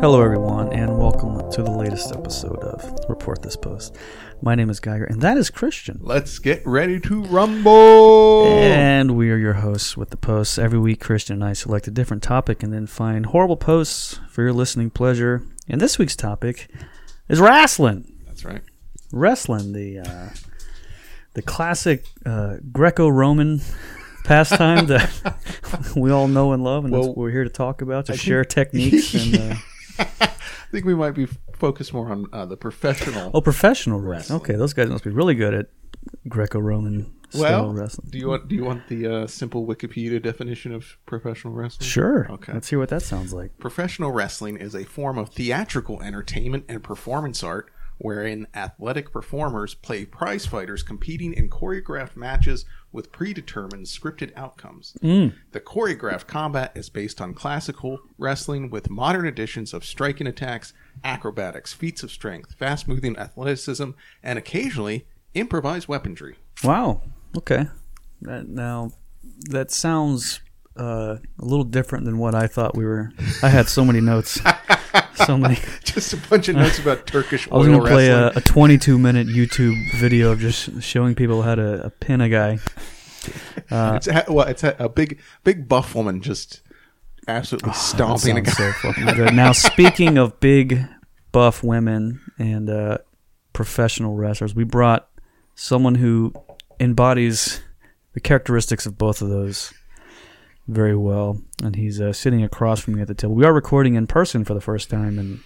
[0.00, 3.96] Hello, everyone, and welcome to the latest episode of Report This Post.
[4.40, 5.98] My name is Geiger, and that is Christian.
[6.02, 8.46] Let's get ready to rumble.
[8.46, 10.58] And we are your hosts with the posts.
[10.58, 14.42] Every week, Christian and I select a different topic and then find horrible posts for
[14.42, 15.42] your listening pleasure.
[15.68, 16.70] And this week's topic
[17.28, 18.20] is wrestling.
[18.26, 18.62] That's right.
[19.12, 20.28] Wrestling, the uh,
[21.34, 23.60] the classic uh, Greco-Roman
[24.24, 28.06] pastime that we all know and love, and that's what we're here to talk about
[28.06, 29.36] to I share think- techniques and.
[29.52, 29.56] Uh,
[29.98, 30.04] I
[30.70, 33.30] think we might be focused more on uh, the professional.
[33.34, 34.40] Oh, professional wrestling.
[34.40, 35.66] Okay, those guys must be really good at
[36.28, 38.08] Greco-Roman style well, wrestling.
[38.10, 41.86] do you want do you want the uh, simple Wikipedia definition of professional wrestling?
[41.86, 42.26] Sure.
[42.30, 42.52] Okay.
[42.52, 43.58] Let's hear what that sounds like.
[43.58, 50.04] Professional wrestling is a form of theatrical entertainment and performance art wherein athletic performers play
[50.04, 54.96] prize fighters competing in choreographed matches with predetermined scripted outcomes.
[55.02, 55.34] Mm.
[55.52, 60.72] The choreographed combat is based on classical wrestling with modern additions of striking attacks,
[61.04, 63.90] acrobatics, feats of strength, fast moving athleticism,
[64.22, 66.36] and occasionally improvised weaponry.
[66.64, 67.02] Wow.
[67.36, 67.66] Okay.
[68.22, 68.92] That, now,
[69.50, 70.40] that sounds
[70.78, 73.10] uh, a little different than what I thought we were.
[73.42, 74.40] I had so many notes.
[75.26, 75.58] so many.
[75.84, 78.98] Just a bunch of notes about Turkish I was going to play a, a 22
[78.98, 82.58] minute YouTube video of just showing people how to uh, pin a guy.
[83.70, 86.62] Uh, it's a, well, it's a, a big, big buff woman just
[87.26, 88.52] absolutely stomping a guy.
[88.52, 89.34] so fucking good.
[89.34, 90.84] Now, speaking of big,
[91.32, 92.98] buff women and uh,
[93.52, 95.08] professional wrestlers, we brought
[95.54, 96.32] someone who
[96.80, 97.60] embodies
[98.12, 99.72] the characteristics of both of those
[100.68, 103.34] very well, and he's uh, sitting across from me at the table.
[103.34, 105.40] We are recording in person for the first time, and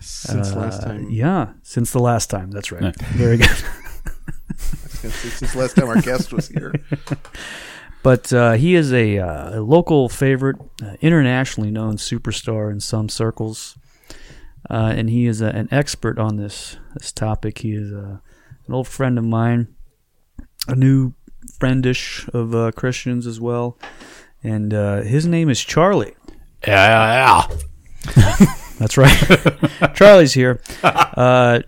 [0.00, 2.50] Since uh, last time, yeah, since the last time.
[2.50, 2.82] That's right.
[2.82, 2.92] Yeah.
[3.12, 3.48] Very good.
[4.56, 6.74] since, since last time our guest was here.
[8.02, 13.08] But uh, he is a, uh, a local favorite, uh, internationally known superstar in some
[13.08, 13.78] circles,
[14.68, 17.58] uh, and he is a, an expert on this this topic.
[17.58, 18.18] He is uh,
[18.66, 19.76] an old friend of mine,
[20.66, 21.14] a new
[21.58, 23.78] friendish of uh, Christians as well,
[24.42, 26.14] and uh, his name is Charlie.
[26.66, 28.46] Yeah, yeah, yeah.
[28.78, 29.94] That's right.
[29.94, 30.60] Charlie's here.
[30.82, 31.60] Uh,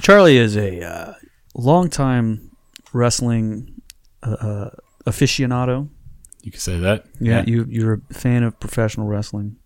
[0.00, 1.14] Charlie is a uh,
[1.54, 2.50] longtime
[2.92, 3.80] wrestling
[4.22, 4.70] uh, uh,
[5.06, 5.88] aficionado.
[6.42, 7.06] You can say that.
[7.20, 9.56] Yeah, you you're a fan of professional wrestling.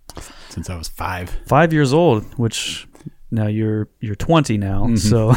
[0.49, 1.37] Since I was five.
[1.47, 2.87] Five years old, which
[3.31, 4.87] now you're you're 20 now.
[4.87, 4.99] Mhm.
[4.99, 5.33] So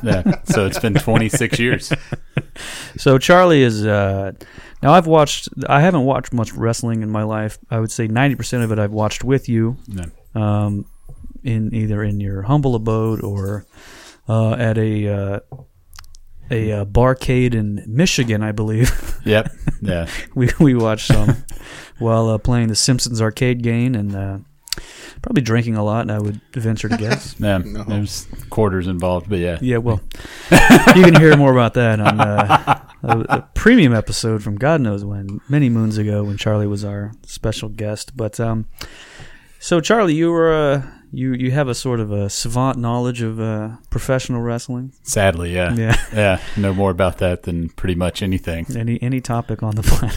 [0.02, 0.42] Yeah.
[0.44, 1.92] so it's been 26 years.
[2.96, 4.32] so Charlie is uh,
[4.82, 5.48] now I've watched.
[5.68, 7.58] I haven't watched much wrestling in my life.
[7.70, 10.06] I would say 90 percent of it I've watched with you, Yeah.
[10.34, 10.86] um,
[11.44, 13.66] in either in your humble abode or
[14.28, 15.40] uh, at a uh,
[16.50, 18.90] a uh, barcade in Michigan, I believe.
[19.26, 19.50] Yep.
[19.82, 20.06] Yeah.
[20.36, 21.42] we we watched some
[21.98, 24.38] while uh, playing the Simpsons arcade game and uh,
[25.22, 26.10] probably drinking a lot.
[26.10, 27.34] I would venture to guess.
[27.46, 27.58] Yeah.
[27.58, 27.84] No.
[27.84, 29.58] There's quarters involved, but yeah.
[29.60, 30.00] yeah, well,
[30.50, 35.04] you can hear more about that on uh, a, a premium episode from God knows
[35.04, 38.16] when, many moons ago, when Charlie was our special guest.
[38.16, 38.66] But um,
[39.58, 43.40] so Charlie, you were uh, you you have a sort of a savant knowledge of
[43.40, 44.92] uh, professional wrestling.
[45.02, 45.74] Sadly, yeah.
[45.74, 45.96] Yeah.
[46.12, 46.40] Yeah.
[46.56, 48.66] Know more about that than pretty much anything.
[48.76, 50.16] Any any topic on the planet.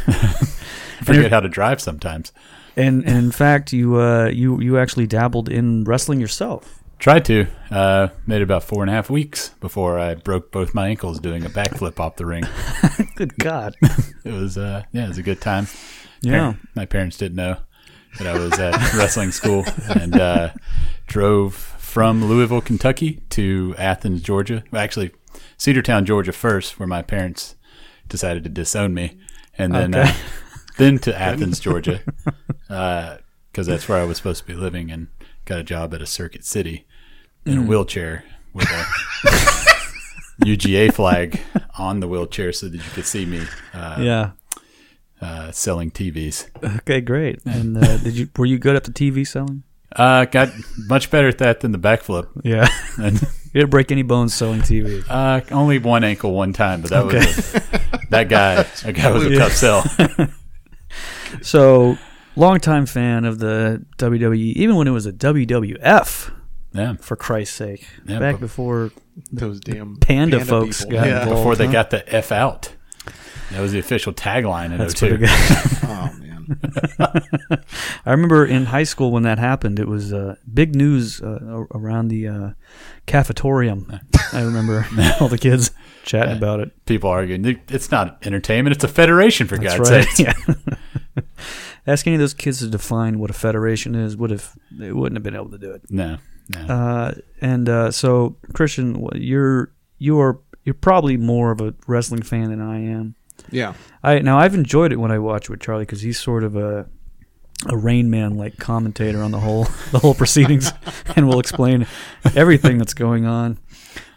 [1.03, 2.31] Forget how to drive sometimes.
[2.79, 6.81] And, and in fact, you uh, you you actually dabbled in wrestling yourself.
[6.97, 7.47] Tried to.
[7.71, 11.19] Uh, made it about four and a half weeks before I broke both my ankles
[11.19, 12.43] doing a backflip off the ring.
[13.15, 13.75] Good God.
[14.25, 15.67] It was, uh, yeah, it was a good time.
[16.21, 16.53] Yeah.
[16.75, 17.55] My parents didn't know
[18.17, 20.49] that I was at wrestling school and uh,
[21.07, 24.63] drove from Louisville, Kentucky to Athens, Georgia.
[24.71, 25.11] Well, actually,
[25.57, 27.55] Cedartown, Georgia first, where my parents
[28.09, 29.17] decided to disown me,
[29.57, 30.13] and then Okay.
[30.79, 32.01] Uh, then to Athens, Georgia,
[32.67, 35.07] because that's where I was supposed to be living, and
[35.45, 36.85] got a job at a Circuit City
[37.45, 38.23] in a wheelchair
[38.53, 38.85] with a
[40.45, 41.39] UGA flag
[41.77, 43.41] on the wheelchair so that you could see me
[43.73, 44.31] uh, Yeah.
[45.21, 46.47] uh, selling TVs.
[46.79, 47.39] Okay, great.
[47.45, 49.63] And uh, did you were you good at the TV selling?
[49.95, 50.49] Uh, got
[50.87, 52.27] much better at that than the backflip.
[52.43, 52.67] Yeah.
[52.97, 55.03] And you didn't break any bones selling TV.
[55.09, 57.17] uh, only one ankle one time, but that Okay.
[57.17, 57.61] was a,
[58.11, 58.63] that guy.
[58.83, 59.39] That guy was a Yeah.
[59.39, 59.83] tough sell.
[61.41, 61.97] So,
[62.35, 66.31] longtime fan of the WWE, even when it was a WWF,
[66.73, 67.87] Yeah, for Christ's sake.
[68.05, 68.91] Yeah, Back before
[69.31, 70.97] Those damn Panda folks people.
[70.99, 71.21] got Yeah.
[71.23, 71.39] involved.
[71.39, 71.71] before they huh?
[71.73, 72.73] got the f out.
[73.51, 75.17] That was the official tagline at That's 02.
[75.87, 76.25] Oh man.
[78.05, 82.07] I remember in high school when that happened, it was uh, big news uh, around
[82.07, 82.49] the uh,
[83.07, 83.99] cafetorium.
[84.33, 84.85] I remember
[85.19, 85.71] all the kids
[86.05, 86.85] chatting about it.
[86.85, 89.47] People arguing it's not entertainment; it's a federation.
[89.47, 90.05] For That's God's right.
[90.07, 90.53] sake, Yeah.
[91.87, 94.15] Ask any of those kids to define what a federation is.
[94.17, 95.83] Would have they wouldn't have been able to do it.
[95.89, 96.17] no,
[96.53, 96.61] no.
[96.61, 102.49] Uh, and uh, so Christian, you're you are you're probably more of a wrestling fan
[102.49, 103.15] than I am.
[103.51, 103.73] Yeah.
[104.03, 106.87] I now I've enjoyed it when I watch with Charlie because he's sort of a
[107.67, 110.71] a Rain Man like commentator on the whole the whole proceedings,
[111.15, 111.87] and will explain
[112.35, 113.57] everything that's going on.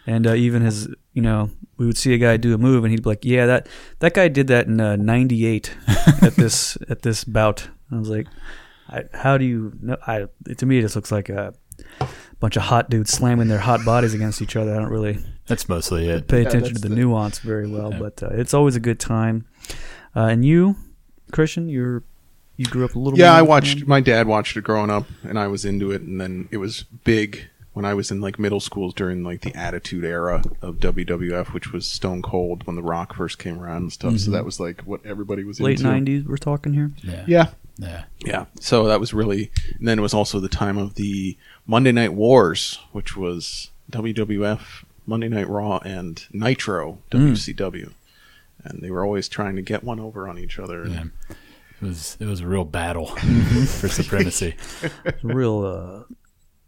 [0.07, 2.91] And uh, even his, you know, we would see a guy do a move, and
[2.91, 3.69] he'd be like, "Yeah, that
[4.01, 5.75] that guy did that in '98
[6.23, 8.27] at this at this bout." I was like,
[8.89, 10.27] I, "How do you know?" I
[10.57, 11.55] to me, it just looks like a
[12.41, 14.75] bunch of hot dudes slamming their hot bodies against each other.
[14.75, 16.27] I don't really That's mostly it.
[16.27, 17.99] pay Yeah, attention to the, the- nuance very well, Yeah.
[18.01, 19.47] but uh, it's always a good time.
[20.17, 20.75] Uh, and you,
[21.31, 22.03] Christian, you're
[22.57, 23.19] you grew up a little.
[23.19, 23.79] Yeah, more I watched.
[23.81, 23.89] them?
[23.89, 26.03] My dad watched it growing up, and I was into it.
[26.03, 29.55] And then it was big when I was in like middle schools during like the
[29.55, 33.93] Attitude Era of WWF, which was Stone Cold when The Rock first came around and
[33.93, 34.13] stuff.
[34.13, 34.33] So mm-hmm.
[34.33, 35.91] that was like what everybody was late into.
[35.91, 36.27] '90s.
[36.27, 36.93] We're talking here.
[37.03, 38.05] Yeah, Yeah, yeah.
[38.25, 38.45] yeah.
[38.61, 39.51] So that was really.
[39.79, 41.37] And then it was also the time of the
[41.67, 47.33] Monday Night Wars, which was WWF, Monday Night Raw, and Nitro mm.
[47.33, 47.93] WCW.
[48.65, 50.87] And they were always trying to get one over on each other.
[50.87, 51.05] yeah.
[51.81, 53.65] It was it was a real battle mm-hmm.
[53.81, 54.55] for supremacy.
[55.23, 56.15] Real uh,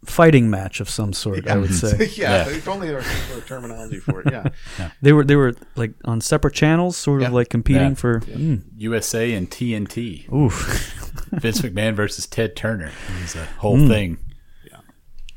[0.05, 1.47] fighting match of some sort.
[1.47, 2.55] I would say yeah, Yeah.
[2.55, 3.07] if only there was
[3.37, 4.27] a terminology for it.
[4.79, 4.91] Yeah.
[5.01, 7.93] they were they were like on separate channels, sort of like competing Yeah.
[7.95, 8.19] for.
[8.21, 10.31] Mm, USA and TNT.
[10.33, 10.53] oof,
[11.33, 12.87] Vince McMahon versus Ted Turner.
[13.17, 13.87] It was a whole Mm.
[13.87, 14.17] thing.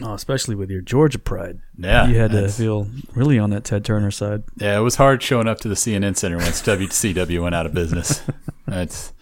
[0.03, 3.85] oh, especially with your Georgia pride, Yeah, you had to feel really on that Ted
[3.85, 4.45] Turner side.
[4.57, 7.75] Yeah, it was hard showing up to the CNN Center once WCW went out of
[7.75, 8.23] business.
[8.67, 9.13] That's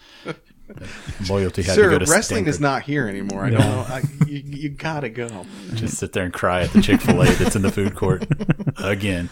[1.29, 2.47] loyalty had Sir, to go to wrestling Stanford.
[2.49, 3.45] is not here anymore.
[3.45, 3.85] I don't know.
[3.87, 5.45] I, you, you gotta go.
[5.73, 8.25] Just sit there and cry at the Chick Fil A that's in the food court
[8.77, 9.29] again.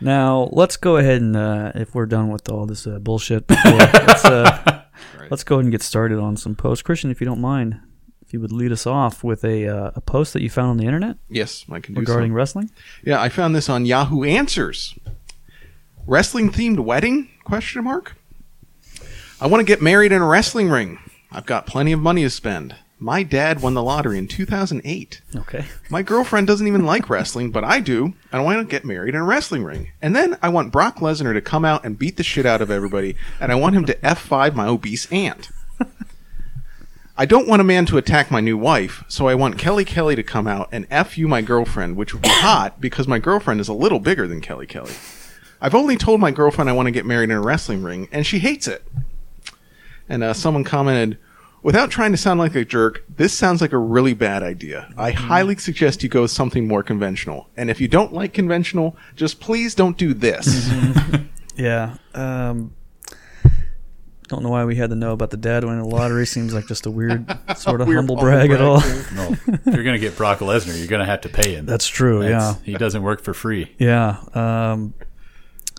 [0.00, 3.72] Now let's go ahead and uh, if we're done with all this uh, bullshit, before,
[3.72, 4.82] let's uh,
[5.18, 5.30] Right.
[5.30, 6.82] let's go ahead and get started on some posts.
[6.82, 7.80] Christian, if you don't mind,
[8.22, 10.76] if you would lead us off with a uh, a post that you found on
[10.78, 12.34] the internet Yes, I can do regarding so.
[12.34, 12.70] wrestling.
[13.04, 14.94] Yeah, I found this on Yahoo Answers.
[16.06, 17.28] Wrestling themed wedding?
[17.44, 18.15] Question mark.
[19.38, 20.98] I want to get married in a wrestling ring.
[21.30, 22.74] I've got plenty of money to spend.
[22.98, 25.20] My dad won the lottery in 2008.
[25.36, 25.66] Okay.
[25.90, 29.14] My girlfriend doesn't even like wrestling, but I do, and I want to get married
[29.14, 29.90] in a wrestling ring.
[30.00, 32.70] And then I want Brock Lesnar to come out and beat the shit out of
[32.70, 35.50] everybody, and I want him to F5 my obese aunt.
[37.18, 40.16] I don't want a man to attack my new wife, so I want Kelly Kelly
[40.16, 43.60] to come out and F you my girlfriend, which would be hot because my girlfriend
[43.60, 44.92] is a little bigger than Kelly Kelly.
[45.60, 48.26] I've only told my girlfriend I want to get married in a wrestling ring, and
[48.26, 48.82] she hates it.
[50.08, 51.18] And uh, someone commented,
[51.62, 54.92] without trying to sound like a jerk, this sounds like a really bad idea.
[54.96, 57.48] I highly suggest you go with something more conventional.
[57.56, 60.70] And if you don't like conventional, just please don't do this.
[61.58, 61.96] Yeah.
[62.12, 62.74] Um,
[64.28, 66.26] don't know why we had to know about the dad winning the lottery.
[66.26, 67.26] Seems like just a weird
[67.56, 68.80] sort of Weird humble humble brag at all.
[68.80, 69.16] thing.
[69.16, 71.64] Well, if you're going to get Brock Lesnar, you're going to have to pay him.
[71.64, 72.20] That's true.
[72.24, 72.62] That's- yeah.
[72.64, 73.74] He doesn't work for free.
[73.78, 74.18] Yeah.
[74.34, 74.92] Um,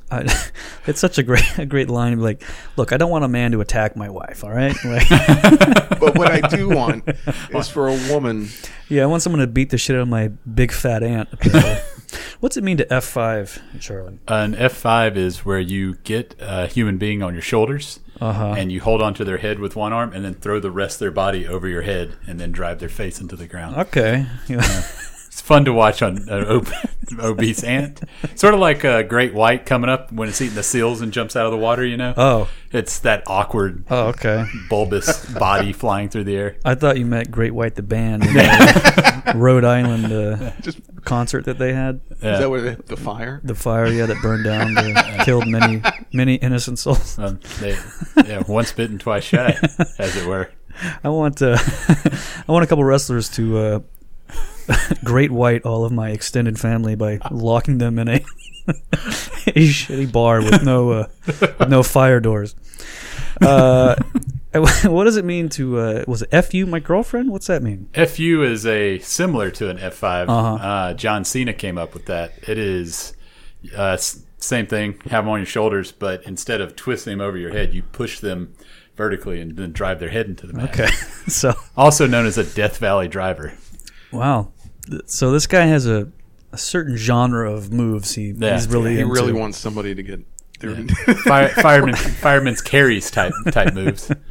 [0.09, 0.21] I,
[0.88, 2.19] it's such a great a great line.
[2.19, 2.44] Like,
[2.77, 4.44] look, I don't want a man to attack my wife.
[4.44, 4.76] All right.
[4.85, 5.09] Like,
[5.99, 7.07] but what I do want
[7.49, 8.49] is for a woman.
[8.87, 11.28] yeah, I want someone to beat the shit out of my big fat aunt.
[12.40, 14.19] What's it mean to F five, Charlie?
[14.28, 18.56] An F5 is where you get a human being on your shoulders Uh huh.
[18.57, 20.99] and you hold onto their head with one arm and then throw the rest of
[20.99, 23.76] their body over your head and then drive their face into the ground.
[23.78, 24.26] Okay.
[24.47, 24.61] Yeah.
[25.37, 26.67] It's fun to watch on an ob-
[27.19, 28.01] obese aunt.
[28.33, 31.35] Sort of like a great white coming up when it's eating the seals and jumps
[31.35, 32.15] out of the water, you know?
[32.17, 32.49] Oh.
[32.71, 34.07] It's that awkward, Oh.
[34.07, 34.47] Okay.
[34.67, 36.56] bulbous body flying through the air.
[36.65, 41.45] I thought you meant Great White the band, in the Rhode Island uh, Just concert
[41.45, 42.01] that they had.
[42.13, 43.39] is that what it, the fire?
[43.44, 47.19] The fire, yeah, that burned down, uh, killed many, many innocent souls.
[47.19, 47.77] Um, they,
[48.25, 49.56] yeah, once bitten, twice shy,
[49.99, 50.49] as it were.
[51.03, 53.79] I want, uh, I want a couple wrestlers to uh,
[55.04, 58.16] Great White all of my extended family by locking them in a
[58.68, 62.56] a shitty bar with no uh, with no fire doors.
[63.42, 63.95] Uh,
[64.54, 65.80] what does it mean to?
[65.80, 67.31] Uh, was it "f you, my girlfriend"?
[67.31, 67.90] What's that mean?
[67.94, 70.30] FU is a similar to an F5.
[70.30, 70.56] Uh-huh.
[70.56, 72.33] Uh, John Cena came up with that.
[72.47, 73.14] It is
[73.76, 75.00] uh, same thing.
[75.09, 78.19] Have them on your shoulders, but instead of twisting them over your head, you push
[78.19, 78.54] them
[78.95, 80.69] vertically and then drive their head into the mat.
[80.69, 80.92] Okay,
[81.28, 83.54] so Also known as a Death Valley driver.
[84.12, 84.52] wow,
[85.06, 86.11] so this guy has a,
[86.51, 88.15] a certain genre of moves.
[88.15, 88.53] He Yeah.
[88.53, 89.13] he's really He into.
[89.13, 90.25] really wants somebody to get
[90.59, 90.75] They're-
[91.23, 94.11] Fire, fireman, fireman's carries type type moves.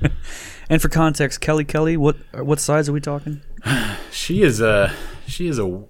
[0.69, 3.41] And for context, Kelly Kelly, what what size are we talking?
[4.11, 4.93] She is a
[5.29, 5.85] she is a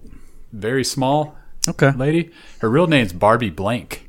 [0.53, 1.35] very small
[1.67, 1.91] Okay.
[1.91, 2.29] lady.
[2.59, 4.07] Her real name's Barbie Blank.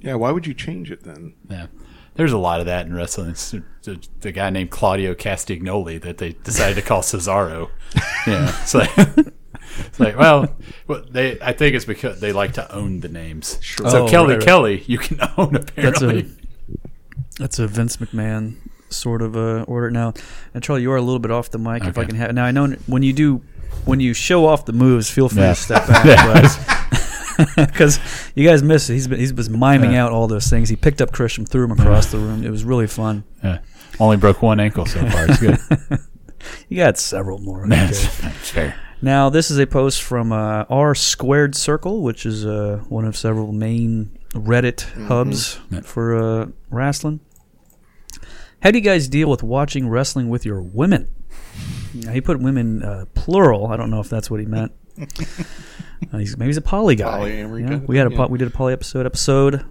[0.00, 1.34] yeah, why would you change it then?
[1.50, 1.66] Yeah.
[2.14, 3.30] There's a lot of that in wrestling.
[3.30, 3.50] It's
[3.82, 7.68] the, the guy named Claudio Castagnoli that they decided to call Cesaro.
[8.26, 8.90] Yeah, it's like
[9.78, 10.54] it's like well,
[10.86, 13.58] well, they I think it's because they like to own the names.
[13.60, 13.88] Sure.
[13.90, 14.44] So Oh, Kelly right, right.
[14.46, 15.70] Kelly, you can own That's
[16.02, 16.20] apparently.
[16.20, 16.88] a
[17.38, 18.56] that's a Vince McMahon
[18.88, 20.14] sort of uh, order now.
[20.54, 21.84] And Charlie, you are a little bit off the mic.
[21.84, 22.08] If I Okay.
[22.10, 23.42] can have now, I know when you do
[23.84, 25.54] when you show off the moves, feel free Yeah.
[25.54, 26.50] to step back,
[27.56, 27.98] because
[28.34, 28.94] you guys missed it.
[28.94, 30.68] He's been he's been miming out all those things.
[30.68, 32.42] He picked up Christian, threw him across the room.
[32.44, 33.24] It was really fun.
[33.44, 33.58] Yeah.
[34.00, 35.26] Only broke one ankle so far.
[35.28, 35.58] It's good.
[36.68, 37.66] You got several more.
[37.66, 38.76] That's, that's fair.
[39.02, 43.16] Now, this is a post from uh, R Squared Circle, which is uh, one of
[43.16, 45.80] several main Reddit hubs Yeah.
[45.82, 47.20] for uh, wrestling.
[48.62, 51.08] How do you guys deal with watching wrestling with your women?
[51.94, 53.66] Now, he put women uh, plural.
[53.68, 54.72] I don't know if that's what he meant.
[56.12, 57.20] Uh, he's, maybe he's a poly guy.
[57.20, 59.06] Polyamory Yeah, kind we had a thing, po- we did a poly episode.
[59.06, 59.64] Episode.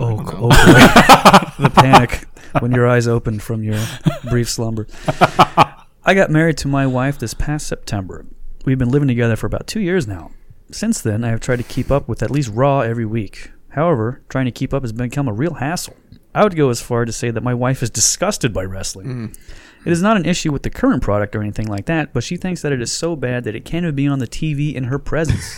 [0.00, 0.48] Oh, don't oh boy.
[1.62, 2.26] the panic
[2.58, 3.80] when your eyes opened from your
[4.28, 4.88] brief slumber.
[6.06, 8.26] I got married to my wife this past September.
[8.66, 10.32] We've been living together for about two years now.
[10.70, 13.52] Since then, I have tried to keep up with at least Raw every week.
[13.70, 15.96] However, trying to keep up has become a real hassle.
[16.34, 19.06] I would go as far to say that my wife is disgusted by wrestling.
[19.06, 19.38] Mm.
[19.86, 22.36] It is not an issue with the current product or anything like that, but she
[22.36, 24.84] thinks that it is so bad that it can't even be on the TV in
[24.84, 25.56] her presence.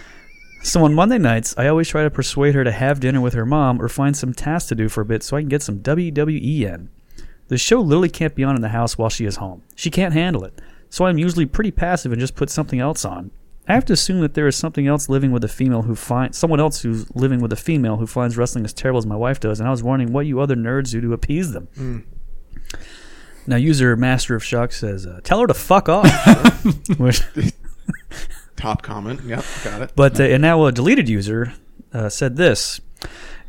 [0.62, 3.46] so on Monday nights, I always try to persuade her to have dinner with her
[3.46, 5.80] mom or find some tasks to do for a bit so I can get some
[5.80, 6.90] WWE in.
[7.48, 9.62] The show literally can't be on in the house while she is home.
[9.74, 10.60] She can't handle it.
[10.90, 13.30] So I'm usually pretty passive and just put something else on.
[13.68, 16.36] I have to assume that there is something else living with a female who finds
[16.36, 19.38] someone else who's living with a female who finds wrestling as terrible as my wife
[19.38, 22.04] does, and I was wondering what you other nerds do to appease them.
[23.46, 26.64] Now, user Master of Shock says, uh, "Tell her to fuck off."
[26.98, 27.22] Which-
[28.56, 29.20] Top comment.
[29.24, 29.92] Yep, got it.
[29.96, 31.52] but uh, and now a deleted user
[31.92, 32.80] uh, said this: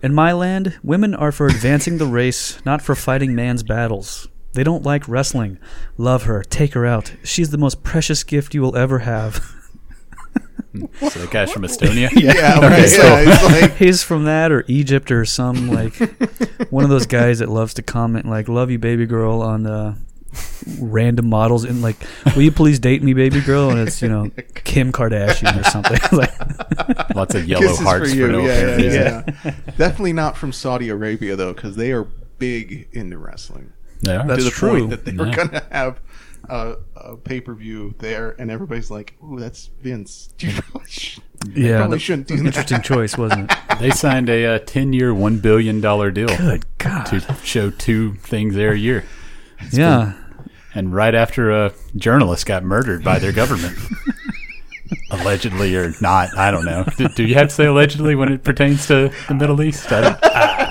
[0.03, 4.27] "In my land, women are for advancing the race, not for fighting man's battles.
[4.53, 5.57] They don't like wrestling.
[5.97, 7.13] Love her, take her out.
[7.23, 9.41] She's the most precious gift you will ever have."
[10.99, 12.09] So the guy's from Estonia.
[12.15, 12.89] Yeah, Okay, right.
[12.89, 15.95] so- yeah, it's like He's from that or Egypt or some like
[16.71, 19.93] one of those guys that loves to comment like "Love you, baby girl" on uh,
[20.79, 21.97] random models and like,
[22.35, 24.29] "Will you please date me, baby girl?" And it's you know
[24.63, 25.99] Kim Kardashian or something.
[26.17, 28.27] like, Lots of yellow kisses hearts for, you.
[28.31, 29.51] no yeah, apparent yeah, yeah.
[29.77, 32.03] Definitely not from Saudi Arabia though, because they are
[32.39, 33.71] big into wrestling.
[34.01, 34.23] Yeah.
[34.25, 34.69] That's to the true.
[34.79, 35.35] point that they were Yeah.
[35.35, 36.01] going to have
[36.49, 41.19] a, a pay per view there, and everybody's like, "Ooh, that's Vince." You probably, sh-
[41.53, 42.83] yeah, probably shouldn't do interesting that.
[42.85, 43.57] choice, wasn't it?
[43.79, 47.05] They signed a uh, 10 year, $1 billion deal Good God.
[47.05, 49.03] to show two things there a year.
[49.71, 50.13] yeah.
[50.75, 53.77] And right after a journalist got murdered by their government.
[55.11, 56.85] allegedly or not, I don't know.
[56.97, 59.91] Do, do you have to say allegedly when it pertains to the Middle East?
[59.91, 60.17] I don't,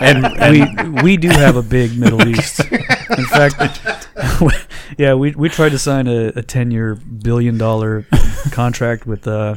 [0.03, 2.61] and, and we we do have a big Middle East.
[2.61, 3.81] In fact,
[4.99, 8.07] yeah, we we tried to sign a, a ten year billion dollar
[8.51, 9.57] contract with uh,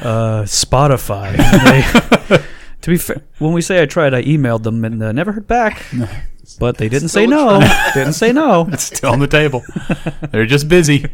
[0.00, 1.36] uh, Spotify.
[2.28, 2.42] They-
[2.82, 5.48] to be fair, when we say I tried, I emailed them and uh, never heard
[5.48, 5.84] back.
[6.58, 7.90] But they didn't say Still a no.
[7.94, 8.68] didn't say no.
[8.72, 9.62] it's still on the table.
[10.30, 11.06] They're just busy.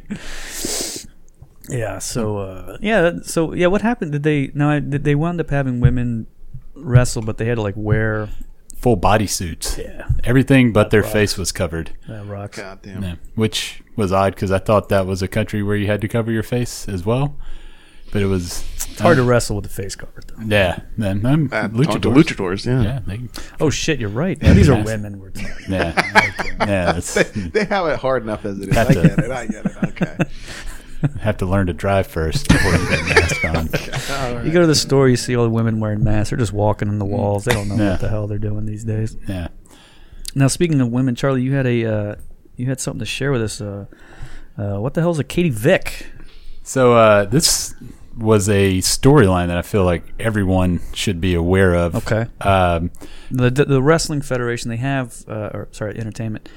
[1.68, 1.98] Yeah.
[1.98, 3.12] So uh, yeah.
[3.22, 3.68] So yeah.
[3.68, 4.12] What happened?
[4.12, 4.50] Did they?
[4.54, 4.78] No.
[4.80, 6.26] Did they wound up having women
[6.74, 8.28] wrestle, but they had to like wear.
[8.76, 9.78] Full body suits.
[9.78, 10.08] Yeah.
[10.24, 11.92] Everything but their face was covered.
[12.08, 12.58] That rocks.
[12.58, 13.02] God damn.
[13.02, 16.08] Yeah, which was odd because I thought that was a country where you had to
[16.08, 17.36] cover your face as well.
[18.10, 20.42] But it was It's hard to wrestle with the face covered though.
[20.46, 20.80] yeah.
[20.98, 22.14] Then I'm Uh, talk to luchadors.
[22.24, 22.82] luchadors, yeah.
[22.82, 23.20] Yeah, they,
[23.60, 24.38] Oh shit, you're right.
[24.40, 25.18] Yeah, these are women.
[25.20, 25.50] We're talking.
[25.68, 25.92] yeah,
[26.60, 26.92] yeah.
[26.92, 28.74] That's, They, they have it hard enough as it is.
[28.74, 29.30] Have I to- get it.
[29.30, 29.76] I get it.
[29.84, 30.16] Okay.
[31.20, 33.56] have to learn to drive first before you get a mask on.
[34.28, 34.44] All right.
[34.46, 36.30] You go to the store, you see all the women wearing masks.
[36.30, 37.44] They're just walking in the walls.
[37.44, 37.90] They don't know Yeah.
[37.92, 39.16] what the hell they're doing these days.
[39.28, 39.48] Yeah,
[40.36, 42.14] Now, speaking of women, Charlie, you had a uh,
[42.56, 43.60] you had something to share with us.
[43.60, 43.86] Uh,
[44.56, 46.06] uh, what the hell is a Katie Vick?
[46.62, 47.74] So uh, this
[48.16, 51.94] was a storyline that I feel like everyone should be aware of.
[51.96, 52.26] Okay.
[52.40, 52.90] Um,
[53.30, 56.48] The the, wrestling federation they have, uh, or sorry, entertainment.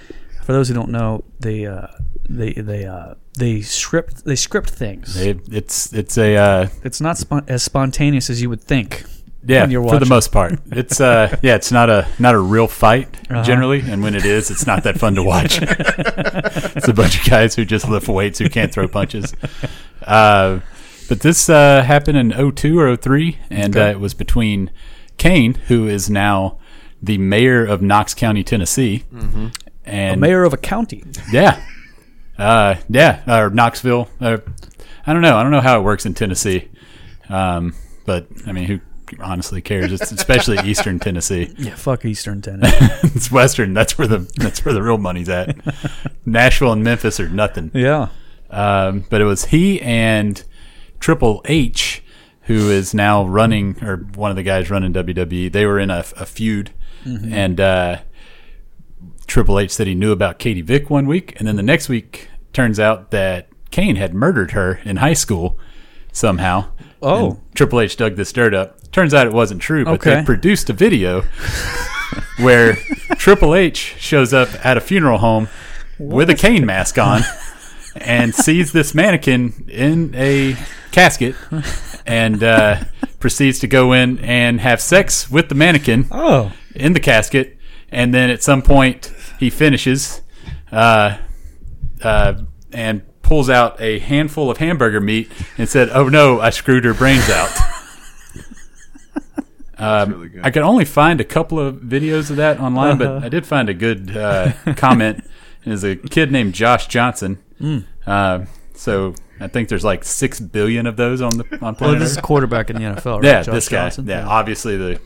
[0.44, 1.88] For those who don't know, they uh,
[2.30, 5.16] they they uh, they script they script things.
[5.16, 9.04] they, it's it's a uh, it's not spon- as spontaneous as you would think.
[9.48, 10.60] yeah for the most part.
[10.72, 13.44] It's uh yeah, it's not a not a real fight Uh-huh.
[13.44, 15.60] generally, and when it is, it's not that fun to watch.
[15.62, 19.34] it's a bunch of guys who just lift weights who can't throw punches.
[20.04, 20.60] Uh,
[21.08, 23.88] but this uh, happened in 02 or 03, and Okay.
[23.90, 24.72] uh, it was between
[25.18, 26.58] Kane, who is now
[27.02, 29.04] the mayor of Knox County, Tennessee,
[29.86, 31.04] and Mayor of a county.
[31.32, 31.64] yeah,
[32.38, 34.10] uh, yeah, or Knoxville.
[34.20, 34.38] Uh,
[35.06, 35.38] I don't know.
[35.38, 36.70] I don't know how it works in Tennessee,
[37.30, 37.74] um,
[38.06, 38.80] but I mean, who
[39.20, 39.92] honestly cares?
[39.92, 41.54] It's especially Eastern Tennessee.
[41.60, 42.76] Yeah, fuck Eastern Tennessee.
[43.16, 43.74] it's Western.
[43.74, 45.56] That's where the that's where the real money's at.
[46.26, 47.70] Nashville and Memphis are nothing.
[47.74, 48.08] yeah.
[48.50, 50.42] Um, but it was he and
[51.06, 52.02] Triple H,
[52.46, 55.52] who is now running, or one of the guys running WWE.
[55.52, 56.72] They were in a, a feud,
[57.06, 57.98] and uh,
[59.28, 62.30] Triple H said he knew about Katie Vick one week, and then the next week
[62.54, 65.60] turns out that Kane had murdered her in high school
[66.12, 66.70] somehow.
[67.04, 67.30] Oh.
[67.30, 68.92] And Triple H dug this dirt up.
[68.92, 70.16] Turns out it wasn't true, but Okay.
[70.16, 71.22] they produced a video
[72.40, 72.78] where
[73.18, 75.50] Triple H shows up at a funeral home
[76.00, 77.22] with a Kane mask on
[77.96, 80.56] and sees this mannequin in a
[80.92, 81.36] casket
[82.06, 82.84] and uh,
[83.20, 86.52] proceeds to go in and have sex with the mannequin Oh.
[86.76, 87.58] in the casket.
[87.90, 90.22] And then at some point, he finishes
[90.72, 91.18] uh,
[92.04, 92.34] uh,
[92.74, 96.94] and pulls out a handful of hamburger meat and said, "Oh no, I screwed her
[96.94, 97.50] brains out."
[99.78, 100.40] Um, really.
[100.42, 103.16] I could only find a couple of videos of that online, Uh-huh.
[103.20, 105.22] but I did find a good uh, comment.
[105.66, 107.40] There's a kid named Josh Johnson.
[107.60, 107.80] Hmm.
[108.06, 112.00] Uh, so I think there's like six billion of those on the on Well, planet
[112.00, 113.24] this is quarterback in the NFL, right?
[113.24, 113.84] Yeah, Josh this guy.
[113.86, 114.08] Johnson?
[114.08, 115.00] Yeah, obviously the.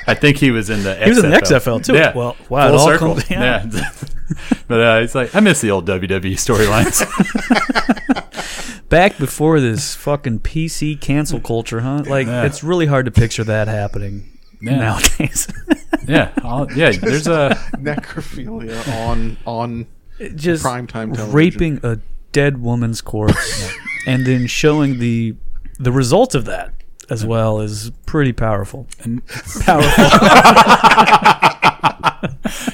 [0.08, 0.94] I think he was in the.
[0.96, 1.94] He was in the XFL too.
[1.94, 2.14] Yeah.
[2.16, 3.08] Well, wow, it Full all circle.
[3.14, 3.66] comes- yeah.
[3.72, 3.90] yeah.
[4.68, 7.02] but uh, it's like I miss the old WWE storylines.
[8.88, 12.04] Back before this fucking PC cancel culture, huh?
[12.06, 12.44] Like, Yeah.
[12.44, 14.76] it's really hard to picture that happening Yeah.
[14.76, 15.48] nowadays.
[16.06, 16.92] yeah, I'll- yeah.
[16.92, 19.86] There's a necrophilia on on
[20.34, 21.32] Just Primetime television.
[21.32, 21.98] raping a
[22.32, 23.70] dead woman's corpse
[24.06, 25.34] and then showing the
[25.78, 26.72] the result of that
[27.10, 28.86] as well is pretty powerful.
[29.04, 29.24] and
[29.60, 30.04] Powerful.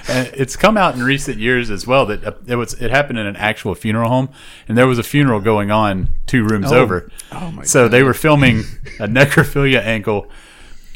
[0.09, 3.19] And it's come out in recent years as well that uh, it was it happened
[3.19, 4.29] in an actual funeral home,
[4.69, 7.11] and there was a funeral going on two rooms over.
[7.33, 7.93] Oh my So God.
[7.93, 8.59] they were filming
[9.01, 10.29] a necrophilia angle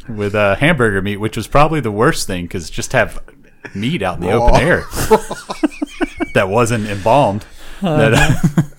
[0.09, 3.19] with uh, hamburger meat, which was probably the worst thing because just have
[3.75, 4.49] meat out in the Raw.
[4.49, 4.81] open air
[6.35, 7.45] that wasn't embalmed.
[7.83, 8.15] That,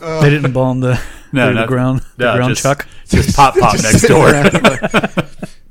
[0.01, 0.99] uh, they didn't bomb the,
[1.31, 2.87] No, the, not- ground the no, ground just- chuck.
[3.07, 4.29] just pop pop Just next sit door.
[4.31, 4.93] around like,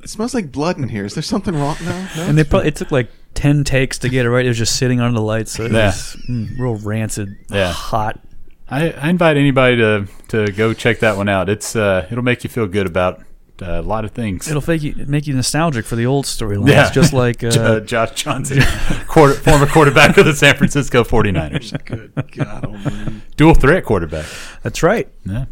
[0.02, 1.04] it smells like blood in here.
[1.04, 1.76] Is there something wrong?
[1.82, 2.22] No, no.
[2.22, 4.44] And they probably it took like ten takes to get it right.
[4.44, 5.86] It was just sitting under the lights, so it Yeah.
[5.86, 7.72] was mm, real rancid, Yeah.
[7.72, 8.20] hot.
[8.68, 11.48] I, I invite anybody to to go check that one out.
[11.48, 13.22] It's uh, it'll make you feel good about uh,
[13.62, 14.48] a lot of things.
[14.48, 16.90] It'll make you make you nostalgic for the old storylines, Yeah.
[16.90, 18.60] just like uh, uh, Josh Johnson,
[19.08, 21.84] quarter, former quarterback of the San Francisco 49ers.
[21.84, 23.22] Good God Almighty.
[23.36, 24.26] Dual threat quarterback.
[24.62, 25.08] that's right.
[25.24, 25.46] Yeah.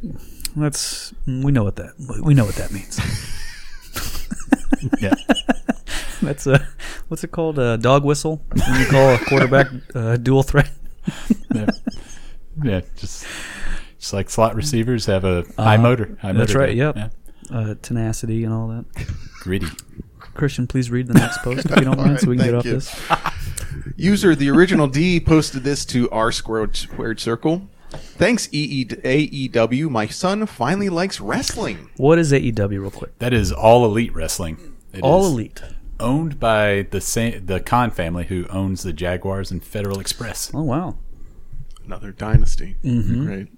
[0.56, 3.00] That's we know what that we know what that means.
[5.00, 5.14] Yeah.
[6.22, 6.66] That's a
[7.08, 7.58] what's it called?
[7.58, 10.70] A dog whistle when you call a quarterback uh, dual threat.
[11.54, 11.66] yeah.
[12.62, 13.26] Yeah, Just
[13.98, 15.82] just like slot receivers have a high Uh-huh.
[15.82, 16.18] motor.
[16.22, 16.96] High That's motor right, yep.
[16.96, 17.08] Yeah.
[17.50, 18.84] Uh, tenacity and all that.
[19.40, 19.66] Gritty.
[20.34, 22.64] Christian, please read the next post if you don't mind, so we can get off
[22.64, 23.94] right, this.
[23.96, 27.68] User the original D posted this to r squared squared circle.
[27.90, 29.88] Thanks E AEW.
[29.88, 31.90] My son finally likes wrestling.
[31.96, 33.18] What is AEW, real quick?
[33.18, 34.74] That is all elite wrestling.
[34.92, 35.62] It All is elite.
[36.00, 40.50] Owned by the sa- the Khan family, who owns the Jaguars and Federal Express.
[40.52, 40.96] Oh wow.
[41.84, 42.76] Another dynasty.
[42.82, 43.48] Great.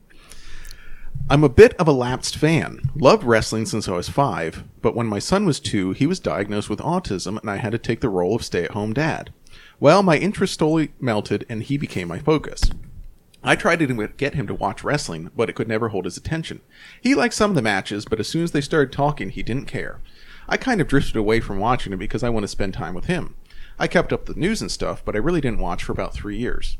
[1.28, 2.82] I'm a bit of a lapsed fan.
[2.94, 6.70] Loved wrestling since I was five, but when my son was two, he was diagnosed
[6.70, 9.32] with autism and I had to take the role of stay at home dad.
[9.80, 12.62] Well, my interest slowly melted and he became my focus.
[13.42, 16.60] I tried to get him to watch wrestling, but it could never hold his attention.
[17.00, 19.66] He liked some of the matches, but as soon as they started talking, he didn't
[19.66, 20.00] care.
[20.48, 23.06] I kind of drifted away from watching it because I want to spend time with
[23.06, 23.34] him.
[23.78, 26.38] I kept up the news and stuff, but I really didn't watch for about three
[26.38, 26.78] years.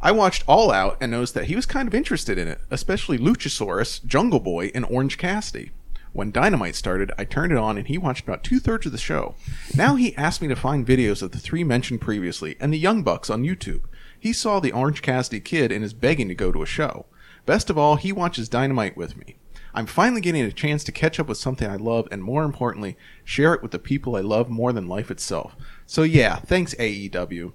[0.00, 3.18] I watched All Out and noticed that he was kind of interested in it, especially
[3.18, 5.70] Luchasaurus, Jungle Boy, and Orange Cassidy.
[6.12, 8.98] When Dynamite started, I turned it on and he watched about two thirds of the
[8.98, 9.34] show.
[9.74, 13.02] Now he asked me to find videos of the three mentioned previously and the Young
[13.02, 13.82] Bucks on YouTube.
[14.18, 17.06] He saw the Orange Cassidy kid and is begging to go to a show.
[17.44, 19.36] Best of all, he watches Dynamite with me.
[19.74, 22.96] I'm finally getting a chance to catch up with something I love and more importantly,
[23.24, 25.54] share it with the people I love more than life itself.
[25.84, 27.52] So yeah, thanks AEW.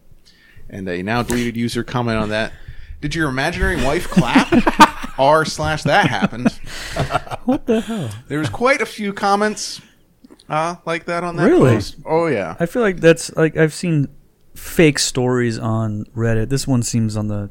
[0.72, 2.54] And a now deleted user comment on that.
[3.02, 4.48] Did your imaginary wife clap?
[5.20, 6.48] R slash that happened.
[7.46, 8.10] What the hell?
[8.28, 9.82] There was quite a few comments
[10.48, 11.72] uh, like that on that Really?
[11.76, 11.96] post.
[12.06, 12.56] Oh yeah.
[12.60, 14.08] I feel like that's like I've seen
[14.56, 16.50] fake stories on Reddit.
[16.50, 17.50] This one seems on the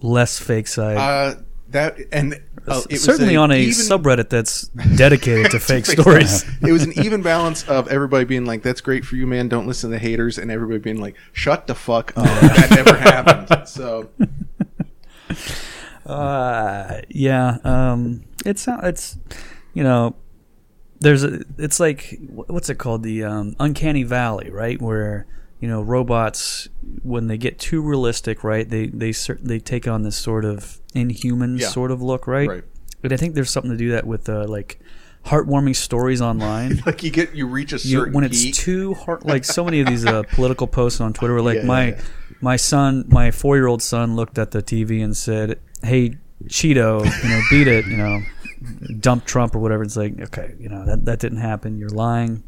[0.00, 0.96] less fake side.
[0.96, 1.40] Uh,
[1.72, 2.34] that and
[2.66, 4.62] uh, it was Certainly on a even- subreddit that's
[4.96, 6.44] dedicated to fake stories.
[6.62, 9.48] it was an even balance of everybody being like, "That's great for you, man.
[9.48, 12.24] Don't listen to the haters," and everybody being like, "Shut the fuck up.
[12.40, 14.10] that never happened." So
[16.06, 17.58] Uh, yeah.
[17.64, 18.66] Um, it's.
[18.68, 19.18] It's
[19.74, 20.14] you know,
[21.00, 21.40] there's a.
[21.58, 23.02] It's like what's it called?
[23.02, 24.80] The um, uncanny valley, right?
[24.80, 25.26] Where
[25.60, 26.68] you know robots
[27.02, 28.68] when they get too realistic, right?
[28.68, 31.68] They they they take on this sort of inhuman Yeah.
[31.68, 32.48] sort of look, right?
[32.48, 32.64] Right.
[33.00, 34.78] But I think there's something to do that with uh, like
[35.26, 36.82] heartwarming stories online.
[36.86, 38.54] like you get you reach a you, certain when it's peak.
[38.54, 41.64] too hard like so many of these uh, political posts on twitter were like Yeah,
[41.64, 42.00] my yeah.
[42.40, 47.40] my son my four-year-old son looked at the tv and said hey cheeto you know
[47.50, 48.20] beat it you know
[48.98, 52.42] dump trump or whatever it's like okay you know that, that didn't happen you're lying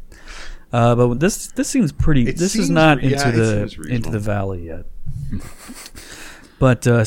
[0.73, 4.19] uh, but this this seems pretty It this is not yeah, into the into the
[4.19, 4.85] valley yet
[6.59, 7.05] but uh,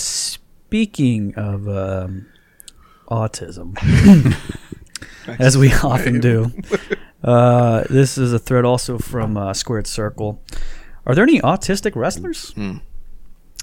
[0.69, 2.27] speaking of um,
[3.11, 3.75] autism
[5.39, 6.53] as we often do.
[7.25, 10.43] Uh, this is a thread also from uh, Squared Circle.
[11.07, 12.51] Are there any autistic wrestlers?
[12.53, 12.77] Hmm.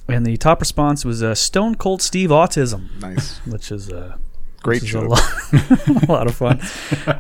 [0.10, 4.18] And the top response was uh, Stone Cold Steve Autism, nice, which is uh,
[4.64, 5.22] great which is a lot,
[5.54, 6.60] a lot of fun.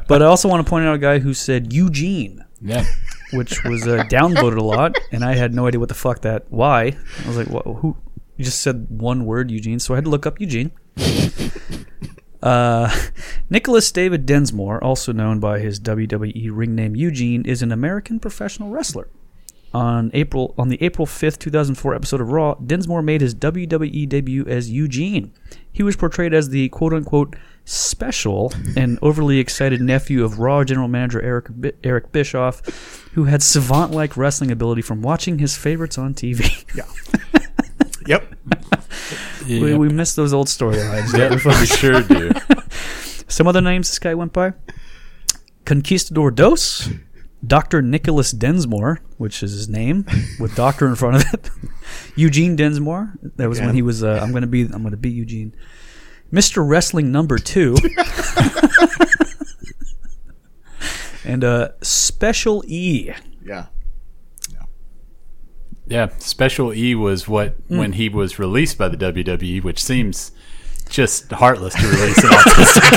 [0.07, 2.85] But I also want to point out a guy who said Eugene, Yeah.
[3.33, 6.45] which was uh, downvoted a lot, and I had no idea what the fuck that.
[6.49, 6.97] Why?
[7.23, 7.95] I was like, what, who?
[8.37, 10.71] You just said one word, Eugene, so I had to look up Eugene.
[12.45, 12.95] Uh,
[13.49, 18.69] Nicholas David Dinsmore, also known by his WWE ring name Eugene, is an American professional
[18.69, 19.09] wrestler.
[19.73, 24.45] On April on the April 5th, 2004 episode of Raw, Dinsmore made his WWE debut
[24.45, 25.33] as Eugene.
[25.71, 31.21] He was portrayed as the quote-unquote special and overly excited nephew of Raw general manager
[31.21, 32.61] Eric Bi- Eric Bischoff,
[33.15, 36.63] who had savant-like wrestling ability from watching his favorites on TV.
[38.07, 38.35] Yep.
[39.47, 39.79] we, Yep.
[39.79, 41.17] we miss those old storylines.
[41.17, 42.31] yeah, we sure do.
[43.27, 44.53] Some other names this guy went by
[45.65, 46.89] Conquistador Dos,
[47.45, 47.81] Dr.
[47.81, 50.05] Nicholas Dinsmore, which is his name
[50.39, 51.49] with doctor in front of it.
[52.15, 54.97] Eugene Dinsmore, that was when he was uh, I'm going to be I'm going to
[54.97, 55.55] beat Eugene.
[56.31, 56.67] Mr.
[56.67, 57.75] Wrestling number 2.
[61.23, 63.11] and uh Special E.
[63.43, 63.67] Yeah.
[65.87, 70.31] Yeah, Special E was what when he was released by the WWE, which seems
[70.89, 72.91] just heartless to release an autistic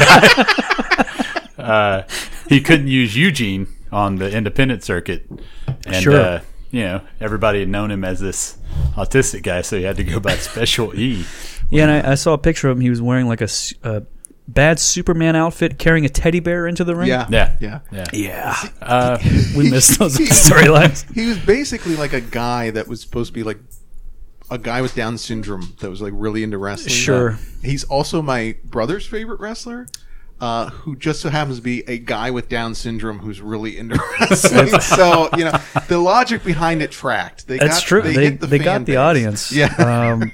[1.56, 1.58] guy.
[1.62, 2.02] uh,
[2.48, 5.26] he couldn't use Eugene on the independent circuit,
[5.86, 6.16] and Sure.
[6.20, 8.56] uh, you know everybody had known him as this
[8.96, 11.24] autistic guy, so he had to go by Special E.
[11.70, 12.80] Yeah, and I, I saw a picture of him.
[12.80, 13.48] He was wearing like a,
[13.82, 14.02] a
[14.48, 17.08] bad Superman outfit, carrying a teddy bear into the ring.
[17.08, 17.26] Yeah.
[17.30, 17.80] Yeah, Yeah.
[17.92, 18.04] yeah.
[18.12, 18.56] Yeah.
[18.82, 19.18] Uh,
[19.56, 21.04] We missed those storylines.
[21.14, 23.58] He was basically like a guy that was supposed to be like
[24.50, 26.88] a guy with Down syndrome that was like really into wrestling.
[26.94, 27.32] Sure.
[27.32, 29.86] Uh, he's also my brother's favorite wrestler.
[30.40, 34.00] Uh, who just so happens to be a guy with Down syndrome who's really into
[34.20, 34.68] wrestling.
[34.80, 35.52] so you know
[35.88, 37.48] the logic behind it tracked.
[37.48, 38.02] They That's got, true.
[38.02, 38.96] They hit the they fan got the base.
[38.98, 39.52] audience.
[39.52, 39.74] Yeah.
[39.74, 40.30] Um,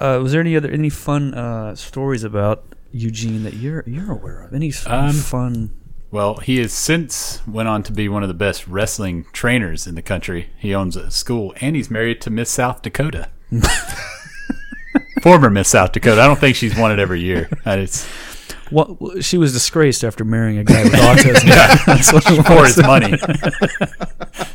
[0.00, 4.42] uh, was there any other any fun uh, stories about Eugene that you're you're aware
[4.42, 4.52] of?
[4.54, 5.70] Any f- Um, fun?
[6.10, 9.94] Well, he has since went on to be one of the best wrestling trainers in
[9.94, 10.50] the country.
[10.58, 13.28] He owns a school, and he's married to Miss South Dakota,
[15.22, 16.20] former Miss South Dakota.
[16.20, 17.48] I don't think she's won it every year.
[17.64, 18.04] It's
[18.70, 21.46] What she was disgraced after marrying a guy with autism.
[21.86, 22.74] That's what it for was.
[22.76, 23.14] his money.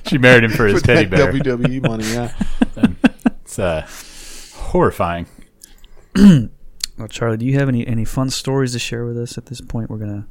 [0.07, 1.31] she married him for his For teddy bear.
[1.33, 2.03] WWE money.
[2.05, 2.33] Yeah.
[3.43, 3.87] It's uh,
[4.67, 5.25] horrifying.
[6.97, 9.61] Well, Charlie, do you have any any fun stories to share with us at this
[9.61, 9.89] point?
[9.89, 10.27] We're gonna.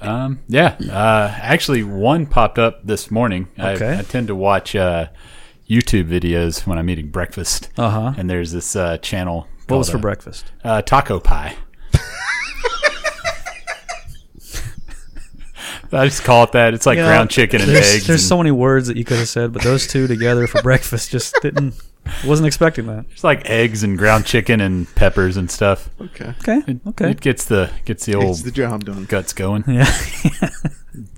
[0.00, 3.48] Um, yeah, uh, actually, one popped up this morning.
[3.58, 3.94] Okay.
[3.94, 5.08] I, I tend to watch uh,
[5.68, 8.12] YouTube videos when I'm eating breakfast, Uh huh.
[8.16, 9.46] and there's this uh, channel.
[9.68, 10.52] What was for uh, breakfast?
[10.62, 11.56] Uh, taco pie.
[15.92, 16.74] I just call it that.
[16.74, 18.06] It's like know, ground chicken and there's, eggs.
[18.06, 20.60] There's and so many words that you could have said, but those two together for
[20.62, 21.74] breakfast just didn't.
[22.24, 23.06] Wasn't expecting that.
[23.10, 25.88] it's like eggs and ground chicken and peppers and stuff.
[26.00, 26.34] Okay.
[26.40, 26.62] Okay.
[26.66, 27.10] It, Okay.
[27.10, 29.04] It gets the gets the old It's the job done.
[29.06, 29.64] guts going.
[29.68, 29.84] yeah.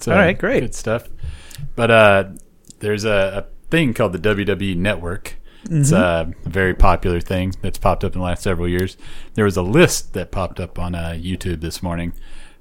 [0.00, 0.60] So, All right, great.
[0.60, 1.08] Good stuff.
[1.74, 2.24] But uh,
[2.80, 5.36] there's a, a thing called the WWE Network.
[5.68, 6.46] It's Mm-hmm.
[6.46, 8.96] a very popular thing that's popped up in the last several years.
[9.34, 12.12] There was a list that popped up on uh, YouTube this morning.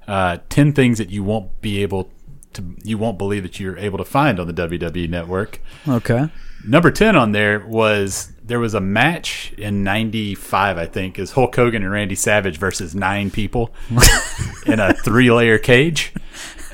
[0.08, 2.10] Uh, Ten things that you won't be able
[2.54, 5.60] to, you won't believe that you're able to find on the WWE Network.
[5.86, 6.28] Okay.
[6.66, 11.54] Number 10 on there was there was a match in 95, I think, is Hulk
[11.56, 13.74] Hogan and Randy Savage versus nine people
[14.66, 16.12] in a three layer cage.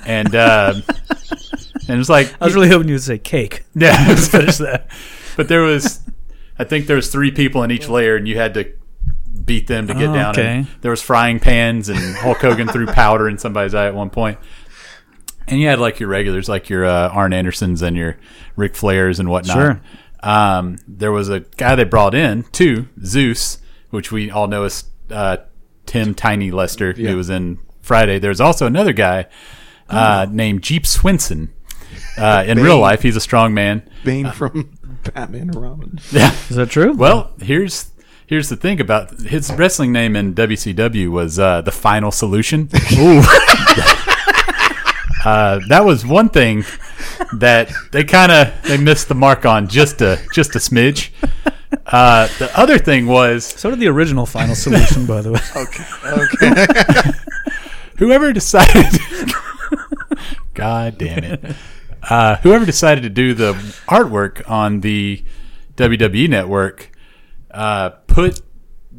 [0.04, 3.64] And, uh, and it was like, I was really hoping you would say cake.
[3.74, 4.88] yeah, finish that.
[5.36, 6.00] But there was,
[6.58, 8.70] I think there was three people in each layer, and you had to
[9.44, 10.30] beat them to get Oh, down.
[10.32, 10.56] okay.
[10.58, 14.10] And there was frying pans, and Hulk Hogan threw powder in somebody's eye at one
[14.10, 14.38] point.
[15.52, 18.16] And you had like your regulars, like your uh, Arn Andersons and your
[18.56, 19.54] Ric Flairs and whatnot.
[19.54, 19.80] Sure.
[20.22, 23.58] Um, there was a guy they brought in too, Zeus,
[23.90, 25.36] which we all know as uh,
[25.84, 27.10] Tim Tiny Lister, Yeah.
[27.10, 28.18] who was in Friday.
[28.18, 29.26] There's also another guy
[29.90, 31.52] uh, named Jeep Swenson.
[32.16, 33.82] Uh, in real life, he's a strong man.
[34.04, 34.70] Bane from
[35.14, 35.98] Batman and Robin.
[36.12, 36.32] Yeah.
[36.48, 36.92] Is that true?
[36.94, 37.90] Well, here's
[38.26, 42.70] here's the thing about his wrestling name in WCW was uh, the Final Solution.
[42.98, 43.22] Ooh.
[45.24, 46.64] uh, that was one thing
[47.34, 51.10] that they kind of they missed the mark on just a just a smidge.
[51.86, 55.40] Uh, the other thing was so did the original Final Solution, by the way.
[55.56, 55.84] Okay.
[56.04, 57.10] Okay.
[57.96, 58.86] whoever decided.
[60.54, 61.56] God damn it!
[62.02, 63.52] Uh, whoever decided to do the
[63.88, 65.24] artwork on the
[65.76, 66.90] WWE network
[67.50, 68.42] uh, put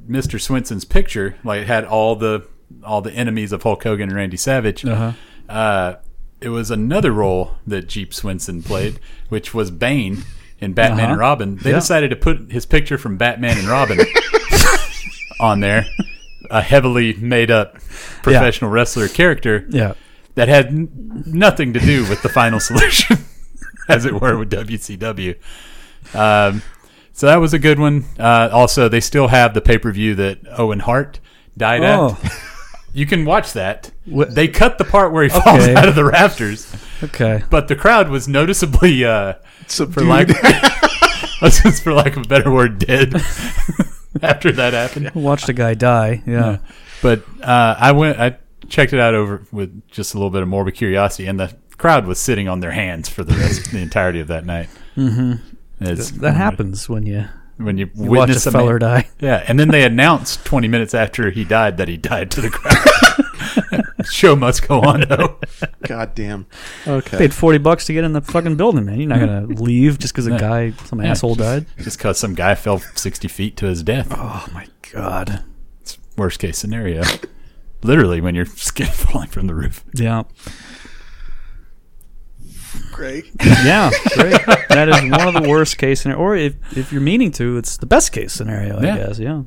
[0.08, 0.40] Mr.
[0.40, 2.48] Swenson's picture, like it had all the
[2.84, 4.84] all the enemies of Hulk Hogan and Randy Savage.
[4.86, 5.12] Uh-huh.
[5.48, 5.96] Uh,
[6.44, 10.24] it was another role that Jeep Swenson played, which was Bane
[10.60, 11.12] in Batman Uh-huh.
[11.12, 11.56] and Robin.
[11.58, 11.78] They Yeah.
[11.78, 14.00] decided to put his picture from Batman and Robin
[15.40, 15.86] on there,
[16.50, 17.76] a heavily made up
[18.22, 19.94] professional wrestler character Yeah.
[20.36, 20.90] that had n-
[21.26, 23.18] nothing to do with the final solution,
[23.90, 25.36] as it were, with WCW.
[26.14, 26.62] Um,
[27.14, 28.06] so that was a good one.
[28.20, 31.20] Uh, also, they still have the pay per view that Owen Hart
[31.58, 32.32] died Oh, at.
[32.94, 33.92] You can watch that.
[34.06, 35.76] What- They cut the part where he falls Okay.
[35.76, 36.72] out of the rafters,
[37.04, 37.44] okay.
[37.50, 39.34] but the crowd was noticeably, uh,
[39.68, 40.30] for like,
[41.84, 43.14] for lack of a better word, dead
[44.22, 45.12] after that happened.
[45.16, 46.22] Watched a guy die.
[46.26, 46.60] Yeah.
[47.02, 48.38] But uh, I went, I
[48.70, 52.06] checked it out over with just a little bit of morbid curiosity, and the crowd
[52.06, 54.70] was sitting on their hands for the rest, the entirety of that night.
[54.96, 56.20] Mm-hmm.
[56.22, 57.26] That happens when you,
[57.66, 59.10] when you, you watch a witness a feller man- die.
[59.20, 62.50] Yeah, and then they announced 20 minutes after he died that he died to the
[62.50, 62.78] crowd.
[64.12, 65.40] Show must go on, though.
[65.84, 66.46] God damn.
[66.86, 67.18] Okay.
[67.18, 69.00] Paid forty bucks to get in the fucking building, man.
[69.00, 71.84] You're not gonna leave just because a guy, some Yeah, asshole just- died.
[71.84, 74.08] Just because some guy fell 60 feet to his death.
[74.12, 75.44] Oh my god.
[75.82, 77.04] It's worst case scenario.
[77.82, 79.84] Literally, when you're skin falling from the roof.
[79.96, 80.24] Yeah.
[82.94, 83.26] Great.
[83.44, 83.92] Yeah.
[84.16, 84.40] Great.
[84.70, 86.22] that is one of the worst case scenario.
[86.22, 88.78] Or if if you're meaning to, it's the best case scenario.
[88.78, 88.98] I Yeah.
[88.98, 89.20] guess.
[89.20, 89.44] Yeah.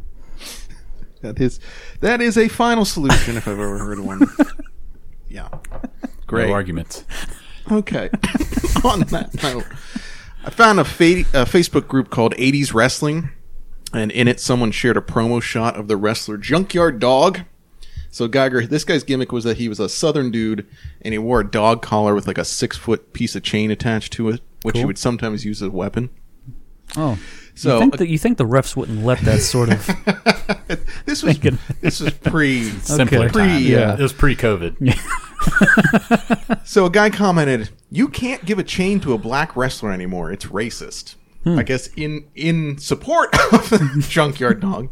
[1.22, 1.59] That is
[2.00, 4.26] that is a final solution if I've ever heard one.
[5.28, 5.48] Yeah.
[6.26, 6.48] Great.
[6.48, 7.04] No arguments.
[7.70, 8.09] Okay.
[8.85, 9.64] On that note,
[10.44, 13.30] I found a, fa- a Facebook group called 80s Wrestling,
[13.92, 17.40] and in it, someone shared a promo shot of the wrestler Junkyard Dog.
[18.16, 20.66] So Geiger, this guy's gimmick was that he was a Southern dude,
[21.02, 24.14] and he wore a dog collar with like a six foot piece of chain attached
[24.14, 26.09] to it, which he would sometimes use as a weapon.
[26.96, 27.18] Oh.
[27.55, 29.87] So you think uh, that you think the refs wouldn't let that sort of
[31.05, 31.59] this was thinking.
[31.83, 33.29] this was pre Simpler Okay.
[33.29, 33.33] time.
[33.33, 33.79] Pre- yeah.
[33.79, 33.94] yeah.
[33.96, 34.98] It was pre-COVID.
[36.64, 40.33] So a guy commented, "You can't give a chain to a black wrestler anymore.
[40.33, 41.59] It's racist." Hmm.
[41.59, 44.88] I guess in in support of the Junkyard Dog,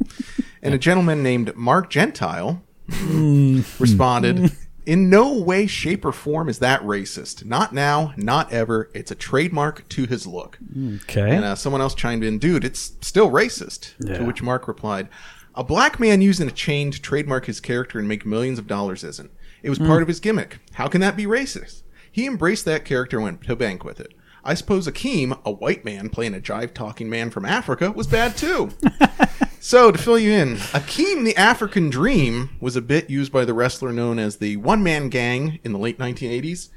[0.63, 4.53] and a gentleman named Mark Gentile responded,
[4.87, 7.45] "In no way, shape, or form is that racist.
[7.45, 8.91] Not now, not ever.
[8.95, 10.59] It's a trademark to his look."
[11.03, 11.35] okay.
[11.37, 13.95] And uh, someone else chimed in, dude, it's still racist.
[13.99, 14.19] Yeah.
[14.19, 15.09] To which Mark replied,
[15.55, 19.05] a black man using a chain to trademark his character and make millions of dollars
[19.05, 19.31] isn't.
[19.63, 20.59] It was part of his gimmick.
[20.75, 21.83] How can that be racist?
[22.11, 24.13] He embraced that character and went to bank with it.
[24.45, 28.37] I suppose Akeem, a white man playing a jive talking man from Africa, was bad
[28.37, 28.71] too.
[29.61, 33.55] so, to fill you in, Akeem the African Dream was a bit used by the
[33.55, 36.69] wrestler known as the One Man Gang in the late 1980s.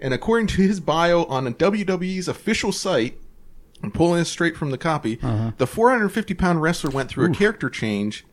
[0.00, 3.18] And according to his bio on WWE's official site,
[3.84, 5.18] I'm pulling this straight from the copy.
[5.22, 5.52] Uh-huh.
[5.58, 8.24] The 450 pound wrestler went through a character change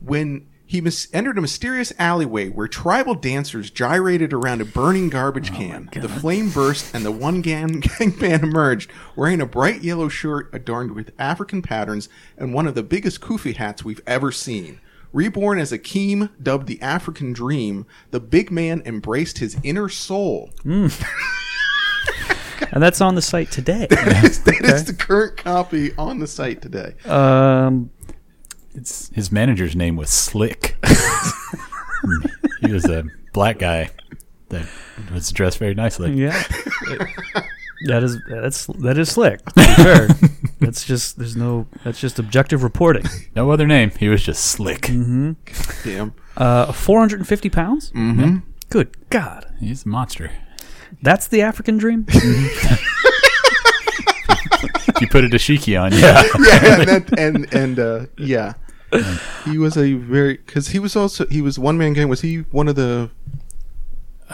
[0.00, 5.50] when he mis- entered a mysterious alleyway where tribal dancers gyrated around a burning garbage
[5.52, 5.88] can.
[5.94, 10.50] The flame burst and the one gang, gang man emerged wearing a bright yellow shirt
[10.52, 14.78] adorned with African patterns and one of the biggest kufi hats we've ever seen.
[15.10, 20.50] Reborn as Akeem, dubbed the African Dream, the big man embraced his inner soul.
[20.64, 20.92] and
[22.82, 23.86] that's on the site today.
[23.88, 26.94] That is- that is the current copy on the site today.
[27.06, 27.88] um.
[28.78, 30.76] It's, his manager's name was Slick.
[32.60, 33.90] he was a black guy
[34.50, 34.66] that
[35.12, 36.12] was dressed very nicely.
[36.12, 36.40] Yeah.
[37.86, 39.44] that is that's that is slick.
[39.44, 40.08] To be fair.
[40.60, 43.04] that's just there's no that's just objective reporting.
[43.34, 43.90] No other name.
[43.98, 44.82] He was just Slick.
[44.82, 46.14] Damn.
[46.36, 47.90] Uh, 450 pounds.
[47.92, 48.38] Mm-hmm.
[48.70, 50.30] Good God, He's a monster.
[51.02, 52.06] that's the African dream.
[55.00, 56.24] You put a dashiki on, yeah.
[56.38, 58.54] yeah, and that, and and uh, yeah,
[59.44, 62.08] He was a very because he was also he was one man gang.
[62.08, 63.10] Was he one of the?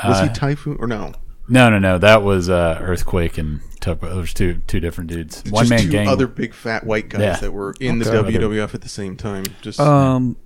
[0.05, 1.13] Was he Uh, Typhoon or no?
[1.49, 1.99] No, no, no.
[1.99, 4.11] That was uh, Earthquake and Tugboat.
[4.11, 5.43] Those two two different dudes.
[5.51, 6.09] One man two gang.
[6.09, 7.37] other big fat white guys Yeah.
[7.37, 8.11] that were in Okay.
[8.11, 9.45] the WWF at the same time.
[9.61, 10.37] Just Um,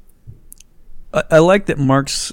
[1.14, 2.32] I, I like that Mark's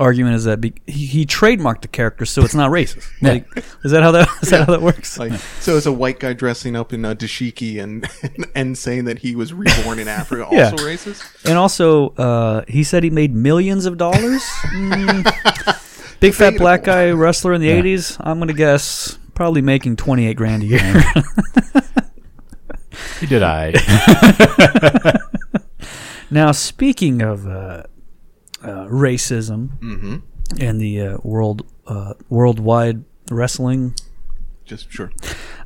[0.00, 3.08] argument is that be, he, he trademarked the character, so it's not racist.
[3.22, 3.32] Yeah.
[3.34, 5.18] Like, is that how that is that how that works?
[5.18, 8.06] like so, it's a white guy dressing up in a dashiki and
[8.54, 10.70] and saying that he was reborn in Africa, also Yeah.
[10.72, 11.44] racist.
[11.48, 14.42] And also, uh, he said he made millions of dollars.
[14.74, 16.20] Mm.
[16.20, 17.80] Big fat black guy wrestler in the Yeah.
[17.82, 18.16] '80s.
[18.20, 21.02] I'm gonna guess probably making 28 grand a year.
[23.20, 23.74] He did I.
[26.30, 27.82] now, speaking of uh,
[28.64, 30.16] uh, racism Mm-hmm.
[30.60, 33.94] and the uh, world uh, worldwide wrestling
[34.64, 35.12] Just sure.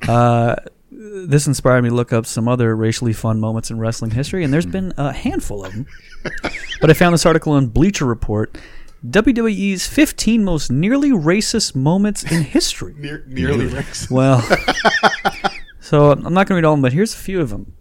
[0.06, 0.56] Uh,
[0.90, 4.52] this inspired me to look up some other racially fun moments in wrestling history, and
[4.52, 5.86] there's been a handful of them.
[6.80, 8.58] but I found this article in Bleacher Report
[9.06, 12.94] WWE's 15 most nearly racist moments in history.
[12.98, 14.10] Near, nearly racist.
[14.10, 14.40] Well,
[15.80, 17.74] so I'm not going to read all of them, but here's a few of them.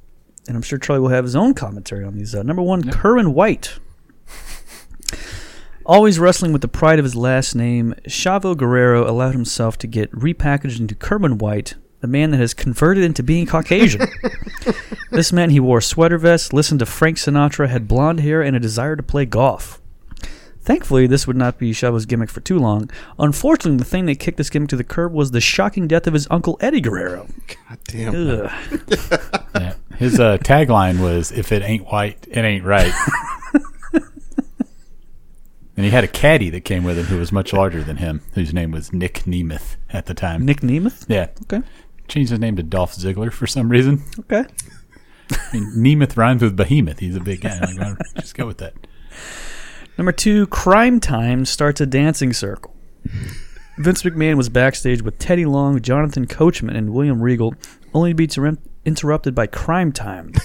[0.47, 2.35] And I'm sure Charlie will have his own commentary on these.
[2.35, 3.79] Uh, number one, Kerwin White.
[5.87, 10.11] Always wrestling with the pride of his last name, Chavo Guerrero allowed himself to get
[10.11, 14.01] repackaged into Kerwin White, a man that has converted into being Caucasian.
[15.11, 18.59] this meant he wore sweater vests, listened to Frank Sinatra, had blonde hair, and a
[18.59, 19.79] desire to play golf.
[20.59, 22.91] Thankfully, this would not be Chavo's gimmick for too long.
[23.17, 26.13] Unfortunately, the thing that kicked this gimmick to the curb was the shocking death of
[26.13, 27.27] his uncle Eddie Guerrero.
[27.47, 28.13] God damn.
[28.13, 28.51] Ugh.
[29.55, 29.75] yeah.
[29.95, 32.91] His uh, tagline was "If it ain't white, it ain't right."
[35.77, 38.21] and he had a caddy that came with him who was much larger than him,
[38.33, 40.43] whose name was Nick Nemeth at the time.
[40.43, 41.05] Nick Nemeth?
[41.07, 41.27] Yeah.
[41.43, 41.61] Okay.
[42.07, 44.03] Changed his name to Dolph Ziggler for some reason.
[44.21, 44.45] Okay.
[45.31, 46.99] I mean, Nemeth rhymes with behemoth.
[46.99, 47.59] He's a big guy.
[47.59, 48.73] Like, just go with that.
[49.97, 52.75] Number two, Crime Time starts a dancing circle.
[53.77, 57.53] Vince McMahon was backstage with Teddy Long, Jonathan Coachman, and William Regal,
[57.93, 60.33] only to be ter- interrupted by Crime Time.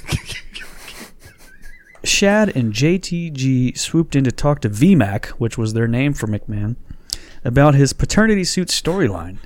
[2.04, 6.76] Shad and JTG swooped in to talk to VMAC, which was their name for McMahon,
[7.44, 9.38] about his paternity suit storyline.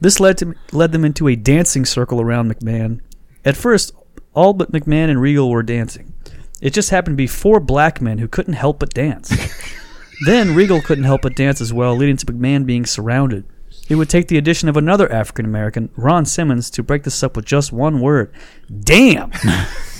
[0.00, 3.00] This led to led them into a dancing circle around McMahon.
[3.44, 3.92] At first,
[4.34, 6.12] all but McMahon and Regal were dancing.
[6.60, 9.32] It just happened to be four black men who couldn't help but dance.
[10.26, 13.44] then Regal couldn't help but dance as well, leading to McMahon being surrounded.
[13.88, 17.36] It would take the addition of another African American, Ron Simmons, to break this up
[17.36, 18.32] with just one word:
[18.80, 19.32] "Damn."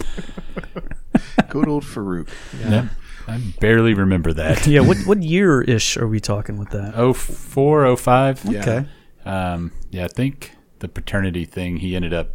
[1.48, 2.28] Good old Faarooq.
[2.60, 2.88] Yeah.
[3.26, 4.66] I barely remember that.
[4.66, 6.94] yeah, what what year ish are we talking with that?
[6.96, 8.44] Oh four, oh five.
[8.44, 8.60] Yeah.
[8.60, 8.88] Okay.
[9.24, 11.76] Um, yeah, I think the paternity thing.
[11.78, 12.30] He ended up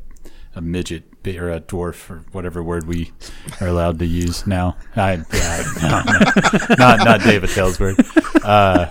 [0.56, 3.12] a midget or a dwarf or whatever word we
[3.60, 4.78] are allowed to use now.
[4.96, 6.02] I, yeah, no,
[6.78, 7.98] not not David Ellsberg.
[8.44, 8.90] Uh,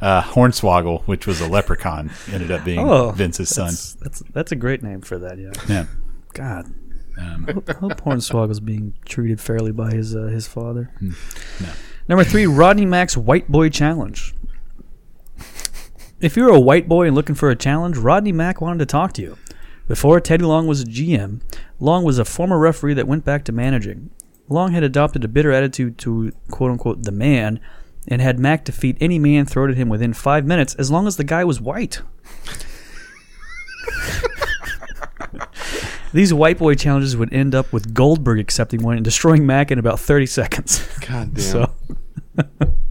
[0.00, 3.66] uh, Hornswoggle, which was a leprechaun, ended up being Oh, Vince's son.
[3.66, 5.38] That's, that's that's a great name for that.
[5.38, 5.52] Yeah.
[5.68, 5.86] Yeah.
[6.32, 6.72] God.
[7.20, 10.90] Um, I hope Hornswoggle's being treated fairly by his uh, his father.
[11.00, 11.12] no.
[12.08, 14.34] Number three, Rodney Mack's White Boy Challenge.
[16.20, 19.12] If you're a white boy and looking for a challenge, Rodney Mack wanted to talk
[19.14, 19.38] to you.
[19.88, 21.40] Before Teddy Long was a GM,
[21.78, 24.10] Long was a former referee that went back to managing.
[24.48, 27.60] Long had adopted a bitter attitude to quote unquote the man
[28.08, 31.16] and had Mack defeat any man thrown at him within five minutes as long as
[31.16, 32.02] the guy was white.
[36.12, 39.78] These white boy challenges would end up with Goldberg accepting one and destroying Mack in
[39.78, 40.86] about 30 seconds.
[41.08, 41.42] God damn.
[41.44, 41.72] So,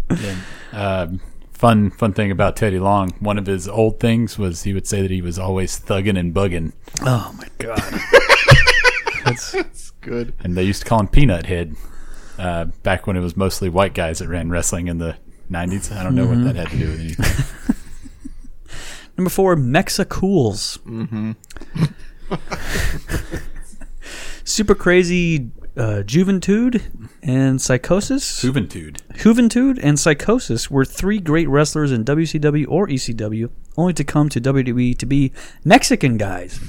[0.09, 0.37] And,
[0.71, 4.87] um, fun fun thing about Teddy Long, one of his old things was he would
[4.87, 7.81] say that he was always thugging and bugging, oh my god.
[9.25, 10.33] That's, It's good.
[10.39, 11.75] and they used to call him Peanut Head.
[12.37, 15.17] Uh, back when it was mostly white guys that ran wrestling in the
[15.51, 17.75] '90s, I don't know what that had to do with anything.
[19.17, 20.77] number four, Mexicools.
[20.85, 21.33] Mm-hmm.
[24.43, 26.81] Super Crazy uh, Juventud
[27.21, 28.43] and Psychosis.
[28.43, 28.97] Juventud.
[29.13, 34.41] Juventud and Psychosis were three great wrestlers in WCW or ECW, only to come to
[34.41, 35.31] WWE to be
[35.63, 36.59] Mexican guys.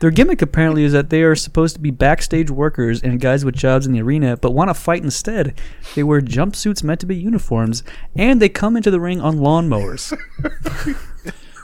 [0.00, 3.56] Their gimmick apparently is that they are supposed to be backstage workers and guys with
[3.56, 5.58] jobs in the arena, but want to fight instead.
[5.96, 7.82] They wear jumpsuits meant to be uniforms,
[8.14, 10.16] and they come into the ring on lawnmowers.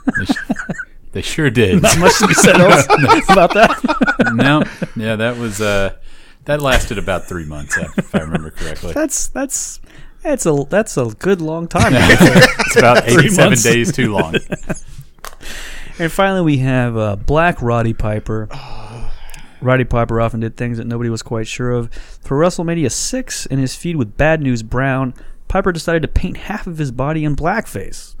[1.15, 1.81] They, sure did.
[1.81, 2.85] Not much to be said else
[3.29, 4.33] about that.
[4.35, 4.63] no,
[5.01, 5.95] yeah, that was uh,
[6.43, 8.91] that lasted about three months, if I remember correctly.
[8.91, 9.79] That's that's
[10.23, 11.93] that's a that's a good long time.
[11.95, 14.35] It's about eighty-seven days too long.
[15.99, 18.49] and finally, we have uh, Black Roddy Piper.
[19.61, 21.93] Roddy Piper often did things that nobody was quite sure of.
[21.93, 25.13] For WrestleMania 6, in his feud with Bad News Brown,
[25.47, 28.15] Piper decided to paint half of his body in blackface.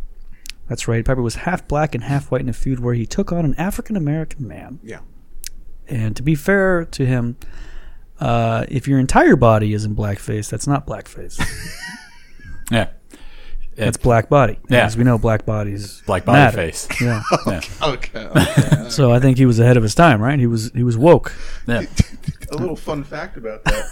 [0.67, 3.31] That's right, Piper was half black and half white in a feud where he took
[3.31, 4.79] on an African American man.
[4.83, 4.99] Yeah.
[5.87, 7.37] And to be fair to him,
[8.19, 11.39] uh, if your entire body is in blackface, that's not blackface.
[12.71, 12.89] Yeah.
[13.75, 14.57] That's black body.
[14.69, 14.85] Yeah.
[14.85, 16.57] As we know, black bodies Black body matter.
[16.57, 16.87] face.
[17.01, 17.21] Yeah.
[17.45, 17.61] Yeah.
[17.83, 18.19] Okay.
[18.25, 18.89] okay.
[18.89, 20.39] so I think he was ahead of his time, right?
[20.39, 21.35] He was he was woke.
[21.67, 21.83] Yeah.
[22.51, 23.83] a little fun fact about that.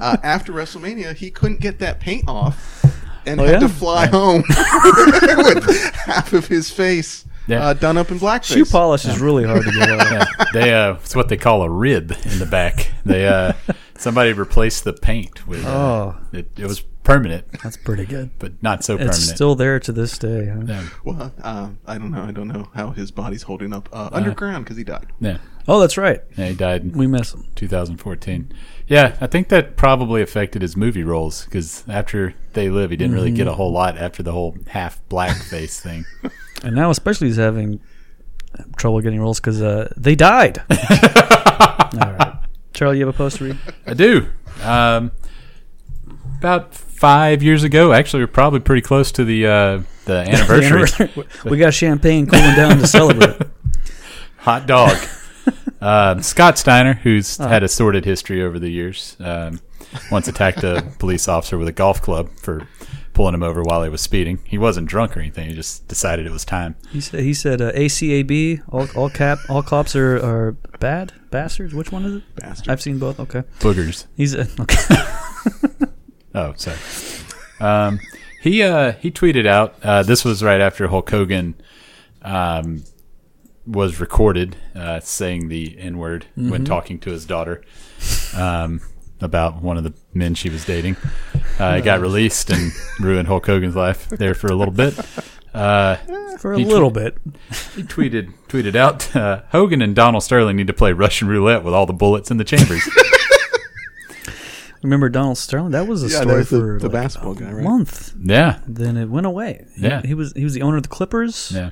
[0.00, 2.84] Uh, after WrestleMania, he couldn't get that paint off
[3.30, 3.58] and Oh, had yeah?
[3.60, 7.66] to fly home with half of his face Yeah.
[7.68, 8.54] uh, done up in blackface.
[8.54, 10.10] Shoe polish is really hard to get off.
[10.10, 10.44] Yeah.
[10.52, 12.90] They uh, it's what they call a rib in the back.
[13.04, 13.52] They uh,
[13.96, 15.64] somebody replaced the paint with.
[15.64, 18.30] Uh, Oh, it, it was permanent, that's pretty good.
[18.38, 19.22] but not so It's permanent.
[19.36, 20.46] still there to this day.
[20.48, 20.60] huh?
[20.66, 20.88] yeah.
[21.04, 22.22] Well, uh, I don't know.
[22.22, 25.06] I don't know how his body's holding up uh, underground because he died.
[25.20, 25.38] yeah.
[25.70, 26.20] Oh, that's right.
[26.36, 27.46] Yeah, he died in We miss him.
[27.54, 28.52] 2014.
[28.88, 33.14] Yeah, I think that probably affected his movie roles because after They Live, he didn't
[33.14, 36.04] really get a whole lot after the whole half blackface thing.
[36.62, 37.80] And now, especially, he's having
[38.76, 40.58] trouble getting roles because uh, they died.
[40.70, 42.34] All right.
[42.74, 43.58] Charlie, you have a post to read?
[43.86, 44.26] I do.
[44.62, 45.10] Um,
[46.38, 51.10] about five years ago, actually, we're probably pretty close to the uh, the anniversary.
[51.46, 53.40] we got champagne cooling down to celebrate.
[54.40, 54.98] Hot dog.
[55.80, 59.60] Um, Scott Steiner, who's had a sordid history over the years, um,
[60.10, 62.68] once attacked a police officer with a golf club for
[63.14, 64.38] pulling him over while he was speeding.
[64.44, 65.48] He wasn't drunk or anything.
[65.48, 66.76] He just decided it was time.
[66.90, 71.74] He said, he said uh, ACAB, all, all cap, all cops are, are bad bastards.
[71.74, 72.36] Which one is it?
[72.36, 72.68] Bastard.
[72.70, 73.18] I've seen both.
[73.18, 73.42] Okay.
[73.58, 74.06] Boogers.
[74.16, 74.76] He's uh, okay.
[76.34, 76.78] Oh, sorry.
[77.58, 77.98] Um,
[78.40, 79.74] he uh, he tweeted out.
[79.82, 81.54] Uh, this was right after Hulk Hogan
[82.22, 82.84] um,
[83.66, 87.62] was recorded uh, saying the N word when talking to his daughter
[88.36, 88.80] um,
[89.20, 90.96] about one of the men she was dating.
[91.58, 94.98] Uh, it got released and ruined Hulk Hogan's life there for a little bit.
[95.52, 95.96] Uh,
[96.38, 97.18] For a He little bit.
[97.76, 101.74] he tweeted tweeted out uh, Hogan and Donald Sterling need to play Russian roulette with
[101.74, 102.82] all the bullets in the chambers.
[104.82, 105.72] Remember Donald Sterling?
[105.72, 107.62] That was a Yeah, story was the- for the like basketball a guy, right?
[107.62, 108.14] month.
[108.18, 109.66] yeah, Then it went away.
[109.76, 110.00] He- Yeah.
[110.02, 111.52] he, was he was the owner of the Clippers.
[111.54, 111.68] yeah.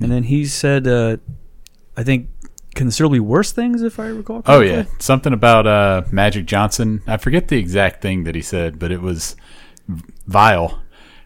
[0.00, 1.16] And then he said, uh,
[1.96, 2.28] I think
[2.74, 4.42] considerably worse things, if I recall.
[4.46, 7.02] Oh yeah, something about uh, Magic Johnson.
[7.06, 9.36] I forget the exact thing that he said, but it was
[10.26, 10.82] vile.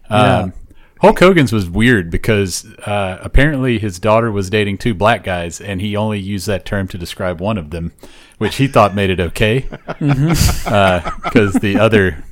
[0.09, 0.37] Yeah.
[0.39, 0.53] Um,
[1.01, 5.81] Hulk Hogan's was weird because uh, apparently his daughter was dating two black guys, and
[5.81, 7.91] he only used that term to describe one of them,
[8.37, 9.67] which he thought made it okay,
[9.99, 12.23] because the other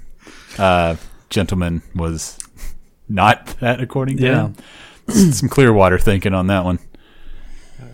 [0.60, 0.96] uh,
[1.32, 2.38] gentleman was
[3.08, 4.42] not that, according to Yeah.
[4.48, 4.56] him.
[5.32, 6.80] Some Clearwater thinking on that one.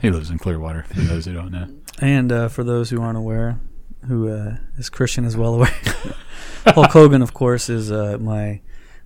[0.02, 0.84] He lives in Clearwater.
[0.84, 1.68] For those who don't know.
[2.00, 3.60] And uh, for those who aren't aware,
[4.08, 5.74] who uh, is Christian is well aware,
[6.68, 8.62] Hulk Hogan, of course, is uh, my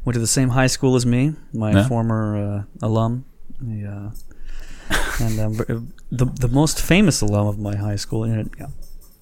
[0.06, 1.88] went to the same high school as me, my Yeah.
[1.88, 2.38] former
[2.82, 3.26] uh, alum,
[3.62, 5.54] the, uh, and um,
[6.12, 8.26] the the most famous alum of my high school.
[8.28, 8.68] You know,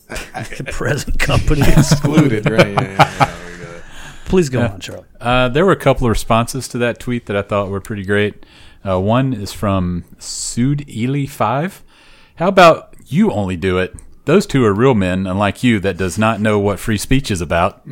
[0.07, 1.61] the present company.
[1.67, 2.67] Excluded, right?
[2.67, 3.83] Yeah, yeah, yeah, we got it.
[4.25, 4.67] Please go Yeah.
[4.73, 5.05] on, Charlie.
[5.19, 8.03] Uh, there were a couple of responses to that tweet that I thought were pretty
[8.05, 8.45] great.
[8.88, 11.83] Uh, one is from Sud Ely Five.
[12.35, 13.93] How about you only do it?
[14.25, 17.41] Those two are real men, unlike you, that does not know what free speech is
[17.41, 17.85] about.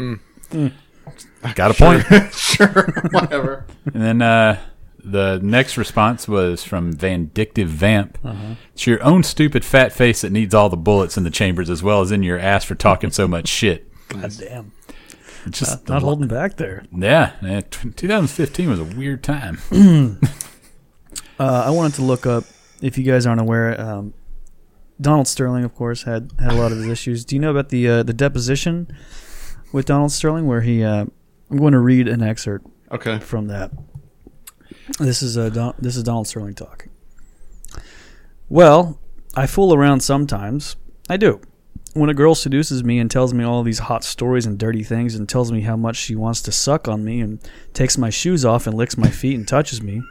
[1.56, 2.34] Got a point.
[2.34, 3.66] sure, whatever.
[3.86, 4.60] And then uh,
[5.04, 8.18] the next response was from Vindictive Vamp.
[8.74, 11.84] It's your own stupid fat face that needs all the bullets in the chambers, as
[11.84, 13.92] well as in your ass for talking so much shit.
[14.10, 14.72] God damn,
[15.50, 16.86] just not holding back there.
[16.96, 19.60] Yeah, t- 2015 was a weird time.
[21.40, 22.44] Uh, I wanted to look up
[22.82, 23.80] if you guys aren't aware.
[23.80, 24.14] Um,
[25.02, 27.26] Donald Sterling, of course, had had a lot of his issues.
[27.26, 28.88] Do you know about the uh, the deposition
[29.74, 30.84] with Donald Sterling, where he?
[30.84, 31.06] Uh,
[31.52, 33.20] I'm going to read an excerpt Okay.
[33.20, 33.72] from that.
[35.00, 36.90] This is uh, Don- this is Donald Sterling talking.
[38.48, 39.00] Well,
[39.36, 40.76] I fool around sometimes.
[41.10, 41.42] I do.
[41.96, 45.16] When a girl seduces me and tells me all these hot stories and dirty things
[45.16, 47.40] and tells me how much she wants to suck on me and
[47.74, 50.02] takes my shoes off and licks my feet and touches me,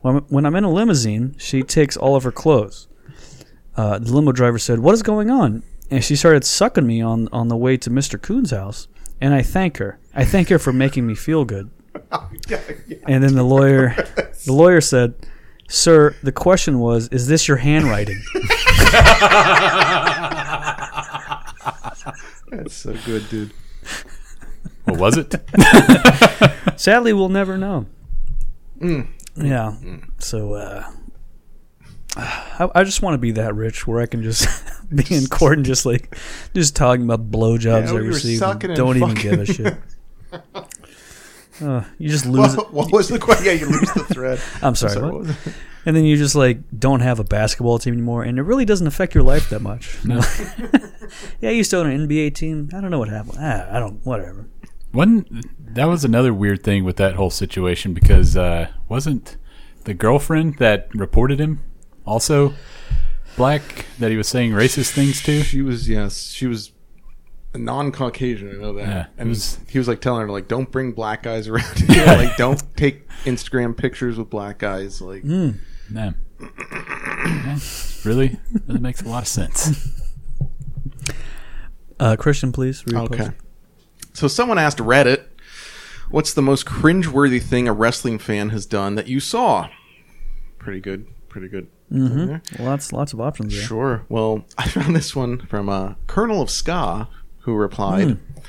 [0.00, 2.88] when I'm- when I'm in a limousine, she takes all of her clothes.
[3.76, 7.28] Uh, the limo driver said, "What is going on?" And she started sucking me on
[7.32, 8.20] on the way to Mr.
[8.20, 8.88] Coon's house.
[9.20, 10.00] And I thank her.
[10.16, 11.70] I thank her for making me feel good.
[13.06, 13.94] And then the lawyer,
[14.46, 15.14] the lawyer said,
[15.68, 18.20] "Sir, the question was, is this your handwriting?"
[22.50, 23.52] That's so good, dude.
[24.84, 25.34] What was it?
[26.80, 27.86] Sadly, we'll never know.
[28.80, 29.08] Mm.
[29.36, 29.74] Yeah.
[30.18, 30.90] So, uh,
[32.16, 34.48] I, I just want to be that rich where I can just
[34.94, 36.16] be in court and just like
[36.54, 38.40] just talking about blowjobs Yeah, I we were received.
[38.40, 39.30] sucking and and Don't even fucking.
[39.30, 39.74] give a shit.
[41.60, 42.56] Uh, you just lose.
[42.56, 43.46] What, what was the question?
[43.46, 44.40] Yeah, you lose the thread.
[44.62, 44.92] I'm sorry.
[44.94, 45.26] Sorry, what?
[45.26, 45.36] what?
[45.86, 48.86] And then you just like don't have a basketball team anymore, and it really doesn't
[48.86, 49.96] affect your life that much.
[51.40, 52.68] yeah, you still own an NBA team.
[52.74, 53.38] I don't know what happened.
[53.40, 54.04] Ah, I don't.
[54.04, 54.46] Whatever.
[54.92, 55.24] One
[55.58, 59.38] that was another weird thing with that whole situation because uh, wasn't
[59.84, 61.60] the girlfriend that reported him
[62.04, 62.52] also
[63.36, 65.42] black that he was saying racist things to?
[65.42, 66.72] She was yes, she was a
[67.58, 68.48] non-Caucasian.
[68.50, 68.86] I know that.
[68.86, 72.06] Yeah, and was- he was like telling her like, don't bring black guys around here.
[72.06, 75.00] like, don't take Instagram pictures with black guys.
[75.00, 75.50] Like, Hmm.
[75.92, 76.12] Yeah.
[76.40, 77.58] Yeah,
[78.04, 79.90] really, that makes a lot of sense.
[81.98, 82.84] Uh, Christian, please.
[82.86, 83.30] read your okay.
[84.14, 85.24] So someone asked Reddit,
[86.10, 89.68] "What's the most cringeworthy thing a wrestling fan has done that you saw?"
[90.58, 91.06] Pretty good.
[91.28, 91.68] Pretty good.
[91.92, 92.64] Mm-hmm.
[92.64, 93.62] Lots, lots of options there.
[93.62, 94.06] Sure.
[94.08, 97.08] Well, I found this one from uh, Colonel of Ska,
[97.50, 98.40] who replied, hmm.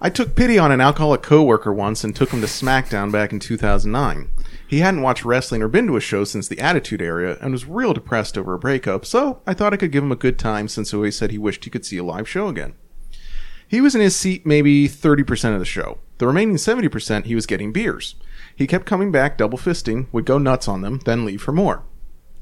[0.00, 3.38] "I took pity on an alcoholic coworker once and took him to SmackDown back in
[3.38, 4.28] 2009.
[4.66, 7.66] He hadn't watched wrestling or been to a show since the Attitude Era and was
[7.66, 9.04] real depressed over a breakup.
[9.04, 11.38] So I thought I could give him a good time since he always said he
[11.38, 12.74] wished he could see a live show again."
[13.66, 15.98] He was in his seat maybe 30% of the show.
[16.18, 18.14] The remaining 70% he was getting beers.
[18.54, 21.82] He kept coming back double fisting, would go nuts on them, then leave for more.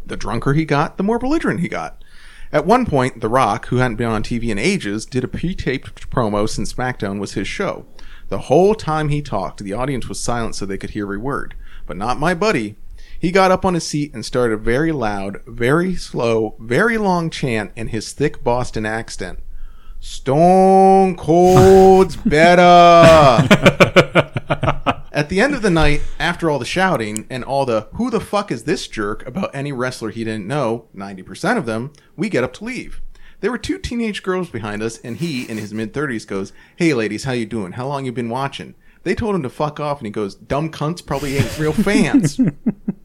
[0.05, 2.02] The drunker he got, the more belligerent he got.
[2.53, 6.11] At one point, The Rock, who hadn't been on TV in ages, did a pre-taped
[6.11, 7.87] promo since SmackDown was his show.
[8.29, 11.55] The whole time he talked, the audience was silent so they could hear every word.
[11.87, 12.77] But not my buddy.
[13.19, 17.31] He got up on his seat and started a very loud, very slow, very long
[17.31, 19.39] chant in his thick Boston accent.
[19.99, 23.49] Stone Cold's better.
[25.23, 28.19] At the end of the night, after all the shouting and all the who the
[28.19, 32.43] fuck is this jerk about any wrestler he didn't know, 90% of them, we get
[32.43, 33.01] up to leave.
[33.39, 36.93] There were two teenage girls behind us, and he, in his mid 30s, goes, Hey
[36.93, 37.71] ladies, how you doing?
[37.71, 38.75] How long you been watching?
[39.05, 42.41] They told him to fuck off, and he goes, Dumb cunts probably ain't real fans.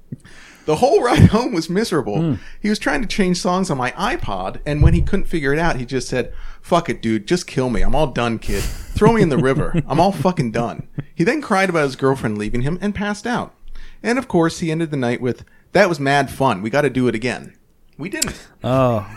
[0.67, 2.37] The whole ride home was miserable.
[2.61, 5.59] He was trying to change songs on my iPod, and when he couldn't figure it
[5.59, 7.81] out, he just said, Fuck it, dude, just kill me.
[7.81, 8.61] I'm all done, kid.
[8.63, 9.81] Throw me in the river.
[9.87, 10.89] I'm all fucking done.
[11.15, 13.55] He then cried about his girlfriend leaving him and passed out.
[14.03, 16.61] And of course, he ended the night with, That was mad fun.
[16.61, 17.57] We gotta do it again.
[17.97, 18.47] We didn't.
[18.61, 19.09] Oh,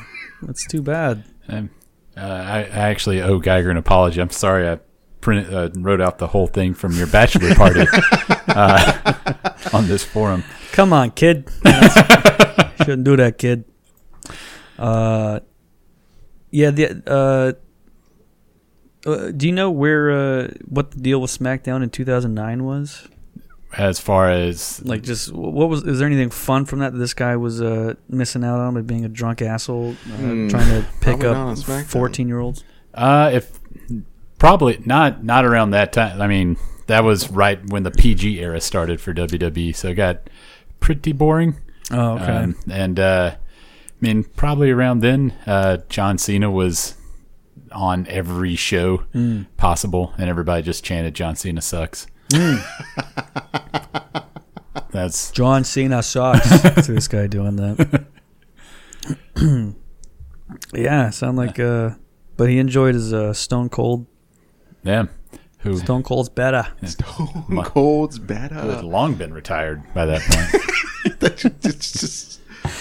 [0.43, 1.25] that's too bad.
[1.49, 1.63] Uh,
[2.17, 4.21] I, I actually owe Geiger an apology.
[4.21, 4.79] I'm sorry I
[5.21, 7.87] printed, uh, wrote out the whole thing from your bachelor party
[8.49, 9.13] uh,
[9.73, 10.45] on this forum.
[10.73, 11.49] Come on, kid.
[12.79, 13.65] Shouldn't do that, kid.
[14.79, 15.41] Uh,
[16.51, 16.71] yeah.
[16.71, 17.53] The uh,
[19.09, 23.09] uh, do you know where uh what the deal with SmackDown in 2009 was?
[23.77, 25.85] As far as Like, just what was?
[25.85, 28.81] Is there anything fun from that that this guy was uh missing out on by
[28.81, 32.65] being a drunk asshole, uh, Hmm, trying to pick probably up 14 year olds?
[32.93, 33.61] Uh, if
[34.41, 36.21] probably not not around that time.
[36.21, 36.57] I mean,
[36.89, 40.29] that was right when the PG era started for WWE, so it got
[40.81, 41.57] pretty boring.
[41.93, 42.25] Oh, okay.
[42.25, 43.39] Um, and uh, I
[44.01, 46.95] mean, probably around then, uh, John Cena was
[47.71, 49.47] on every show Mm.
[49.57, 52.61] possible, and everybody just chanted "John Cena sucks." Mm.
[54.91, 56.49] That's John Cena sucks.
[56.87, 58.07] to this guy doing that.
[60.75, 61.59] yeah, sound like.
[61.61, 61.91] uh
[62.37, 64.07] But he enjoyed his uh, Stone Cold.
[64.83, 65.07] Yeah.
[65.61, 66.67] Who Stone Cold's better.
[66.87, 68.83] Stone Cold's who had better.
[68.83, 70.65] long been retired by that point.
[71.23, 72.41] It's just.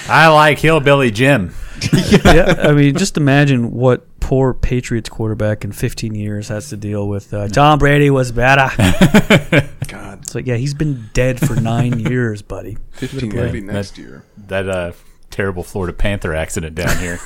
[0.09, 1.53] I like Hillbilly Jim.
[2.25, 7.07] yeah, I mean, just imagine what poor Patriots quarterback in 15 years has to deal
[7.07, 7.33] with.
[7.33, 8.69] Uh, Tom Brady was better.
[9.87, 10.27] God.
[10.27, 12.77] So yeah, he's been dead for nine years, buddy.
[12.91, 14.23] 15 Yeah, maybe that- next year.
[14.47, 14.91] that uh,
[15.29, 17.19] terrible Florida Panther accident down here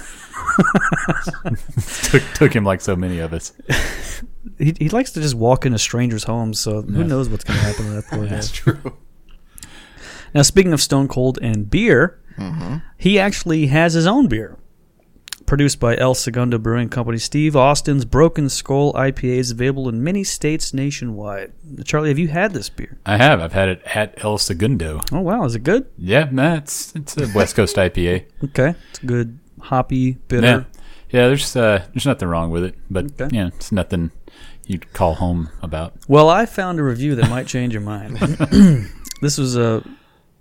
[2.03, 3.53] took took him like so many of us.
[4.57, 7.07] He, he likes to just walk into strangers' homes, so who Yeah.
[7.07, 8.29] knows what's going to happen to that poor guy.
[8.29, 8.97] That's true.
[10.33, 12.77] Now, speaking of Stone Cold and beer, mm-hmm.
[12.97, 14.57] he actually has his own beer.
[15.53, 20.23] Produced by El Segundo Brewing Company, Steve Austin's Broken Skull IPA is available in many
[20.23, 21.53] states nationwide.
[21.85, 22.97] Charlie, have you had this beer?
[23.05, 23.39] I have.
[23.39, 25.01] I've had it at El Segundo.
[25.11, 25.85] Oh wow, is it good?
[25.95, 28.25] Yeah, nah, it's it's a West Coast IPA.
[28.45, 30.47] Okay, it's good, hoppy, bitter.
[30.47, 30.63] Yeah,
[31.11, 31.27] yeah.
[31.27, 33.27] There's uh, there's nothing wrong with it, but Okay.
[33.31, 34.09] yeah, it's nothing
[34.65, 35.93] you'd call home about.
[36.07, 38.17] Well, I found a review that might change your mind.
[39.21, 39.83] this was uh,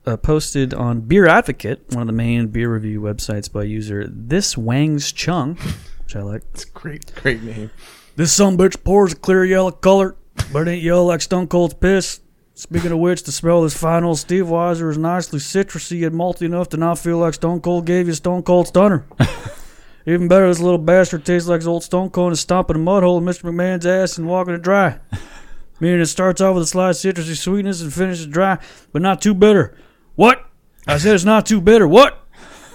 [0.07, 4.57] uh, posted on Beer Advocate, one of the main beer review websites by user This
[4.57, 5.57] Wang's Chung,
[6.03, 6.43] which I like.
[6.53, 7.71] It's a great, great name.
[8.17, 10.17] This some bitch pours a clear yellow color,
[10.53, 12.21] but it ain't yellow like Stone Cold's piss.
[12.55, 16.15] Speaking of which, the smell of this fine old Steve Weiser is nicely citrusy and
[16.15, 19.07] malty enough to not feel like Stone Cold gave you a Stone Cold Stunner.
[20.07, 23.03] Even better, this little bastard tastes like his old Stone Cold is stomping a mud
[23.03, 23.45] hole in Mr.
[23.45, 24.99] McMahon's ass and walking it dry.
[25.81, 28.59] Meaning it starts off with a slight citrusy sweetness and finishes dry,
[28.93, 29.77] but not too bitter.
[30.15, 30.47] What?
[30.87, 31.87] I said it's not too bitter.
[31.87, 32.19] What?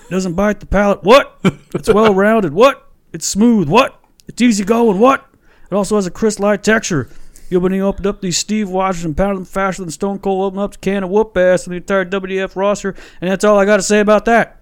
[0.10, 1.04] Doesn't bite the palate.
[1.04, 1.38] What?
[1.74, 2.54] It's well rounded.
[2.54, 2.90] What?
[3.14, 3.68] It's smooth.
[3.68, 4.02] What?
[4.28, 5.00] It's easy going.
[5.00, 5.26] What?
[5.70, 7.10] It also has a crisp light texture.
[7.50, 10.62] You when he opened up these Steve and pounded them faster than Stone Cold opened
[10.62, 13.66] up the can of whoop ass and the entire WWF roster, and that's all I
[13.66, 14.62] got to say about that.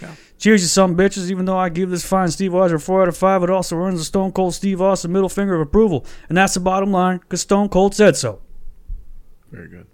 [0.00, 0.14] Yeah.
[0.38, 1.30] Cheers, you some bitches.
[1.30, 3.76] Even though I give this fine Steve Austin a 4 out of 5, it also
[3.76, 6.04] earns the Stone Cold Steve Austin middle finger of approval.
[6.28, 8.40] And that's the bottom line, because Stone Cold said so.
[9.50, 9.86] Very good.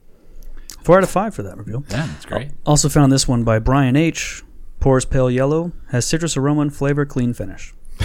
[0.83, 1.85] 4 out of 5 for that review.
[1.89, 2.51] Yeah, that's great.
[2.66, 4.43] Also found this one by Brian H.
[4.80, 7.72] Pours pale yellow, has citrus aroma and flavor, clean finish.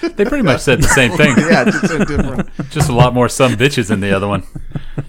[0.00, 1.34] They pretty much said the same thing.
[1.38, 2.48] Yeah, just so different.
[2.70, 4.44] Just a lot more some bitches in the other one.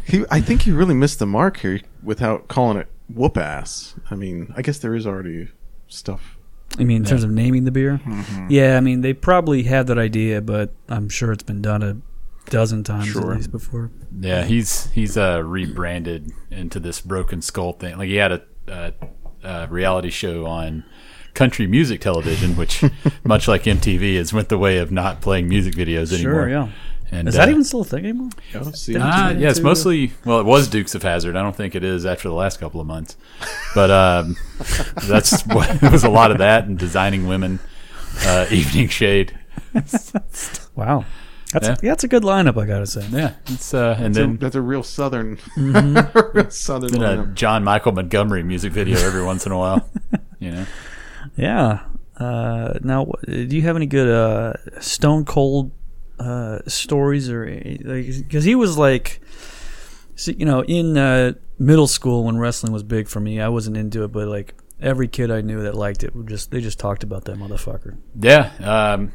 [0.05, 3.95] He, I think he really missed the mark here without calling it whoop ass.
[4.09, 5.49] I mean, I guess there is already
[5.88, 6.38] stuff.
[6.80, 8.01] I mean, in terms of naming the beer?
[8.05, 8.47] Mm-hmm.
[8.49, 11.97] Yeah, I mean, they probably had that idea, but I'm sure it's been done a
[12.49, 13.31] dozen times Sure.
[13.31, 13.91] at least before.
[14.19, 17.97] Yeah, he's he's uh, rebranded into this broken skull thing.
[17.97, 18.93] Like he had a, a,
[19.43, 20.83] a reality show on
[21.33, 22.83] country music television, which,
[23.23, 26.41] much like MTV, is went the way of not playing music videos anymore.
[26.41, 26.69] Sure, yeah.
[27.13, 28.29] And, Is that uh, even still a thing anymore?
[28.55, 31.35] Oh, see, Ah, Turn it yeah, it's into- mostly well, it was Dukes of Hazzard.
[31.35, 33.17] I don't think it is after the last couple of months,
[33.75, 34.37] but um,
[35.07, 36.05] that's what it was.
[36.05, 37.59] A lot of that and designing women,
[38.25, 39.37] uh, evening shade.
[40.75, 41.05] Wow.
[41.54, 41.74] That's, Yeah.
[41.74, 43.06] a, that's a good lineup, I gotta say.
[43.12, 46.38] Yeah, it's uh, and that's, a, then that's a real southern, Mm-hmm.
[46.38, 46.91] real southern.
[46.91, 47.34] then a lineup.
[47.34, 49.89] John Michael Montgomery music video every once in a while.
[50.39, 50.66] You know,
[51.36, 51.82] Yeah.
[52.18, 55.72] Uh, now, do you have any good uh, Stone Cold
[56.20, 59.22] uh, stories or because he was like,
[60.16, 63.76] see, you know, in uh, middle school when wrestling was big for me, I wasn't
[63.78, 66.78] into it, but like every kid I knew that liked it would just they just
[66.80, 67.97] talked about that motherfucker.
[68.20, 68.52] yeah.
[68.62, 69.14] Um,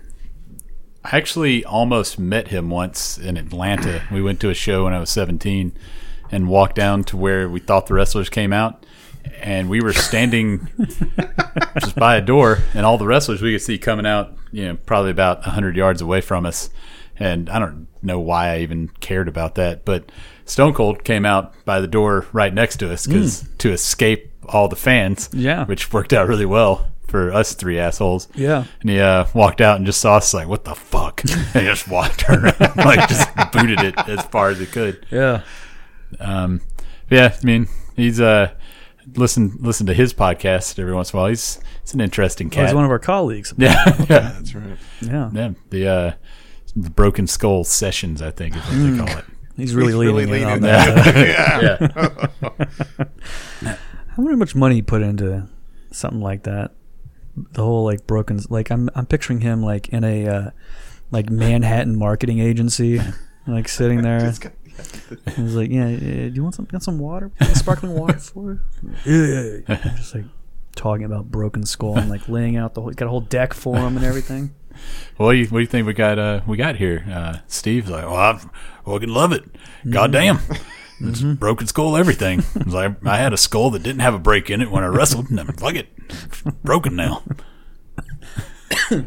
[1.12, 4.02] I actually almost met him once in Atlanta.
[4.10, 5.72] We went to a show when I was 17
[6.32, 8.84] and walked down to where we thought the wrestlers came out.
[9.40, 10.68] And we were standing
[11.80, 14.76] just by a door, and all the wrestlers we could see coming out, you know,
[14.86, 16.70] probably about 100 yards away from us.
[17.18, 20.10] And I don't know why I even cared about that, but
[20.44, 23.12] Stone Cold came out by the door right next to us hmm.
[23.12, 25.66] because to escape all the fans, Yeah.
[25.66, 28.28] which worked out really well for us three assholes.
[28.34, 28.64] Yeah.
[28.80, 31.22] And he uh, walked out and just saw us like, what the fuck?
[31.30, 35.06] and he just walked around, like just booted it as far as he could.
[35.10, 35.42] Yeah.
[36.20, 36.60] Um,
[37.10, 38.52] yeah, I mean, he's uh,
[39.14, 41.28] listen listen to his podcast every once in a while.
[41.28, 42.66] He's he's an interesting Oh, cat.
[42.66, 43.54] he's one of our colleagues.
[43.58, 44.76] yeah, yeah, That's right.
[45.00, 45.30] Yeah.
[45.32, 45.50] yeah.
[45.70, 46.12] The uh,
[46.74, 49.24] the Broken Skull Sessions, I think, is what they call it.
[49.56, 52.30] He's really He's leaning really leaning on that.
[53.62, 53.76] Yeah,
[54.16, 55.48] How much money he put into
[55.92, 56.72] something like that?
[57.52, 60.50] The whole like broken like I'm I'm picturing him like in a uh,
[61.10, 63.00] like Manhattan marketing agency,
[63.46, 64.32] like sitting there.
[65.36, 68.60] He's like, yeah, uh, do you want some got some water, sparkling water for you?
[69.04, 69.96] Yeah, yeah, yeah.
[69.96, 70.24] Just like
[70.74, 73.76] talking about broken skull and like laying out the whole got a whole deck for
[73.76, 74.54] him and everything.
[75.16, 76.18] What do you what do you think we got?
[76.18, 77.02] Uh, we got here.
[77.10, 78.38] Uh, Steve's like, well, I
[78.84, 79.42] fucking love it.
[79.88, 80.38] God damn.
[81.00, 82.42] It's broken skull everything.
[82.54, 84.86] It's like I had a skull that didn't have a break in it when I
[84.86, 87.22] wrestled, and I'm fuck it, it's broken now.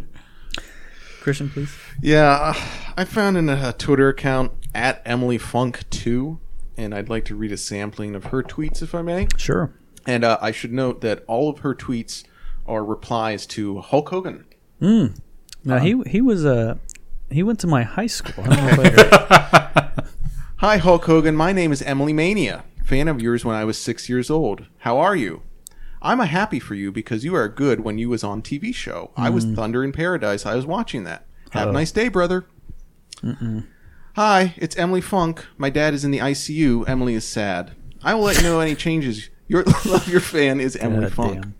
[1.22, 1.76] Christian, please.
[2.02, 2.54] Yeah, uh,
[2.96, 6.40] I found in a Twitter account at Emily Funk two,
[6.78, 9.28] and I'd like to read a sampling of her tweets, if I may.
[9.38, 9.74] Sure.
[10.06, 12.24] And uh, I should note that all of her tweets
[12.68, 14.46] are replies to Hulk Hogan.
[15.64, 16.76] Now he he was uh
[17.30, 18.44] he went to my high school.
[18.48, 20.04] I don't know if I,
[20.60, 21.38] Hi, Hulk Hogan.
[21.38, 22.66] My name is Emily Mania.
[22.84, 24.66] Fan of yours when I was six years old.
[24.80, 25.42] How are you?
[26.02, 29.12] I'm a happy for you because you are good when you was on TV show.
[29.16, 29.56] I was mm-hmm.
[29.56, 30.46] Thunder in Paradise.
[30.46, 31.26] I was watching that.
[31.52, 32.46] Have a nice day, brother.
[34.18, 35.46] Hi, it's Emily Funk.
[35.58, 36.90] My dad is in the ICU.
[36.90, 37.72] Emily is sad.
[38.04, 39.30] I will let you know any changes.
[39.48, 41.42] Your love your fan is Emily God Funk.
[41.42, 41.56] damn.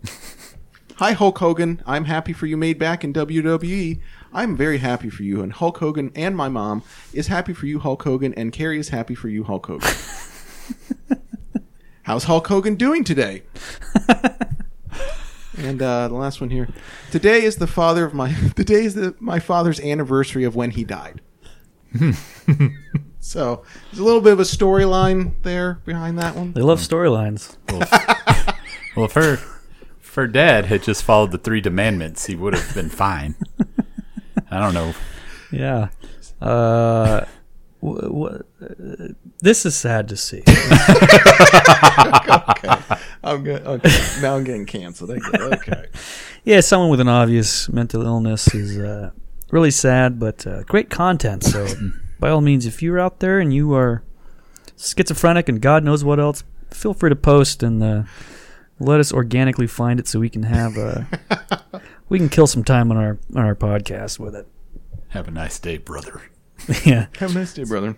[0.96, 1.82] Hi, Hulk Hogan.
[1.86, 3.98] I'm happy for you made back in WWE.
[4.32, 7.80] I'm very happy for you, and Hulk Hogan and my mom is happy for you,
[7.80, 9.90] Hulk Hogan, and Carrie is happy for you, Hulk Hogan.
[12.02, 13.42] How's Hulk Hogan doing today?
[15.58, 16.68] and uh, the last one here.
[17.10, 18.32] Today is the father of my.
[18.56, 21.20] Today is the, my father's anniversary of when he died.
[23.18, 26.52] so there's a little bit of a storyline there behind that one.
[26.52, 27.56] They love storylines.
[28.96, 29.38] Well, if her
[30.00, 33.34] if her dad had just followed the three commandments, he would have been fine.
[34.50, 34.94] I don't know.
[35.52, 35.88] Yeah.
[36.40, 37.24] Uh,
[37.82, 39.08] wh- wh- uh,
[39.40, 40.42] This is sad to see.
[42.48, 42.74] okay.
[43.22, 43.62] I'm good.
[43.66, 43.90] Okay.
[44.22, 45.10] Now I'm getting canceled.
[45.10, 45.52] I get it.
[45.54, 45.86] Okay.
[46.44, 49.10] yeah, someone with an obvious mental illness is uh,
[49.50, 51.44] really sad, but uh, great content.
[51.44, 51.66] So,
[52.18, 54.02] by all means, if you're out there and you are
[54.76, 58.02] schizophrenic and God knows what else, feel free to post and uh,
[58.78, 61.02] let us organically find it so we can have uh,
[62.10, 64.46] we can kill some time on our on our podcast with it.
[65.08, 66.20] Have a nice day, brother.
[66.84, 67.06] yeah.
[67.18, 67.96] Have a nice day, brother.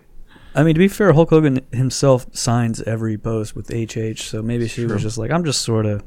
[0.55, 4.69] I mean, to be fair, Hulk Hogan himself signs every post with HH, so maybe
[4.69, 6.03] she was just like, I'm just sort of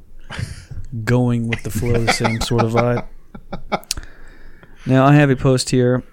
[1.04, 3.06] going with the flow, the same sort of vibe.
[4.88, 6.04] Now, I have a post here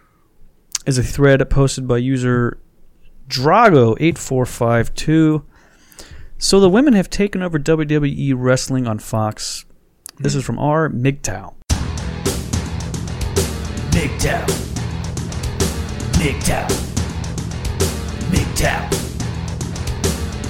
[0.87, 2.59] is a thread posted by user
[3.27, 5.43] Drago8452.
[6.39, 9.65] So the women have taken over WWE wrestling on Fox.
[10.17, 10.39] This hmm.
[10.39, 10.89] is from R.
[10.89, 11.53] MGTOW.
[14.03, 14.45] MGTOW.
[16.19, 16.67] MGTOW.
[18.33, 18.89] MGTOW.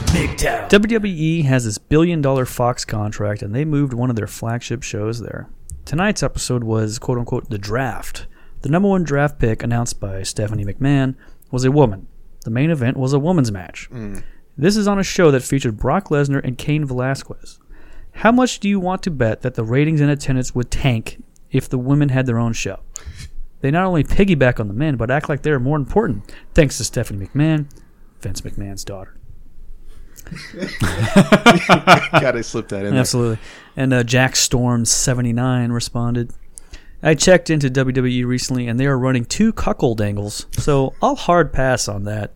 [0.08, 0.70] MGTOW.
[0.70, 5.20] WWE has this billion dollar Fox contract and they moved one of their flagship shows
[5.20, 5.51] there.
[5.86, 8.26] Tonight's episode was quote unquote the draft.
[8.62, 11.14] The number one draft pick announced by Stephanie McMahon
[11.51, 12.08] was a woman.
[12.45, 13.88] The main event was a woman's match.
[13.91, 14.24] Mm.
[14.58, 17.60] This is on a show that featured Brock Lesnar and Cain Velasquez.
[18.14, 21.70] How much do you want to bet that the ratings and attendance would tank if
[21.70, 22.80] the women had their own show?
[23.64, 26.84] They not only piggyback on the men, but act like they're more important, thanks to
[26.84, 27.68] Stephanie McMahon,
[28.20, 29.16] Vince McMahon's daughter.
[32.11, 32.99] Gotta slip that in there.
[32.99, 33.38] Absolutely.
[33.78, 36.34] And uh, Jack Storm seventy nine responded.
[37.01, 41.53] I checked into WWE recently, and they are running two cuckold angles, so I'll hard
[41.53, 42.34] pass on that.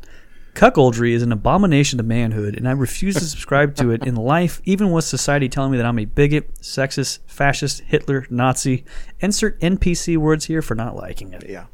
[0.57, 4.59] Cuckoldry is an abomination to manhood, and I refuse to subscribe to it in life,
[4.65, 8.83] even with society telling me that I'm a bigot, sexist, fascist, Hitler, Nazi.
[9.19, 11.45] Insert NPC words here for not liking it.
[11.47, 11.65] Yeah.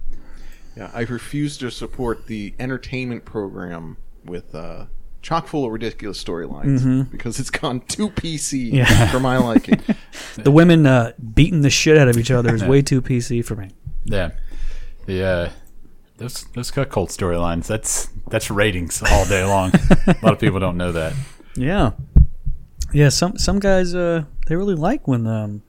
[0.75, 0.91] Yeah.
[0.93, 4.87] I refuse to support the entertainment program with uh,
[5.21, 9.07] chock full of ridiculous storylines because it's gone too PC Yeah.
[9.09, 9.81] for my liking.
[10.35, 13.55] The women uh, beating the shit out of each other is way too PC for
[13.55, 13.69] me.
[14.03, 14.31] Yeah,
[15.05, 15.49] the uh,
[16.17, 17.67] those those cuckold storylines.
[17.67, 19.71] That's that's ratings all day long.
[20.07, 21.13] a lot of people don't know that.
[21.55, 21.91] Yeah,
[22.93, 23.09] yeah.
[23.09, 25.61] Some some guys uh, they really like when um,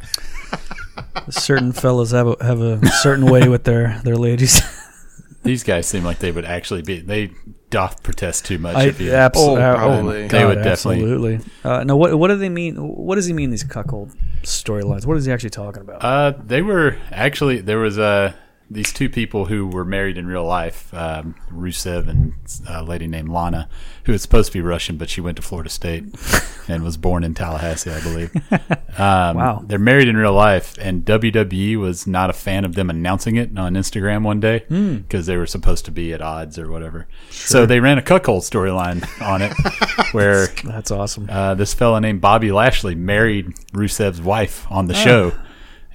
[1.30, 4.60] certain fellas have a have a certain way with their their ladies.
[5.42, 7.00] These guys seem like they would actually be.
[7.00, 7.30] They
[7.70, 8.76] doth protest too much.
[8.76, 10.28] I if you, absolutely, Oh, probably.
[10.28, 11.40] They would definitely- absolutely.
[11.64, 12.76] Uh, no, what what do they mean?
[12.76, 15.06] What does he mean these cuckold storylines?
[15.06, 16.04] What is he actually talking about?
[16.04, 18.34] Uh, they were actually there was uh
[18.72, 22.34] these two people who were married in real life, um, Rusev and
[22.68, 23.68] a lady named Lana,
[24.04, 26.04] who was supposed to be Russian, but she went to Florida State
[26.68, 28.30] and was born in Tallahassee, I believe.
[28.98, 29.62] Um, Wow.
[29.64, 33.56] They're married in real life, and WWE was not a fan of them announcing it
[33.56, 37.06] on Instagram one day because they were supposed to be at odds or whatever.
[37.30, 39.52] So they ran a cuckold storyline on it
[40.12, 41.28] where That's awesome.
[41.30, 45.32] uh, this fella named Bobby Lashley married Rusev's wife on the show,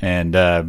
[0.01, 0.63] and uh,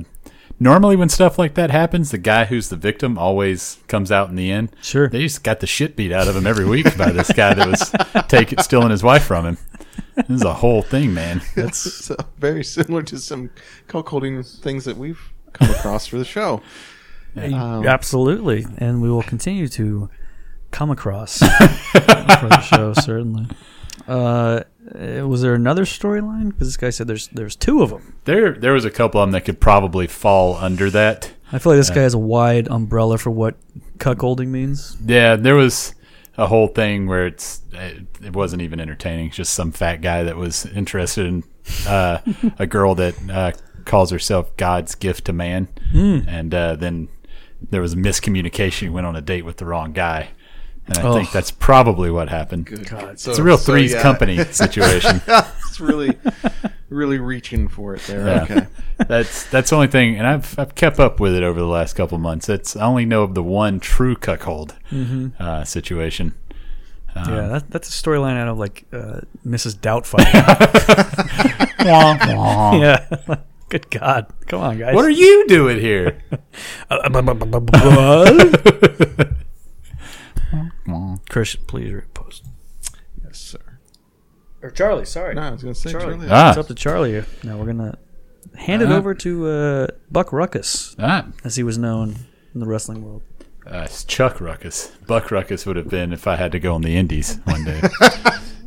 [0.58, 4.36] normally when stuff like that happens, the guy who's the victim always comes out in
[4.36, 4.70] the end.
[4.82, 5.08] Sure.
[5.08, 7.68] they just got the shit beat out of him every week by this guy that
[7.68, 9.58] was taking stealing his wife from him.
[10.16, 11.42] This is a whole thing, man.
[11.56, 13.50] It's uh, very similar to some
[13.88, 16.62] cuckolding things that we've come across for the show.
[17.36, 20.08] Um, Absolutely, and we will continue to
[20.70, 21.38] come across
[21.92, 23.46] for the show certainly.
[24.08, 24.62] Uh,
[24.94, 26.50] uh, was there another storyline?
[26.50, 28.14] Because this guy said there's there's two of them.
[28.24, 31.32] There, there was a couple of them that could probably fall under that.
[31.52, 33.56] I feel like this guy has a wide umbrella for what
[33.98, 34.96] cuckolding means.
[35.04, 35.94] Yeah, there was
[36.36, 39.28] a whole thing where it's it, it wasn't even entertaining.
[39.28, 41.44] It's just some fat guy that was interested in
[41.86, 42.18] uh,
[42.58, 43.52] a girl that uh,
[43.84, 45.68] calls herself God's gift to man,
[46.28, 47.08] and uh, then
[47.70, 48.80] there was miscommunication.
[48.82, 50.30] He went on a date with the wrong guy,
[50.88, 51.32] and I think Oh.
[51.32, 52.66] that's probably what happened.
[52.88, 55.20] God, It's a real so, three's yeah, company situation.
[55.26, 56.16] it's really,
[56.88, 58.26] really reaching for it there.
[58.26, 58.42] Yeah.
[58.44, 58.66] Okay.
[58.98, 61.94] That's that's the only thing, and I've I've kept up with it over the last
[61.94, 62.48] couple of months.
[62.48, 64.74] It's I only know of the one true cuckold
[65.38, 66.34] uh, situation.
[67.14, 69.74] Um, yeah, that, that's a storyline out of like uh, Mrs.
[69.76, 70.24] Doubtfire.
[71.80, 73.36] yeah.
[73.68, 74.26] Good God.
[74.46, 74.94] Come on, guys.
[74.94, 76.22] What are you doing here?
[81.28, 82.42] Christian, please repost.
[83.24, 83.58] Yes, sir.
[84.62, 85.34] Or Charlie, sorry.
[85.34, 86.14] No, I was going to say Charlie.
[86.16, 86.28] Charlie.
[86.30, 86.48] Ah.
[86.50, 87.22] It's up to Charlie.
[87.44, 87.98] Now we're gonna
[88.56, 88.96] hand it Uh-huh.
[88.96, 92.16] over to uh, Buck Ruckus, Ah, as he was known
[92.54, 93.22] in the wrestling world.
[93.66, 94.92] uh, it's Chuck Ruckus.
[95.06, 97.80] Buck Ruckus would have been if I had to go on the Indies one day.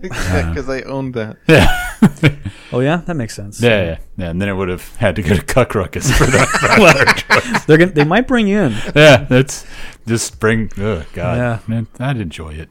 [0.02, 1.38] because I owned that.
[1.48, 2.36] Yeah.
[2.72, 3.60] Oh yeah, that makes sense.
[3.62, 4.30] Yeah, yeah, yeah.
[4.30, 7.64] And then it would have had to go to Cuck Ruckus for that.
[7.68, 8.72] They're gonna, they might bring you in.
[8.96, 9.66] yeah, that's
[10.08, 10.70] just bring.
[10.78, 11.60] Oh God, Yeah.
[11.68, 12.70] man, I'd enjoy it.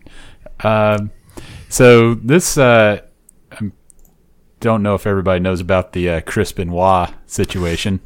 [0.65, 1.11] Um,
[1.69, 3.01] so this, uh,
[3.53, 3.71] I
[4.61, 8.01] don't know if everybody knows about the uh, Chris Benoit situation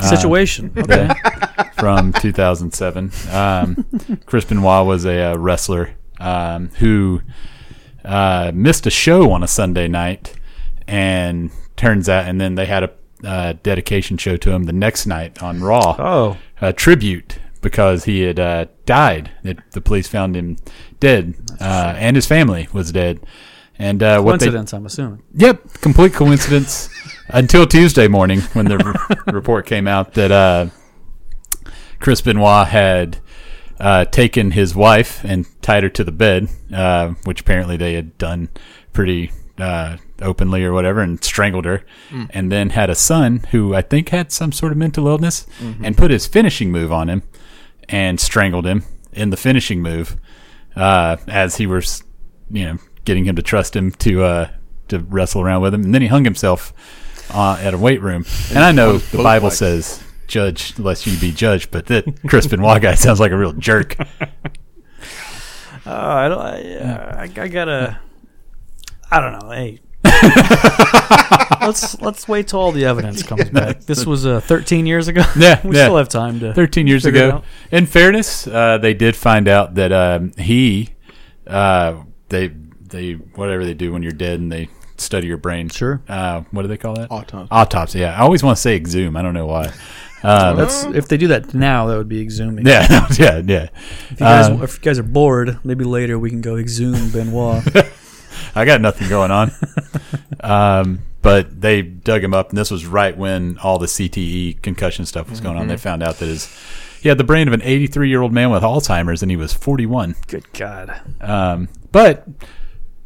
[0.00, 0.72] Situation.
[0.76, 1.10] Okay.
[1.74, 3.10] from 2007.
[3.32, 3.86] Um,
[4.26, 7.20] Chris Benoit was a uh, wrestler um, who
[8.04, 10.34] uh, missed a show on a Sunday night,
[10.86, 12.90] and turns out, and then they had a
[13.24, 15.96] uh, dedication show to him the next night on Raw.
[15.98, 19.30] Oh, a tribute because he had uh, died.
[19.42, 20.56] It, the police found him
[21.00, 23.20] dead, uh, and his family was dead.
[23.80, 24.72] And uh, what they coincidence.
[24.72, 25.22] I'm assuming.
[25.34, 26.88] Yep, complete coincidence.
[27.28, 30.66] until Tuesday morning when the re- report came out that uh,
[32.00, 33.18] Chris Benoit had
[33.80, 38.16] uh, taken his wife and tied her to the bed, uh, which apparently they had
[38.18, 38.48] done
[38.92, 41.84] pretty uh, openly or whatever, and strangled her,
[42.30, 45.46] and then had a son who I think had some sort of mental illness,
[45.84, 47.22] and put his finishing move on him
[47.88, 50.16] and strangled him in the finishing move
[50.76, 52.02] uh, as he was,
[52.50, 54.50] you know, getting him to trust him to uh,
[54.88, 56.72] to wrestle around with him, and then he hung himself
[57.30, 58.24] uh, at a weight room.
[58.50, 62.80] And I know the Bible says judge lest you be judged, but that Crispin Benoit
[62.80, 63.96] guy sounds like a real jerk.
[63.98, 64.26] Uh,
[65.86, 66.40] I don't.
[66.40, 68.00] I, uh, I, I gotta.
[69.10, 69.50] I don't know.
[69.50, 69.80] Hey,
[71.60, 73.80] let's let's wait till all the evidence comes back.
[73.80, 75.22] This was uh, 13 years ago.
[75.36, 75.84] Yeah, we yeah.
[75.84, 76.52] still have time to.
[76.54, 77.42] 13 years ago.
[77.70, 80.90] In fairness, uh, they did find out that um, he,
[81.46, 85.68] uh, they, they, whatever they do when you're dead and they study your brain.
[85.68, 86.02] Sure.
[86.08, 87.10] Uh, what do they call that?
[87.10, 87.48] Autopsy.
[87.50, 87.98] Autopsy.
[88.00, 89.16] Yeah, I always want to say exhume.
[89.16, 89.72] I don't know why.
[90.22, 92.66] Um, That's if they do that now, that would be exhuming.
[92.66, 93.68] yeah, yeah, yeah.
[94.10, 97.10] If you, guys, Uh, if you guys are bored, maybe later we can go exhume
[97.10, 97.62] Benoit.
[98.54, 99.52] I got nothing going on.
[100.40, 105.04] um, but they dug him up, and this was right when all the CTE concussion
[105.06, 105.66] stuff was going on.
[105.68, 106.48] They found out that his
[107.00, 109.52] he had the brain of an 83 year old man with Alzheimer's, and he was
[109.52, 110.16] 41.
[110.26, 111.00] Good God.
[111.20, 112.26] Um, but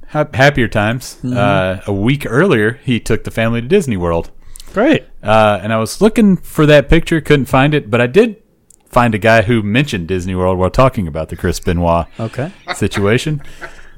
[0.08, 1.22] ha- happier times.
[1.24, 4.30] Uh, a week earlier, he took the family to Disney World,
[4.72, 5.04] Great.
[5.22, 8.36] uh, and I was looking for that picture, couldn't find it, but I did
[8.86, 12.52] find a guy who mentioned Disney World while talking about the Chris Benoit Okay.
[12.74, 13.42] situation.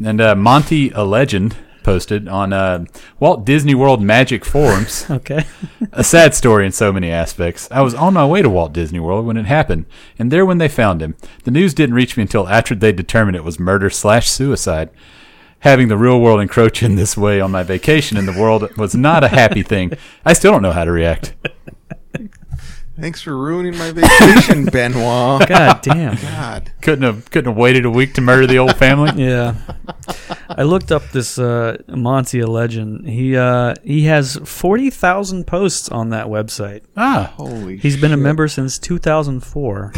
[0.04, 2.84] And uh, Monty, a legend, posted on uh,
[3.20, 5.44] Walt Disney World Magic Forums Okay.
[5.92, 7.68] a sad story in so many aspects.
[7.70, 9.84] I was on my way to Walt Disney World when it happened,
[10.18, 11.14] and there when they found him.
[11.44, 14.90] The news didn't reach me until after they determined it was murder slash suicide.
[15.64, 18.94] Having the real world encroach in this way on my vacation in the world was
[18.94, 19.92] not a happy thing.
[20.22, 21.34] I still don't know how to react.
[23.00, 25.48] Thanks for ruining my vacation, Benoit.
[25.48, 26.16] God damn.
[26.16, 26.70] God.
[26.82, 29.10] Couldn't have couldn't have waited a week to murder the old family.
[29.24, 29.54] Yeah.
[30.50, 33.08] I looked up this uh, Monty a legend.
[33.08, 36.82] He uh, he has 40,000 posts on that website.
[36.94, 39.92] Ah, Holy He's been a member since 2004.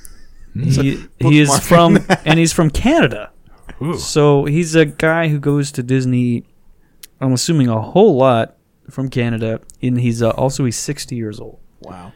[0.54, 2.22] he, he is from that.
[2.24, 3.32] and he's from Canada.
[3.82, 3.98] Ooh.
[3.98, 6.44] So he's a guy who goes to Disney.
[7.20, 8.56] I'm assuming a whole lot
[8.90, 12.12] from Canada, and he's uh, also he's 60 years old, Wow.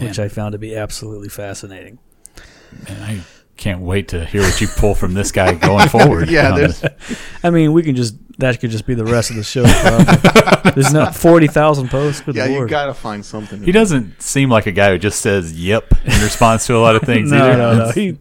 [0.00, 1.98] which I found to be absolutely fascinating.
[2.88, 3.20] man, I
[3.56, 6.28] can't wait to hear what you pull from this guy going forward.
[6.30, 6.84] Yeah, there's-
[7.42, 9.64] I mean, we can just that could just be the rest of the show.
[10.74, 12.20] There's not 40,000 posts.
[12.20, 13.62] Good Yeah, you gotta find something.
[13.64, 16.94] He doesn't seem like a guy who just says "yep" in response to a lot
[16.94, 17.30] of things.
[17.32, 17.56] no, either.
[17.56, 17.88] no, no.
[17.88, 18.18] It's- He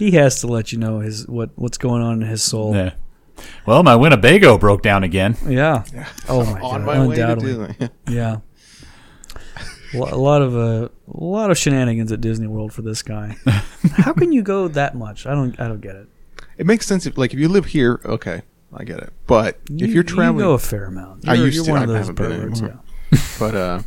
[0.00, 2.74] he has to let you know his what what's going on in his soul.
[2.74, 2.94] Yeah.
[3.66, 5.36] Well, my Winnebago broke down again.
[5.46, 5.84] Yeah.
[6.28, 6.86] Oh my on god.
[6.86, 7.66] my way to Undoubtedly.
[7.78, 7.88] Disney.
[8.16, 8.36] Yeah.
[9.92, 13.36] A lot of uh, a lot of shenanigans at Disney World for this guy.
[13.96, 15.26] How can you go that much?
[15.26, 16.08] I don't I don't get it.
[16.58, 18.42] It makes sense if, like, if you live here, okay,
[18.72, 19.12] I get it.
[19.26, 21.26] But You, if you're traveling, you go a fair amount.
[21.28, 21.70] I You're, used you're to.
[21.72, 22.60] one I of those haven't been perverts.
[22.60, 22.82] anymore.
[23.12, 23.18] Yeah.
[23.40, 23.82] but uh,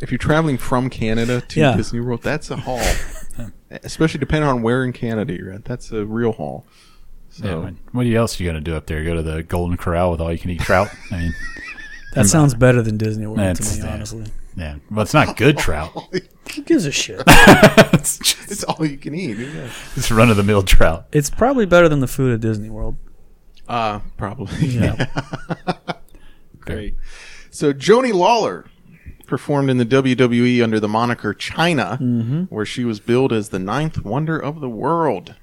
[0.00, 1.76] if you're traveling from Canada to Yeah.
[1.76, 2.80] Disney World, that's a haul.
[3.70, 6.64] Especially depending on where in Canada you're at, that's a real haul.
[7.30, 7.78] So Yeah, man.
[7.92, 9.02] what else you gonna do up there?
[9.04, 10.88] Go to the Golden Corral with all you can eat trout?
[11.10, 11.34] I mean,
[12.14, 13.94] That sounds better than Disney World That's- to me, yeah.
[13.94, 14.24] honestly.
[14.56, 14.76] yeah.
[14.90, 15.90] Well, it's not good trout.
[16.54, 17.22] Who gives a shit?
[17.26, 19.36] it's just it's all you can eat.
[19.38, 19.68] Yeah.
[19.96, 21.06] it's run of the mill trout.
[21.10, 22.96] it's probably better than the food at Disney World.
[23.66, 24.66] Uh, probably.
[24.68, 25.06] Yeah.
[26.60, 26.94] Great.
[27.50, 28.66] So Joanie Laurer
[29.24, 34.04] performed in the WWE under the moniker Chyna, where she was billed as the ninth
[34.04, 35.34] wonder of the world.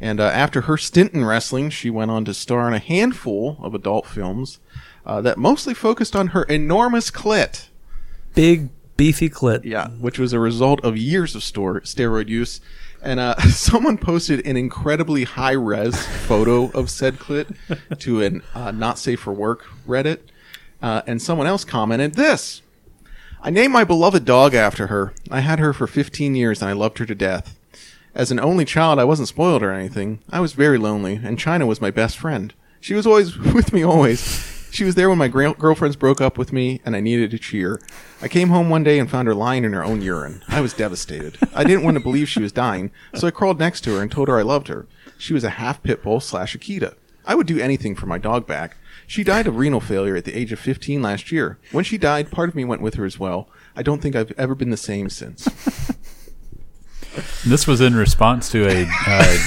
[0.00, 3.58] And uh, after her stint in wrestling, she went on to star in a handful
[3.62, 4.58] of adult films
[5.06, 7.68] uh, that mostly focused on her enormous clit.
[8.34, 9.64] Big beefy clit.
[9.64, 12.60] Yeah, which was a result of years of store steroid use.
[13.02, 17.56] And uh, someone posted an incredibly high res photo of said clit
[18.00, 20.20] to an uh, not safe for work Reddit.
[20.82, 22.62] Uh, and someone else commented this
[23.46, 25.12] I named my beloved dog after her.
[25.30, 27.54] I had her for 15 years and I loved her to death.
[28.14, 30.20] As an only child, I wasn't spoiled or anything.
[30.30, 32.54] I was very lonely, and Chyna was my best friend.
[32.80, 34.68] She was always with me, always.
[34.70, 37.38] She was there when my gra- girlfriends broke up with me, and I needed a
[37.38, 37.82] cheer.
[38.22, 40.42] I came home one day and found her lying in her own urine.
[40.48, 41.36] I was devastated.
[41.54, 44.10] I didn't want to believe she was dying, so I crawled next to her and
[44.10, 44.86] told her I loved her.
[45.18, 46.94] She was a half pit bull slash Akita.
[47.26, 48.76] I would do anything for my dog back.
[49.06, 51.58] She died of renal failure at the age of 15 last year.
[51.72, 53.48] When she died, part of me went with her as well.
[53.76, 55.46] I don't think I've ever been the same since.
[57.46, 59.38] This was in response to a, uh,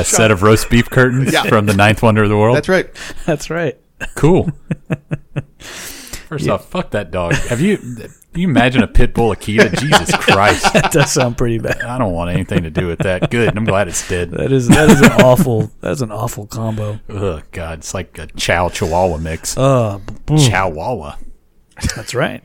[0.00, 1.44] a set of roast beef curtains Yeah.
[1.44, 2.56] from the Ninth Wonder of the World.
[2.56, 2.90] That's right.
[3.24, 3.78] That's right.
[4.16, 4.50] Cool.
[6.32, 7.34] First off, fuck that dog.
[7.34, 7.78] Have you?
[8.34, 9.78] You imagine a pit bull Akita?
[9.78, 10.72] Jesus Christ!
[10.72, 11.82] That does sound pretty bad.
[11.82, 13.30] I don't want anything to do with that.
[13.30, 13.54] Good.
[13.58, 14.30] I'm glad it's dead.
[14.30, 16.98] That is that is an awful that is an awful combo.
[17.10, 19.58] Oh God, it's like a Chow Chihuahua mix.
[19.58, 21.16] Uh, Chihuahua.
[21.94, 22.42] That's right.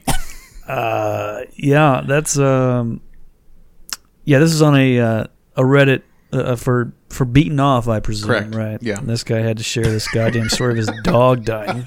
[0.67, 2.99] uh, yeah, that's um,
[4.25, 4.39] yeah.
[4.39, 6.01] This is on a uh, a Reddit
[6.33, 8.27] uh, for for beaten off, I presume.
[8.27, 8.53] Correct.
[8.53, 8.83] Right.
[8.83, 8.97] Yeah.
[8.97, 11.85] And this guy had to share this goddamn story of his dog dying.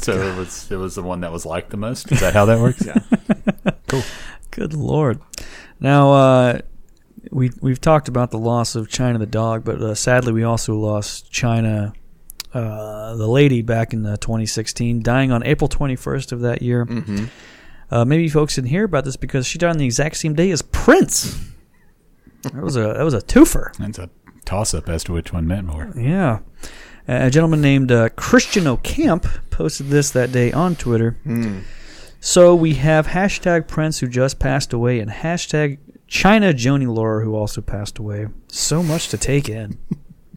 [0.00, 2.10] So it was it was the one that was liked the most.
[2.12, 2.82] Is that how that works?
[2.86, 3.72] Yeah.
[3.88, 4.02] Cool.
[4.50, 5.20] Good lord.
[5.80, 6.60] Now uh,
[7.30, 10.74] we we've talked about the loss of China the dog, but uh, sadly we also
[10.76, 11.92] lost Chyna.
[12.52, 16.84] Uh, the lady back in uh, 2016, dying on April 21st of that year.
[16.84, 17.26] hmm
[17.92, 20.50] Uh, maybe folks didn't hear about this because she died on the exact same day
[20.50, 21.38] as Prince.
[22.42, 23.72] That was a that was a twofer.
[23.76, 24.10] That's a
[24.44, 25.92] toss up as to which one meant more.
[25.96, 26.38] Yeah,
[27.10, 31.16] a gentleman named uh, Christian O'Camp posted this that day on Twitter.
[31.26, 31.64] Mm.
[32.20, 37.34] So we have hashtag Prince who just passed away and hashtag Chyna Joanie Laurer who
[37.34, 38.28] also passed away.
[38.48, 39.78] So much to take in.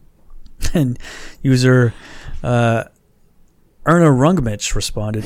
[0.74, 0.98] and
[1.42, 1.94] user
[2.42, 2.84] uh,
[3.86, 5.24] Erna Rungmich responded,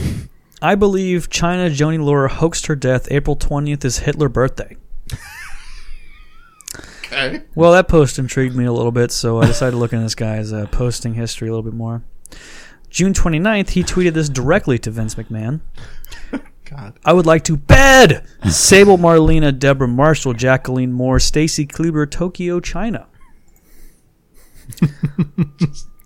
[0.61, 4.77] I believe Chyna Joanie Laurer hoaxed her death April 20th is Hitler birthday.
[7.11, 7.43] Okay.
[7.55, 10.15] Well, that post intrigued me a little bit, so I decided to look into this
[10.15, 12.03] guy's uh, posting history a little bit more.
[12.91, 15.61] June 29th, he tweeted this directly to Vince McMahon.
[16.65, 16.99] God.
[17.03, 23.07] I would like to bed Sable Marlena, Deborah Marshall, Jacqueline Moore, Stacy Keibler, Tokyo, Chyna.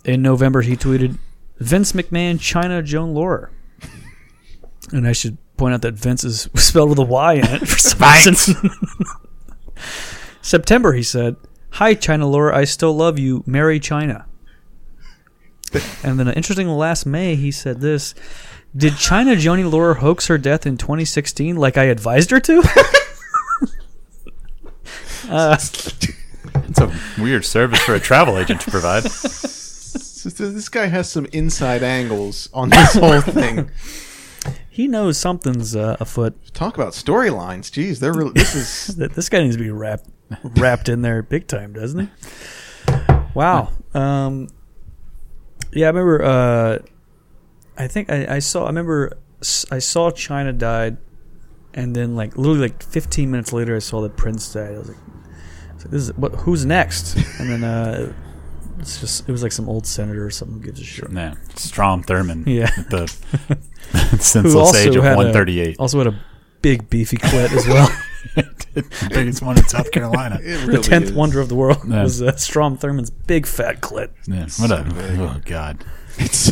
[0.04, 1.18] In November, he tweeted
[1.58, 3.50] Vince McMahon, Chyna, Joan Laurer.
[4.92, 7.78] And I should point out that Vince is spelled with a Y in it for
[7.78, 8.70] some reason.
[10.42, 11.36] September, he said,
[11.76, 13.42] Hi, Chyna Laurer, I still love you.
[13.46, 14.26] Marry Chyna.
[16.04, 18.14] and then, uh, interesting, last May, he said this
[18.76, 22.58] Did Chyna Joanie Laurer hoax her death in 2016 like I advised her to?
[25.30, 29.04] uh, It's a weird service for a travel agent to provide.
[30.24, 33.68] This guy has some inside angles on this whole thing.
[34.70, 36.36] he knows something's uh, afoot.
[36.54, 37.72] Talk about storylines.
[37.72, 40.08] Jeez, they're really, this is That This guy needs to be wrapped
[40.56, 42.08] wrapped in there big time, doesn't he?
[43.34, 43.70] Wow.
[43.94, 44.48] Um,
[45.72, 46.22] yeah, I remember.
[46.22, 46.78] Uh,
[47.78, 48.64] I think I, I saw.
[48.64, 49.18] I remember.
[49.70, 50.98] I saw Chyna died,
[51.74, 54.74] and then like literally like 15 minutes later, I saw that Prince died.
[54.74, 56.34] I was like, I was like, "This is what?
[56.36, 58.12] Who's next?" And then uh,
[58.78, 61.10] it's just it was like some old senator or something who gives a shit.
[61.10, 62.46] Yeah, Strom Thurmond.
[62.46, 62.70] Yeah.
[62.90, 63.08] The
[64.20, 65.76] senseless age of had a- 138.
[65.78, 66.20] Also had a
[66.60, 67.88] big beefy clit as well.
[68.74, 70.38] The biggest one in South Carolina.
[70.42, 71.12] it the tenth is.
[71.12, 72.02] wonder of the world Yeah.
[72.04, 74.10] was uh, Strom Thurmond's big fat clit.
[74.26, 74.86] Yeah, what a
[75.20, 75.84] oh god.
[76.18, 76.50] It's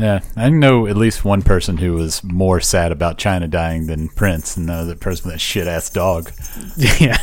[0.00, 4.08] Yeah, I know at least one person who was more sad about Chyna dying than
[4.08, 6.30] Prince, and the person with that shit ass dog.
[7.00, 7.18] Yeah.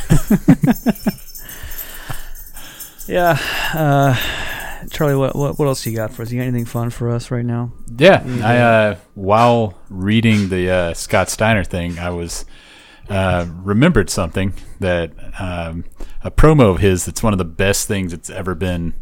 [3.08, 3.38] yeah.
[3.74, 4.14] Uh,
[4.90, 6.30] Charlie, what, what what else you got for us?
[6.30, 7.72] You got anything fun for us right now?
[7.98, 12.44] Yeah, I uh, while reading the uh, Scott Steiner thing, I was
[13.08, 15.84] uh, remembered something that um,
[16.24, 18.94] a promo of his that's one of the best things that's ever been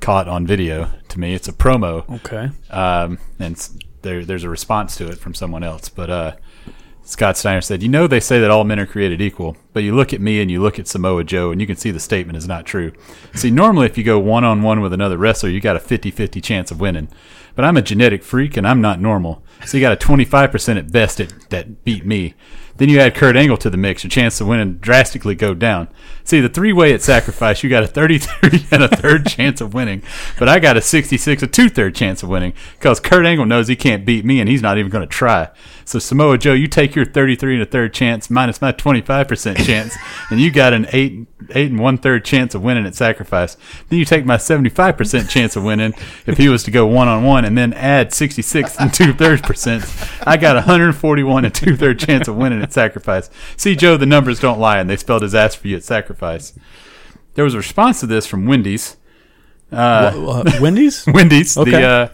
[0.00, 1.34] caught on video to me.
[1.34, 2.50] It's a promo, Okay.
[2.70, 3.68] um, and
[4.02, 5.90] there, there's a response to it from someone else.
[5.90, 6.32] But uh,
[7.02, 9.94] Scott Steiner said, "You know, they say that all men are created equal, but you
[9.94, 12.38] look at me and you look at Samoa Joe, and you can see the statement
[12.38, 12.92] is not true.
[13.34, 16.42] See, normally if you go one on one with another wrestler, you got a 50-50
[16.42, 17.08] chance of winning.
[17.56, 19.44] But I'm a genetic freak, and I'm not normal.
[19.66, 22.34] So you got a 25% at best at, that beat me."
[22.80, 25.88] Then you add Kurt Angle to the mix, your chance of winning drastically go down.
[26.24, 29.74] See, the three way at sacrifice, you got a 33 and a third chance of
[29.74, 30.02] winning,
[30.38, 33.68] but I got a 66, a two third chance of winning because Kurt Angle knows
[33.68, 35.50] he can't beat me and he's not even going to try.
[35.84, 39.94] So Samoa Joe, you take your 33 and a third chance minus my 25% chance,
[40.30, 43.56] and you got an eight eight and one third chance of winning at sacrifice.
[43.88, 45.94] Then you take my 75% chance of winning
[46.26, 49.42] if he was to go one on one, and then add 66 and two thirds
[49.42, 49.84] percent.
[50.26, 53.30] I got 141 and two third chance of winning at sacrifice.
[53.56, 56.52] See, Joe, the numbers don't lie, and they spelled disaster for you at sacrifice.
[57.34, 58.96] There was a response to this from Wendy's.
[59.72, 61.56] Uh, Uh, Wendy's, Wendy's.
[61.56, 61.70] Okay.
[61.70, 62.12] The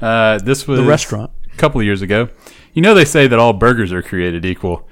[0.00, 1.30] uh, uh, this was the restaurant.
[1.52, 2.28] a couple of years ago.
[2.74, 4.87] You know they say that all burgers are created equal,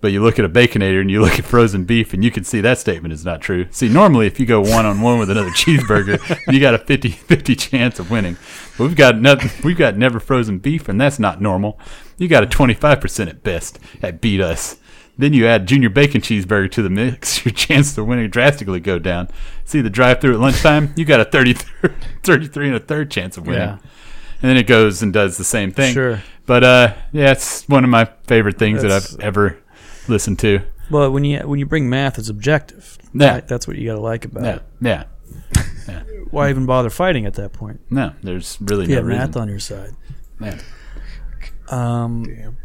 [0.00, 2.44] but you look at a baconator and you look at frozen beef and you can
[2.44, 3.66] see that statement is not true.
[3.70, 6.18] See, normally if you go one on one with another cheeseburger,
[6.52, 8.36] you got a 50-50 chance of winning.
[8.76, 11.78] But we've got no, we've got never frozen beef and that's not normal.
[12.16, 14.76] You got a 25% at best at beat us.
[15.16, 19.00] Then you add junior bacon cheeseburger to the mix, your chance to winning drastically go
[19.00, 19.28] down.
[19.64, 21.54] See the drive through at lunchtime, you got a 30,
[22.22, 23.62] 33 and a third chance of winning.
[23.62, 23.78] Yeah.
[24.40, 25.92] And then it goes and does the same thing.
[25.92, 26.22] Sure.
[26.46, 29.58] But uh, yeah, it's one of my favorite things that I've ever
[30.08, 30.60] listened to.
[30.90, 32.98] But when you when you bring math, it's objective.
[33.14, 33.32] Yeah.
[33.34, 33.48] Right?
[33.48, 34.44] That's what you got to like about
[34.80, 35.06] Yeah, it.
[35.88, 36.02] yeah.
[36.30, 37.80] Why even bother fighting at that point?
[37.90, 39.20] No, there's really If you no have reason.
[39.20, 39.94] math on your side.
[40.40, 40.58] Yeah.
[41.68, 42.56] Um, Damn.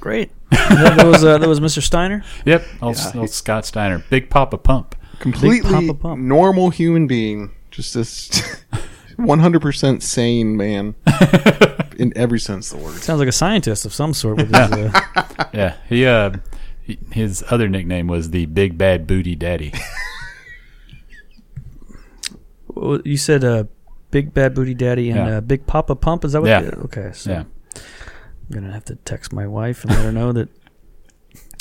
[0.00, 0.30] great.
[0.50, 1.82] that, that was uh, that was Mr.
[1.82, 2.22] Steiner.
[2.44, 3.12] Yep, old, Yeah.
[3.20, 4.94] old Scott Steiner, Big Papa Pump.
[5.20, 6.20] Completely Papa Pump.
[6.20, 7.50] normal human being.
[7.70, 8.30] Just this
[9.18, 10.94] 100% sane man
[11.98, 12.94] in every sense of the word.
[12.96, 14.36] Sounds like a scientist of some sort.
[14.38, 16.32] With his, uh, Yeah, he uh,
[16.82, 19.72] he, his other nickname was the Big Bad Booty Daddy.
[22.68, 23.64] Well, you said uh,
[24.10, 25.36] Big Bad Booty Daddy and Yeah.
[25.36, 26.24] uh, Big Papa Pump.
[26.24, 26.48] Is that what?
[26.48, 26.62] Yeah.
[26.62, 27.10] you- okay.
[27.14, 27.44] So Yeah.
[27.76, 30.48] I'm gonna have to text my wife and let her know that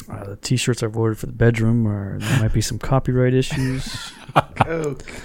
[0.09, 4.11] uh, the T-shirts I've ordered for the bedroom are there might be some copyright issues.
[4.65, 5.19] Okay.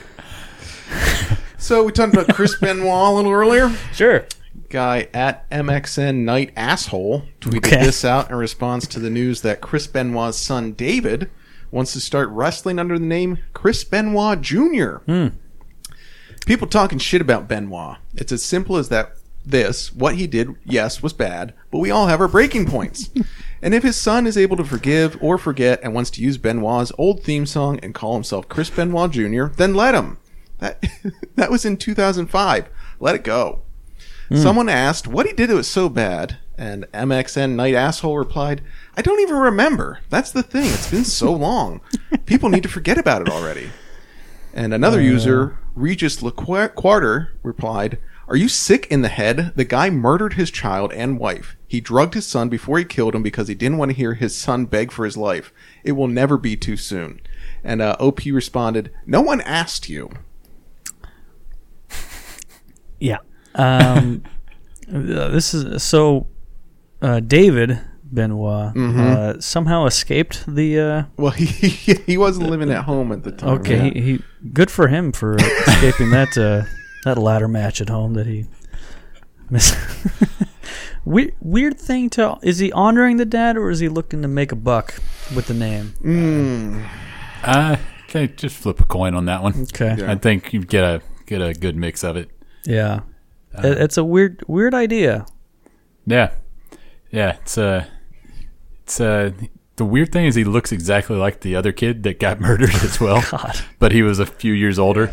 [1.58, 3.70] So we talked about Chris Benoit a little earlier.
[3.92, 4.26] sure.
[4.70, 7.84] Guy at MXN Night Asshole tweeted Okay.
[7.84, 11.30] this out in response to the news that Chris Benoit's son David
[11.70, 14.96] wants to start wrestling under the name Chris Benoit Jr.
[15.06, 15.28] Hmm.
[16.46, 17.96] People talking shit about Benoit.
[18.14, 19.12] It's as simple as that.
[19.46, 23.08] This, what he did, yes, was bad, but we all have our breaking points.
[23.62, 26.92] and if his son is able to forgive or forget and wants to use Benoit's
[26.98, 30.18] old theme song and call himself Chris Benoit Jr., then let him.
[30.58, 30.84] That
[31.36, 32.68] that was in 2005.
[33.00, 33.62] Let it go.
[34.34, 38.60] Someone asked what he did that was so bad, and MXN Night Asshole replied,
[38.94, 40.00] I don't even remember.
[40.10, 40.66] That's the thing.
[40.66, 41.80] It's been so long.
[42.26, 43.70] People need to forget about it already.
[44.52, 49.52] And another user, Regis LeQuarter, replied, Are you sick in the head?
[49.56, 51.56] The guy murdered his child and wife.
[51.66, 54.36] He drugged his son before he killed him because he didn't want to hear his
[54.36, 55.54] son beg for his life.
[55.84, 57.20] It will never be too soon.
[57.64, 60.10] And uh, OP responded, No one asked you.
[63.00, 63.18] Yeah.
[63.54, 64.22] Um,
[64.92, 66.26] uh, this is so.
[67.00, 70.78] Uh, David Benoit uh, somehow escaped the.
[70.80, 73.50] Uh, Well, he, he wasn't living at home at the time.
[73.60, 74.22] okay, he, he
[74.52, 76.64] good for him for escaping that uh,
[77.04, 78.46] that ladder match at home that he.
[79.50, 79.76] missed.
[81.04, 84.50] weird, weird thing to is he honoring the dad or is he looking to make
[84.52, 84.94] a buck
[85.36, 85.94] with the name?
[86.02, 86.88] Mm,
[87.44, 89.62] uh, okay, just flip a coin on that one.
[89.62, 90.10] Okay, Yeah.
[90.10, 92.28] I think you get a get a good mix of it.
[92.68, 93.00] Yeah,
[93.64, 95.26] It- it's a weird weird idea.
[96.06, 96.30] Yeah,
[97.10, 97.36] yeah.
[97.42, 97.84] It's uh,
[98.82, 99.32] it's uh.
[99.76, 102.98] The weird thing is he looks exactly like the other kid that got murdered as
[103.04, 103.60] well, God.
[103.78, 105.12] but he was a few years older.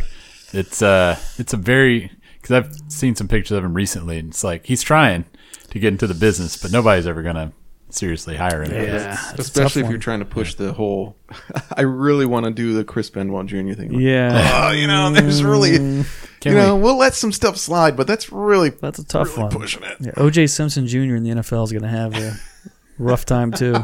[0.53, 4.43] It's uh, it's a very because I've seen some pictures of him recently, and it's
[4.43, 5.25] like he's trying
[5.69, 7.51] to get into the business, but nobody's ever gonna
[7.95, 8.71] seriously hire him.
[8.71, 10.01] Yeah, it's a especially if you're one.
[10.01, 11.15] trying to push the whole.
[11.77, 13.73] I really want to do the Chris Benoit Jr.
[13.73, 13.91] thing.
[13.93, 16.05] Like, Yeah, Oh, you know, there's really, Can
[16.45, 19.43] you we- know, we'll let some stuff slide, but that's really that's a tough really
[19.43, 19.51] one.
[19.51, 19.97] pushing it.
[19.99, 21.15] Yeah, OJ Simpson Jr.
[21.15, 22.35] in the NFL is going to have a
[22.97, 23.75] rough time too.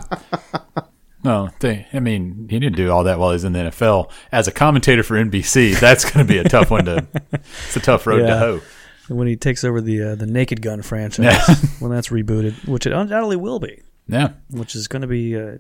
[1.24, 4.10] No, they, I mean, he didn't do all that while he was in the NFL.
[4.31, 7.06] As a commentator for NBC, that's going to be a tough one to.
[7.68, 8.61] It's a tough road to hoe.
[9.07, 11.56] when he takes over the uh, the Naked Gun franchise Yeah.
[11.80, 13.81] when that's rebooted, which it undoubtedly will be,
[14.12, 14.34] Yeah.
[14.52, 15.58] which is going to be uh,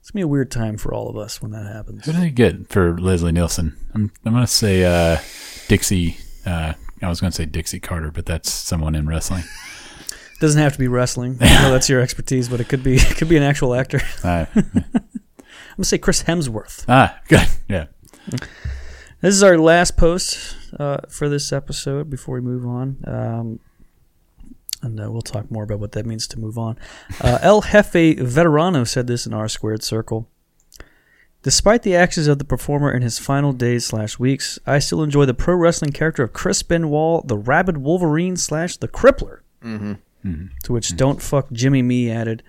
[0.00, 2.06] it's gonna be a weird time for all of us when that happens.
[2.06, 3.76] Who did they get for Leslie Nielsen?
[3.94, 5.18] I'm I'm going to say uh,
[5.68, 6.16] Dixie.
[6.46, 9.42] Uh, I was going to say Dixie Carter, but that's someone in wrestling.
[10.40, 11.36] Doesn't have to be wrestling.
[11.40, 14.00] I know that's your expertise, but it could be it could be an actual actor.
[14.24, 14.62] I'm Uh,
[15.76, 16.84] gonna say Chris Hemsworth.
[16.88, 17.46] ah, good.
[17.68, 17.86] Yeah.
[19.20, 22.96] This is our last post uh, for this episode before we move on.
[23.06, 23.60] Um,
[24.82, 26.78] and uh, we'll talk more about what that means to move on.
[27.20, 30.28] Uh, El Jefe Veterano said this in R Squared Circle.
[31.42, 35.24] Despite the actions of the performer in his final days slash weeks, I still enjoy
[35.24, 39.40] the pro wrestling character of Chris Benoit, the rabid Wolverine slash the Crippler.
[39.64, 39.94] Mm-hmm.
[40.62, 42.44] To which Don't Fuck Jimmy Me added,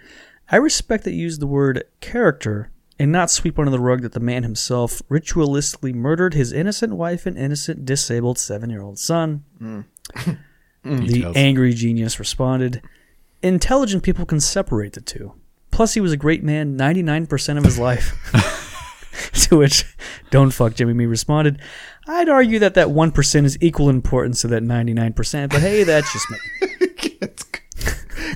[0.49, 2.69] I respect that you use the word character
[2.99, 7.25] and not sweep under the rug that the man himself ritualistically murdered his innocent wife
[7.25, 9.43] and innocent disabled seven year old son.
[10.83, 12.81] the angry genius responded,
[13.41, 15.33] Intelligent people can separate the two.
[15.71, 18.15] Plus, he was a great man 99% of his life.
[19.33, 19.85] to which
[20.29, 21.59] Don't Fuck Jimmy Me responded,
[22.07, 26.29] I'd argue that that 1% is equal importance to that 99%, but hey, that's just
[26.29, 26.37] me.
[27.21, 27.43] it's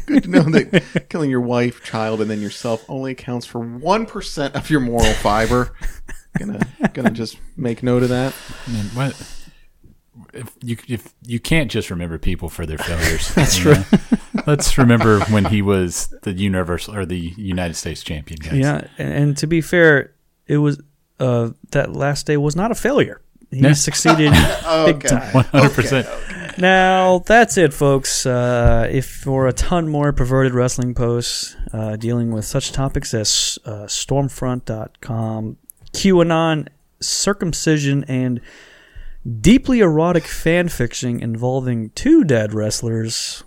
[0.05, 4.05] good to know that killing your wife, child, and then yourself only accounts for one
[4.05, 5.75] percent of your moral fiber.
[6.37, 8.33] Gonna gonna just make note of that.
[8.67, 9.36] I mean, what?
[10.33, 13.75] If you if you can't just remember people for their failures, that's true.
[14.45, 18.53] Let's remember when he was the universal or the United States champion, guys.
[18.53, 20.13] Yeah, and, and to be fair,
[20.47, 20.81] it was
[21.19, 23.21] uh, that last day was not a failure.
[23.51, 23.73] He Yeah.
[23.73, 24.31] succeeded
[24.85, 25.33] big time.
[25.33, 26.07] one hundred percent.
[26.57, 28.25] Now that's it, folks.
[28.25, 33.59] Uh, if for a ton more perverted wrestling posts uh, dealing with such topics as
[33.65, 35.57] uh, Stormfront.com,
[35.93, 36.67] QAnon,
[36.99, 38.41] circumcision, and
[39.27, 43.43] deeply erotic fan fiction involving two dead wrestlers,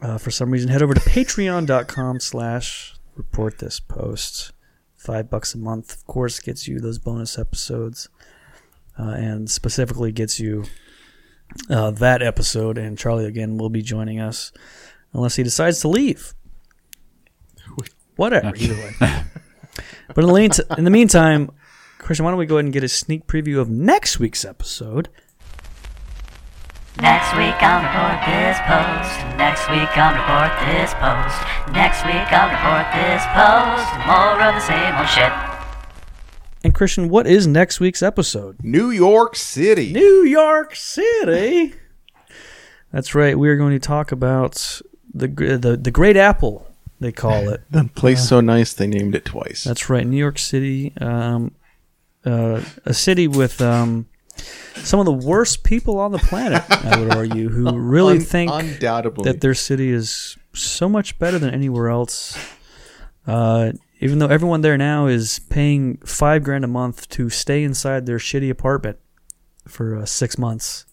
[0.00, 4.52] uh, for some reason, head over to patreon.com slash report this post.
[4.96, 8.08] Five bucks a month, of course, gets you those bonus episodes,
[8.98, 10.64] uh, and specifically gets you
[11.68, 12.78] uh, that episode.
[12.78, 14.52] And Charlie again will be joining us,
[15.12, 16.34] unless he decides to leave.
[18.16, 18.92] Whatever, either way.
[20.14, 21.50] but in the, mean- in the meantime,
[22.02, 25.08] Christian, why don't we go ahead and get a sneak preview of next week's episode?
[27.00, 29.38] Next week I'll report this post.
[29.38, 31.38] Next week I'll report this post.
[31.72, 33.86] Next week I'll report this post.
[34.04, 35.32] More of the same old shit.
[36.64, 38.56] And Christian, what is next week's episode?
[38.62, 39.92] New York City.
[39.92, 41.74] New York City.
[42.92, 43.38] That's right.
[43.38, 44.80] We are going to talk about
[45.14, 46.66] the the the Great Apple.
[47.00, 47.62] They call it.
[47.70, 49.64] The place so nice they named it twice.
[49.64, 50.06] That's right.
[50.06, 51.52] New York City, um,
[52.24, 54.06] uh, a city with um,
[54.76, 56.62] some of the worst people on the planet.
[56.70, 61.38] I would argue, who really Un- think undoubtedly that their city is so much better
[61.38, 62.36] than anywhere else.
[63.26, 68.04] Uh, even though everyone there now is paying five grand a month to stay inside
[68.04, 68.98] their shitty apartment
[69.68, 70.86] for uh, six months,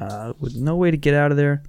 [0.00, 1.62] uh, with no way to get out of there.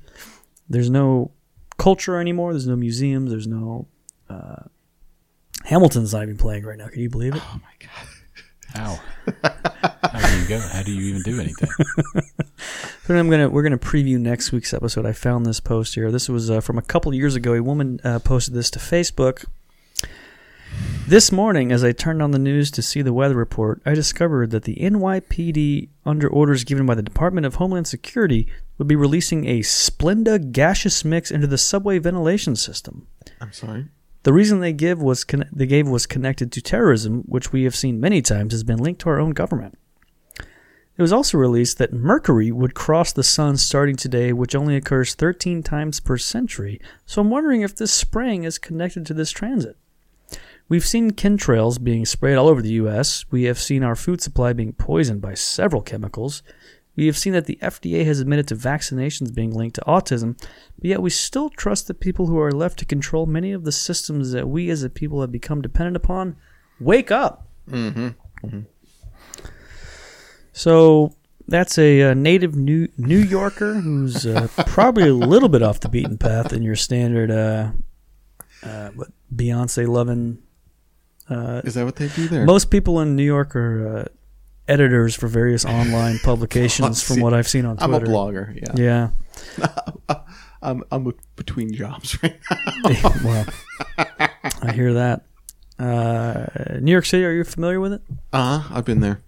[0.69, 1.31] There's no
[1.77, 2.53] culture anymore.
[2.53, 3.29] There's no museums.
[3.31, 3.87] There's no.
[4.29, 4.63] Uh,
[5.65, 6.87] Hamilton's not even playing right now.
[6.87, 7.41] Can you believe it?
[8.75, 8.99] How?
[9.43, 10.59] How do you go?
[10.59, 11.69] How do you even do anything?
[13.07, 15.05] But I'm gonna we're gonna preview next week's episode.
[15.05, 16.11] I found this post here.
[16.11, 17.53] This was uh, from a couple years ago.
[17.53, 19.45] A woman uh, posted this to Facebook.
[21.07, 24.49] This morning, as I turned on the news to see the weather report, I discovered
[24.49, 28.47] that the NYPD, under orders given by the Department of Homeland Security,
[28.79, 33.05] would be releasing a Splenda gaseous mix into the subway ventilation system.
[33.39, 33.85] I'm sorry.
[34.25, 37.75] The reason they give was con- they gave was connected to terrorism, which we have
[37.75, 39.77] seen many times has been linked to our own government.
[40.39, 45.13] It was also released that Mercury would cross the sun starting today, which only occurs
[45.13, 46.81] 13 times per century.
[47.05, 49.77] So I'm wondering if this spraying is connected to this transit.
[50.67, 53.25] We've seen chemtrails being sprayed all over the U.S.
[53.29, 56.41] We have seen our food supply being poisoned by several chemicals.
[56.95, 60.37] We have seen that the FDA has admitted to vaccinations being linked to autism,
[60.77, 63.71] but yet we still trust the people who are left to control many of the
[63.71, 66.37] systems that we as a people have become dependent upon.
[66.79, 67.47] Wake up!
[67.69, 68.59] Mm-hmm.
[70.53, 71.13] So
[71.47, 75.89] that's a, uh native New New Yorker who's uh, probably a little bit off the
[75.89, 77.71] beaten path in your standard uh,
[78.63, 78.91] uh,
[79.35, 80.39] Beyonce loving.
[81.29, 82.45] Uh, Is that what they do there?
[82.45, 84.05] most people in New York are uh,
[84.67, 87.93] editors for various online publications, from what I've seen on Twitter.
[87.95, 88.55] I'm a blogger.
[88.77, 89.09] Yeah.
[90.07, 90.15] Yeah.
[90.61, 93.11] I'm I'm between jobs right now.
[93.23, 93.45] well,
[94.61, 95.23] I hear that.
[95.77, 98.01] Uh, New York City, are you familiar with it,
[98.33, 98.75] Uh huh.
[98.77, 99.21] I've been there.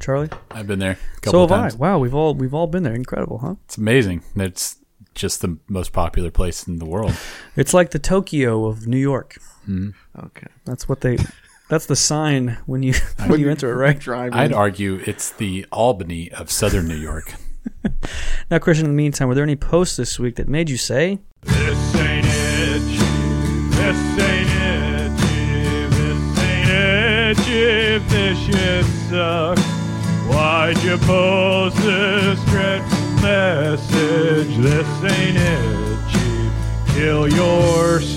[0.00, 0.28] Charlie?
[0.50, 1.74] I've been there a So couple have of times.
[1.74, 1.78] I.
[1.78, 2.94] Wow, we've all we've all been there.
[2.94, 3.54] Incredible, huh?
[3.64, 4.22] It's amazing.
[4.36, 4.76] It's
[5.14, 7.14] just the most popular place in the world.
[7.56, 9.38] It's like the Tokyo of New York.
[9.68, 10.48] Okay.
[10.64, 11.16] That's what they.
[11.74, 12.94] That's the sign when you
[13.26, 13.98] when you enter it, right?
[13.98, 14.38] Driving.
[14.38, 17.34] I'd argue it's the Albany of southern New York.
[18.48, 18.86] Now, Christian.
[18.86, 22.26] In the meantime, were there any posts this week that made you say, This ain't
[22.26, 22.80] it,
[23.72, 25.16] This ain't it,
[25.90, 28.08] This ain't it, Chief.
[28.08, 29.62] This shit sucks.
[30.28, 34.56] Why'd you post this dreadful message?
[34.58, 35.93] This ain't it, Chief.
[36.94, 38.14] Kill yourself.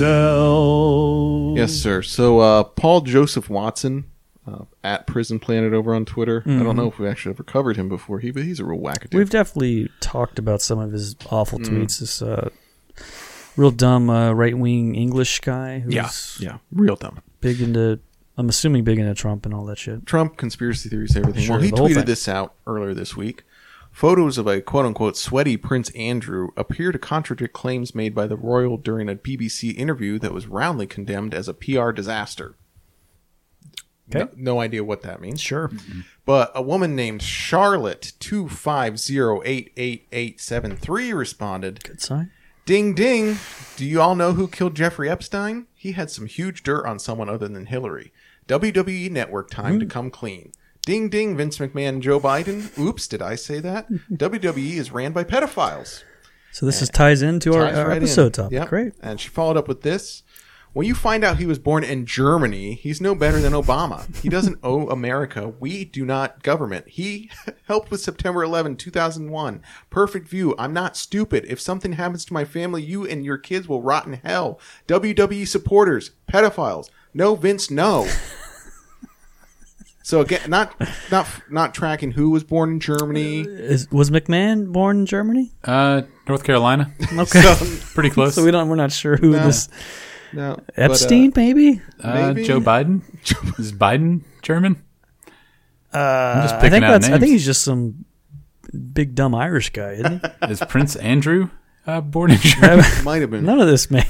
[1.57, 2.01] Yes, sir.
[2.03, 4.05] So uh, Paul Joseph Watson
[4.47, 6.43] uh, at Prison Planet over on Twitter.
[6.45, 8.19] I don't know if we actually ever covered him before.
[8.19, 9.15] He, but he's a real wackadoo.
[9.15, 12.49] "We've definitely talked about some of his awful tweets." This uh,
[13.55, 16.09] real dumb uh, right wing English guy who's Yeah,
[16.39, 17.19] yeah, real dumb.
[17.41, 17.99] big into.
[18.37, 20.05] I'm assuming big into Trump and all that shit.
[20.05, 21.41] Trump conspiracy theories, everything.
[21.41, 23.43] Sure, well, he the tweeted this out earlier this week.
[23.97, 28.35] Photos of a quote unquote sweaty Prince Andrew appear to contradict claims made by the
[28.35, 32.53] royal during a BBC interview that was roundly condemned as a PR disaster.
[34.07, 34.19] Okay.
[34.19, 35.41] No, no idea what that means.
[35.41, 35.69] Sure.
[35.69, 36.01] Mm-hmm.
[36.25, 41.99] But a woman named Charlotte two five zero eight eight eight seven three responded, Good
[41.99, 42.29] sign.
[42.67, 43.39] Ding ding.
[43.77, 45.65] Do you all know who killed Jeffrey Epstein?
[45.73, 48.13] He had some huge dirt on someone other than Hillary.
[48.47, 49.89] WWE Network time to hmm.
[49.89, 50.51] come clean.
[50.87, 52.75] Ding ding, Vince McMahon and Joe Biden.
[52.79, 53.89] Oops, did I say that?
[54.09, 56.05] WWE is ran by pedophiles.
[56.53, 58.03] So this is ties into our, Ties our right in.
[58.03, 58.53] episode topic.
[58.53, 58.69] Yep.
[58.69, 58.93] Great.
[59.01, 60.23] And she followed up with this.
[60.71, 64.05] When you find out he was born in Germany, he's no better than Obama.
[64.21, 65.49] He doesn't owe America.
[65.59, 66.87] We do not government.
[66.87, 67.29] He
[67.67, 69.61] helped with September 11, 2001.
[69.89, 70.55] Perfect view.
[70.57, 71.43] I'm not stupid.
[71.49, 74.57] If something happens to my family, you and your kids will rot in hell.
[74.87, 76.89] WWE supporters, pedophiles.
[77.13, 78.07] No, Vince, no.
[80.07, 80.73] So again, not
[81.11, 83.41] not not tracking who was born in Germany.
[83.41, 85.51] Is, was McMahon born in Germany?
[85.65, 87.41] Uh, North Carolina, Okay.
[87.93, 88.33] pretty close.
[88.33, 88.69] so we don't.
[88.69, 89.43] We're not sure who No.
[89.45, 89.67] this
[90.31, 91.81] No, but, uh, Epstein, maybe.
[92.01, 93.01] uh, maybe- Joe Biden
[93.59, 94.81] is Biden German?
[95.91, 97.07] Uh, just I picking think out that's.
[97.09, 98.05] I think he's just some
[98.93, 100.51] big dumb Irish guy, isn't he?
[100.51, 101.49] Is Prince Andrew
[101.85, 102.87] uh, born in Germany?
[103.03, 103.43] might have been.
[103.43, 104.05] None of this, man.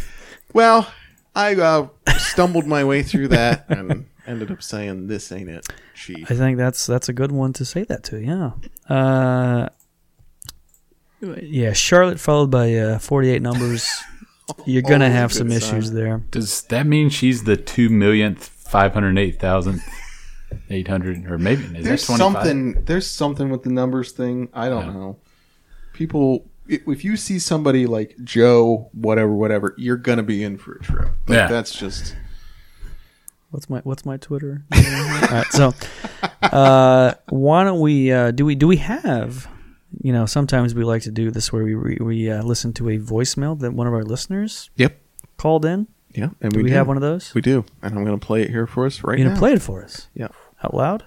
[0.53, 0.87] Well,
[1.35, 1.87] I uh,
[2.19, 6.57] stumbled my way through that and ended up saying, "This ain't it, chief." I think
[6.57, 8.19] that's that's a good one to say that to.
[8.21, 8.51] Yeah.
[8.93, 9.69] Uh,
[11.41, 13.89] yeah, Charlotte followed by uh, 48 numbers.
[14.65, 16.23] You're gonna Always have some good issues there.
[16.31, 19.81] Does that mean she's the two millionth, five hundred eight thousand,
[20.69, 22.81] eight hundred, or maybe is There's that something.
[22.85, 24.47] There's something with the numbers thing.
[24.53, 24.93] I don't Yeah.
[24.93, 25.17] know.
[25.91, 30.79] People, if you see somebody like Joe, whatever, whatever, you're gonna be in for a
[30.79, 31.09] trip.
[31.27, 31.47] Like, Yeah.
[31.47, 32.15] that's just.
[33.49, 34.63] What's my What's my Twitter?
[34.73, 35.73] All right, so
[36.41, 39.47] uh, why don't we uh, do we do we have?
[40.03, 42.89] You know, sometimes we like to do this where we we, we uh, listen to
[42.89, 44.99] a voicemail that one of our listeners Yep.
[45.37, 45.87] called in.
[46.13, 46.73] Yeah, and Do we, do.
[46.75, 47.33] have one of those?
[47.33, 49.29] We do, and I'm gonna play it here for us right you now.
[49.31, 50.29] gonna play it for us Yeah.
[50.63, 51.03] out loud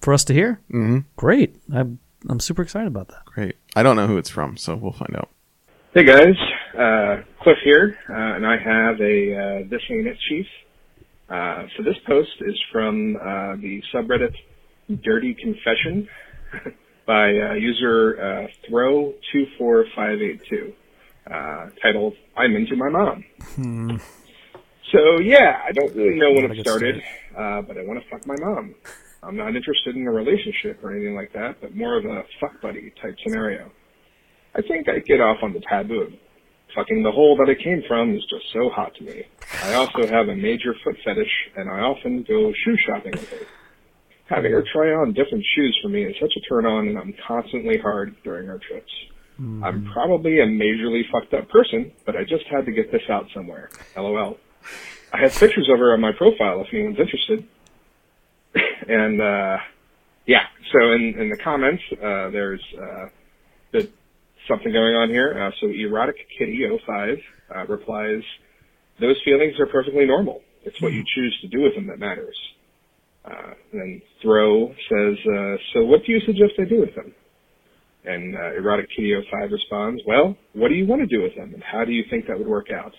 [0.00, 0.60] for us to hear?
[0.72, 0.98] Mm-hmm.
[1.16, 1.56] Great.
[1.72, 3.24] I'm I'm super excited about that.
[3.26, 3.56] Great.
[3.76, 5.28] I don't know who it's from, so we'll find out.
[5.94, 6.34] Hey guys,
[6.78, 10.46] uh, Cliff here, uh, and I have a uh, This Ain't It Chief.
[11.28, 14.34] Uh, so this post is from uh, the subreddit
[15.02, 16.08] Dirty Confession
[17.06, 20.72] by uh, user uh, Throw24582,
[21.28, 23.24] uh, titled "I'm into my mom."
[24.92, 27.02] So yeah, I don't really know when it started,
[27.36, 28.74] uh, but I want to fuck my mom.
[29.22, 32.60] I'm not interested in a relationship or anything like that, but more of a fuck
[32.62, 33.72] buddy type scenario.
[34.54, 36.12] I think I get off on the taboo
[36.76, 39.24] fucking the hole that it came from is just so hot to me.
[39.64, 43.46] I also have a major foot fetish, and I often go shoe shopping with her.
[44.26, 47.14] Having her try on different shoes for me is such a turn on, and I'm
[47.26, 48.92] constantly hard during our trips.
[49.62, 53.26] I'm probably a majorly fucked up person, but I just had to get this out
[53.34, 53.68] somewhere.
[53.94, 54.38] LOL.
[55.12, 57.46] I have pictures of her on my profile if anyone's interested.
[58.88, 59.58] and uh
[60.26, 63.06] yeah, so in in the comments uh there's uh
[64.48, 65.36] something going on here.
[65.38, 67.18] Uh, so erotic kitty 05
[67.54, 68.22] uh, replies,
[69.00, 70.42] "Those feelings are perfectly normal.
[70.64, 72.36] It's what you choose to do with them that matters."
[73.24, 77.14] Uh, and then Throw says, uh, "So what do you suggest I do with them?"
[78.04, 81.52] And uh, erotic kitty 05 responds, "Well, what do you want to do with them,
[81.54, 82.94] and how do you think that would work out?"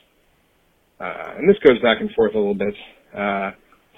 [0.99, 2.75] Uh, and this goes back and forth a little bit.
[3.15, 3.51] Uh,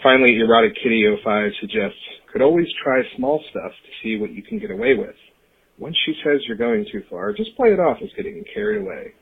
[0.03, 1.99] finally, erotic kitty 05 suggests,
[2.31, 5.15] "Could always try small stuff to see what you can get away with."
[5.79, 9.13] Once she says you're going too far, just play it off as getting carried away.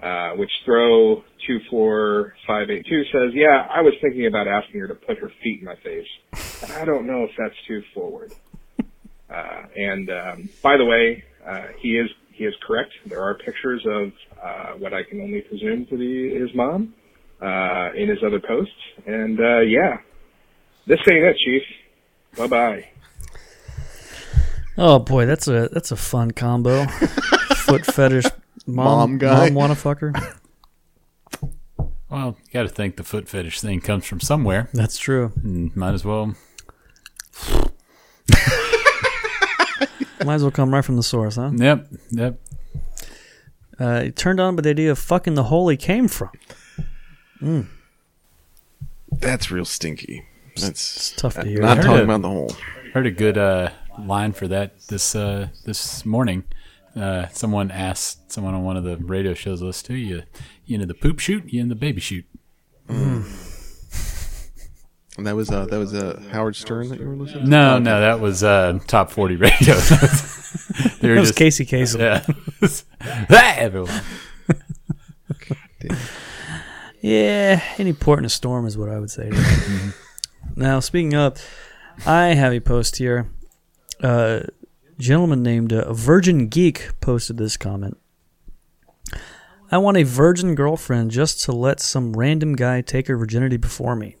[0.00, 4.80] Uh, which throw two four five eight two says, yeah, I was thinking about asking
[4.80, 6.06] her to put her feet in my face.
[6.76, 8.32] I don't know if that's too forward.
[9.30, 12.90] Uh, and um, by the way, uh, he is he is correct.
[13.04, 14.12] There are pictures of
[14.42, 16.94] uh, what I can only presume to be his mom
[17.42, 18.72] uh, in his other posts.
[19.06, 19.98] And uh, yeah,
[20.86, 21.62] this ain't it, Chief.
[22.38, 22.84] Bye bye.
[24.80, 26.86] Oh boy, that's a that's a fun combo.
[27.66, 28.24] Foot fetish
[28.66, 29.46] mom, Mom guy.
[29.46, 30.12] mom wanna fucker.
[32.08, 34.70] Well, you got to think the foot fetish thing comes from somewhere.
[34.72, 35.30] That's true.
[35.44, 36.34] And might as well.
[40.24, 41.50] Might as well come right from the source, huh?
[41.54, 42.40] Yep, yep.
[43.78, 46.30] Uh, he turned on by the idea of fucking the hole he came from.
[47.40, 47.66] Mm.
[49.12, 50.24] That's real stinky.
[50.56, 51.60] That's It's tough to hear.
[51.60, 52.04] not talking it.
[52.04, 52.50] about the whole.
[52.92, 53.70] Heard a good uh,
[54.06, 56.44] line for that this uh, this morning.
[56.96, 59.94] uh, someone asked someone on one of the radio shows list too.
[59.94, 60.22] You,
[60.66, 61.44] you into the poop shoot?
[61.52, 62.24] You in the baby shoot?
[65.16, 67.44] And that was uh, that was uh, Howard Stern that you were listening.
[67.44, 67.50] to?
[67.50, 69.74] No, no, that was uh, top forty radio.
[71.00, 71.98] they were That was just Casey Kasem.
[71.98, 72.24] yeah.
[73.28, 74.00] Hey, everyone.
[77.00, 79.30] Yeah, any port in a storm is what I would say.
[79.30, 79.94] to that.
[80.56, 81.40] now, speaking of,
[82.04, 83.30] I have a post here.
[84.02, 84.40] Uh,
[84.98, 87.96] a gentleman named uh, Virgin Geek posted this comment.
[89.70, 93.94] I want a virgin girlfriend just to let some random guy take her virginity before
[93.96, 94.16] me.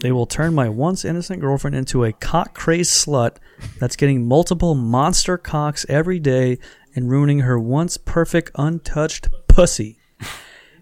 [0.00, 3.36] They will turn my once innocent girlfriend into a cock crazed slut
[3.78, 6.58] that's getting multiple monster cocks every day
[6.94, 9.96] and ruining her once perfect untouched pussy.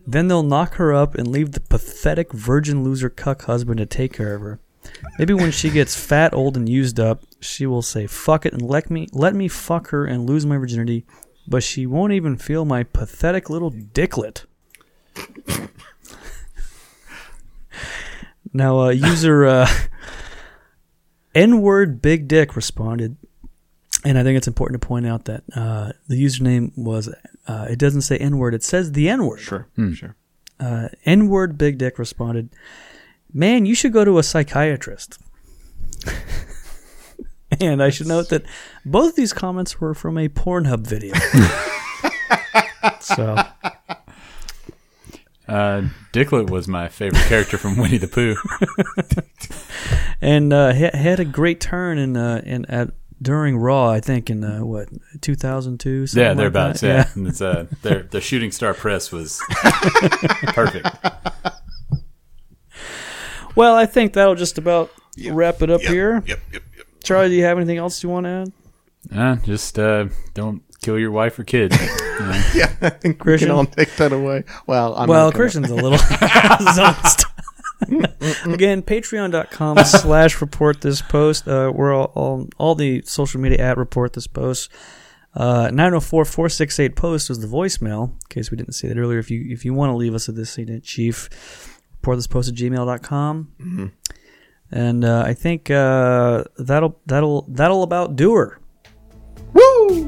[0.04, 4.12] Then they'll knock her up and leave the pathetic virgin loser cuck husband to take
[4.12, 4.58] care of her.
[5.18, 8.62] Maybe when she gets fat, old, and used up, she will say "fuck it" and
[8.62, 11.04] let me let me fuck her and lose my virginity.
[11.46, 14.44] But she won't even feel my pathetic little dicklet.
[18.52, 19.68] now, uh, user uh,
[21.34, 23.16] N-word Big Dick responded,
[24.04, 27.08] and I think it's important to point out that uh, the username was
[27.48, 29.40] uh, it doesn't say N-word; it says the N-word.
[29.40, 30.16] Sure, sure.
[30.60, 32.50] Uh, N-word Big Dick responded,
[33.32, 35.18] "Man, you should go to a psychiatrist."
[37.60, 38.44] and I should note that
[38.84, 41.14] both these comments were from a Pornhub video.
[43.00, 43.36] so
[45.48, 45.82] Uh,
[46.12, 48.36] Dicklet was my favorite character from Winnie the Pooh.
[50.22, 52.90] and uh, ha- had a great turn in uh, in at
[53.20, 53.90] during Raw.
[53.90, 54.88] I think in uh, what
[55.20, 56.06] 2002.
[56.06, 56.80] something yeah, like thereabouts.
[56.80, 56.86] that?
[57.08, 59.42] Yeah, And it's, uh, their the shooting star press was
[60.54, 60.88] perfect.
[63.54, 64.90] Well, I think that'll just about
[65.30, 66.22] wrap it up Yep, here.
[66.26, 66.86] Yep, yep, yep.
[67.04, 68.52] Charlie, do you have anything else you want to add?
[69.14, 71.76] Uh, just uh, don't kill your wife or kids.
[72.12, 72.28] You?
[72.54, 73.48] Yeah, I think we Christian?
[73.48, 74.44] can all take that away.
[74.66, 75.98] Well, I'm well, not Christian's a little
[76.72, 77.24] zoned.
[78.54, 81.48] Again, patreon.com slash report this post.
[81.48, 84.70] Uh, we're all, all, all the social media at report this post.
[85.34, 89.18] Uh, 904-468 post was the voicemail, in case we didn't say that earlier.
[89.18, 91.71] If you if you want to leave us a this chief,
[92.16, 93.92] this post at gmail.com.
[94.74, 98.58] And uh, I think uh, that'll that'll that'll about do her.
[99.52, 100.04] Woo!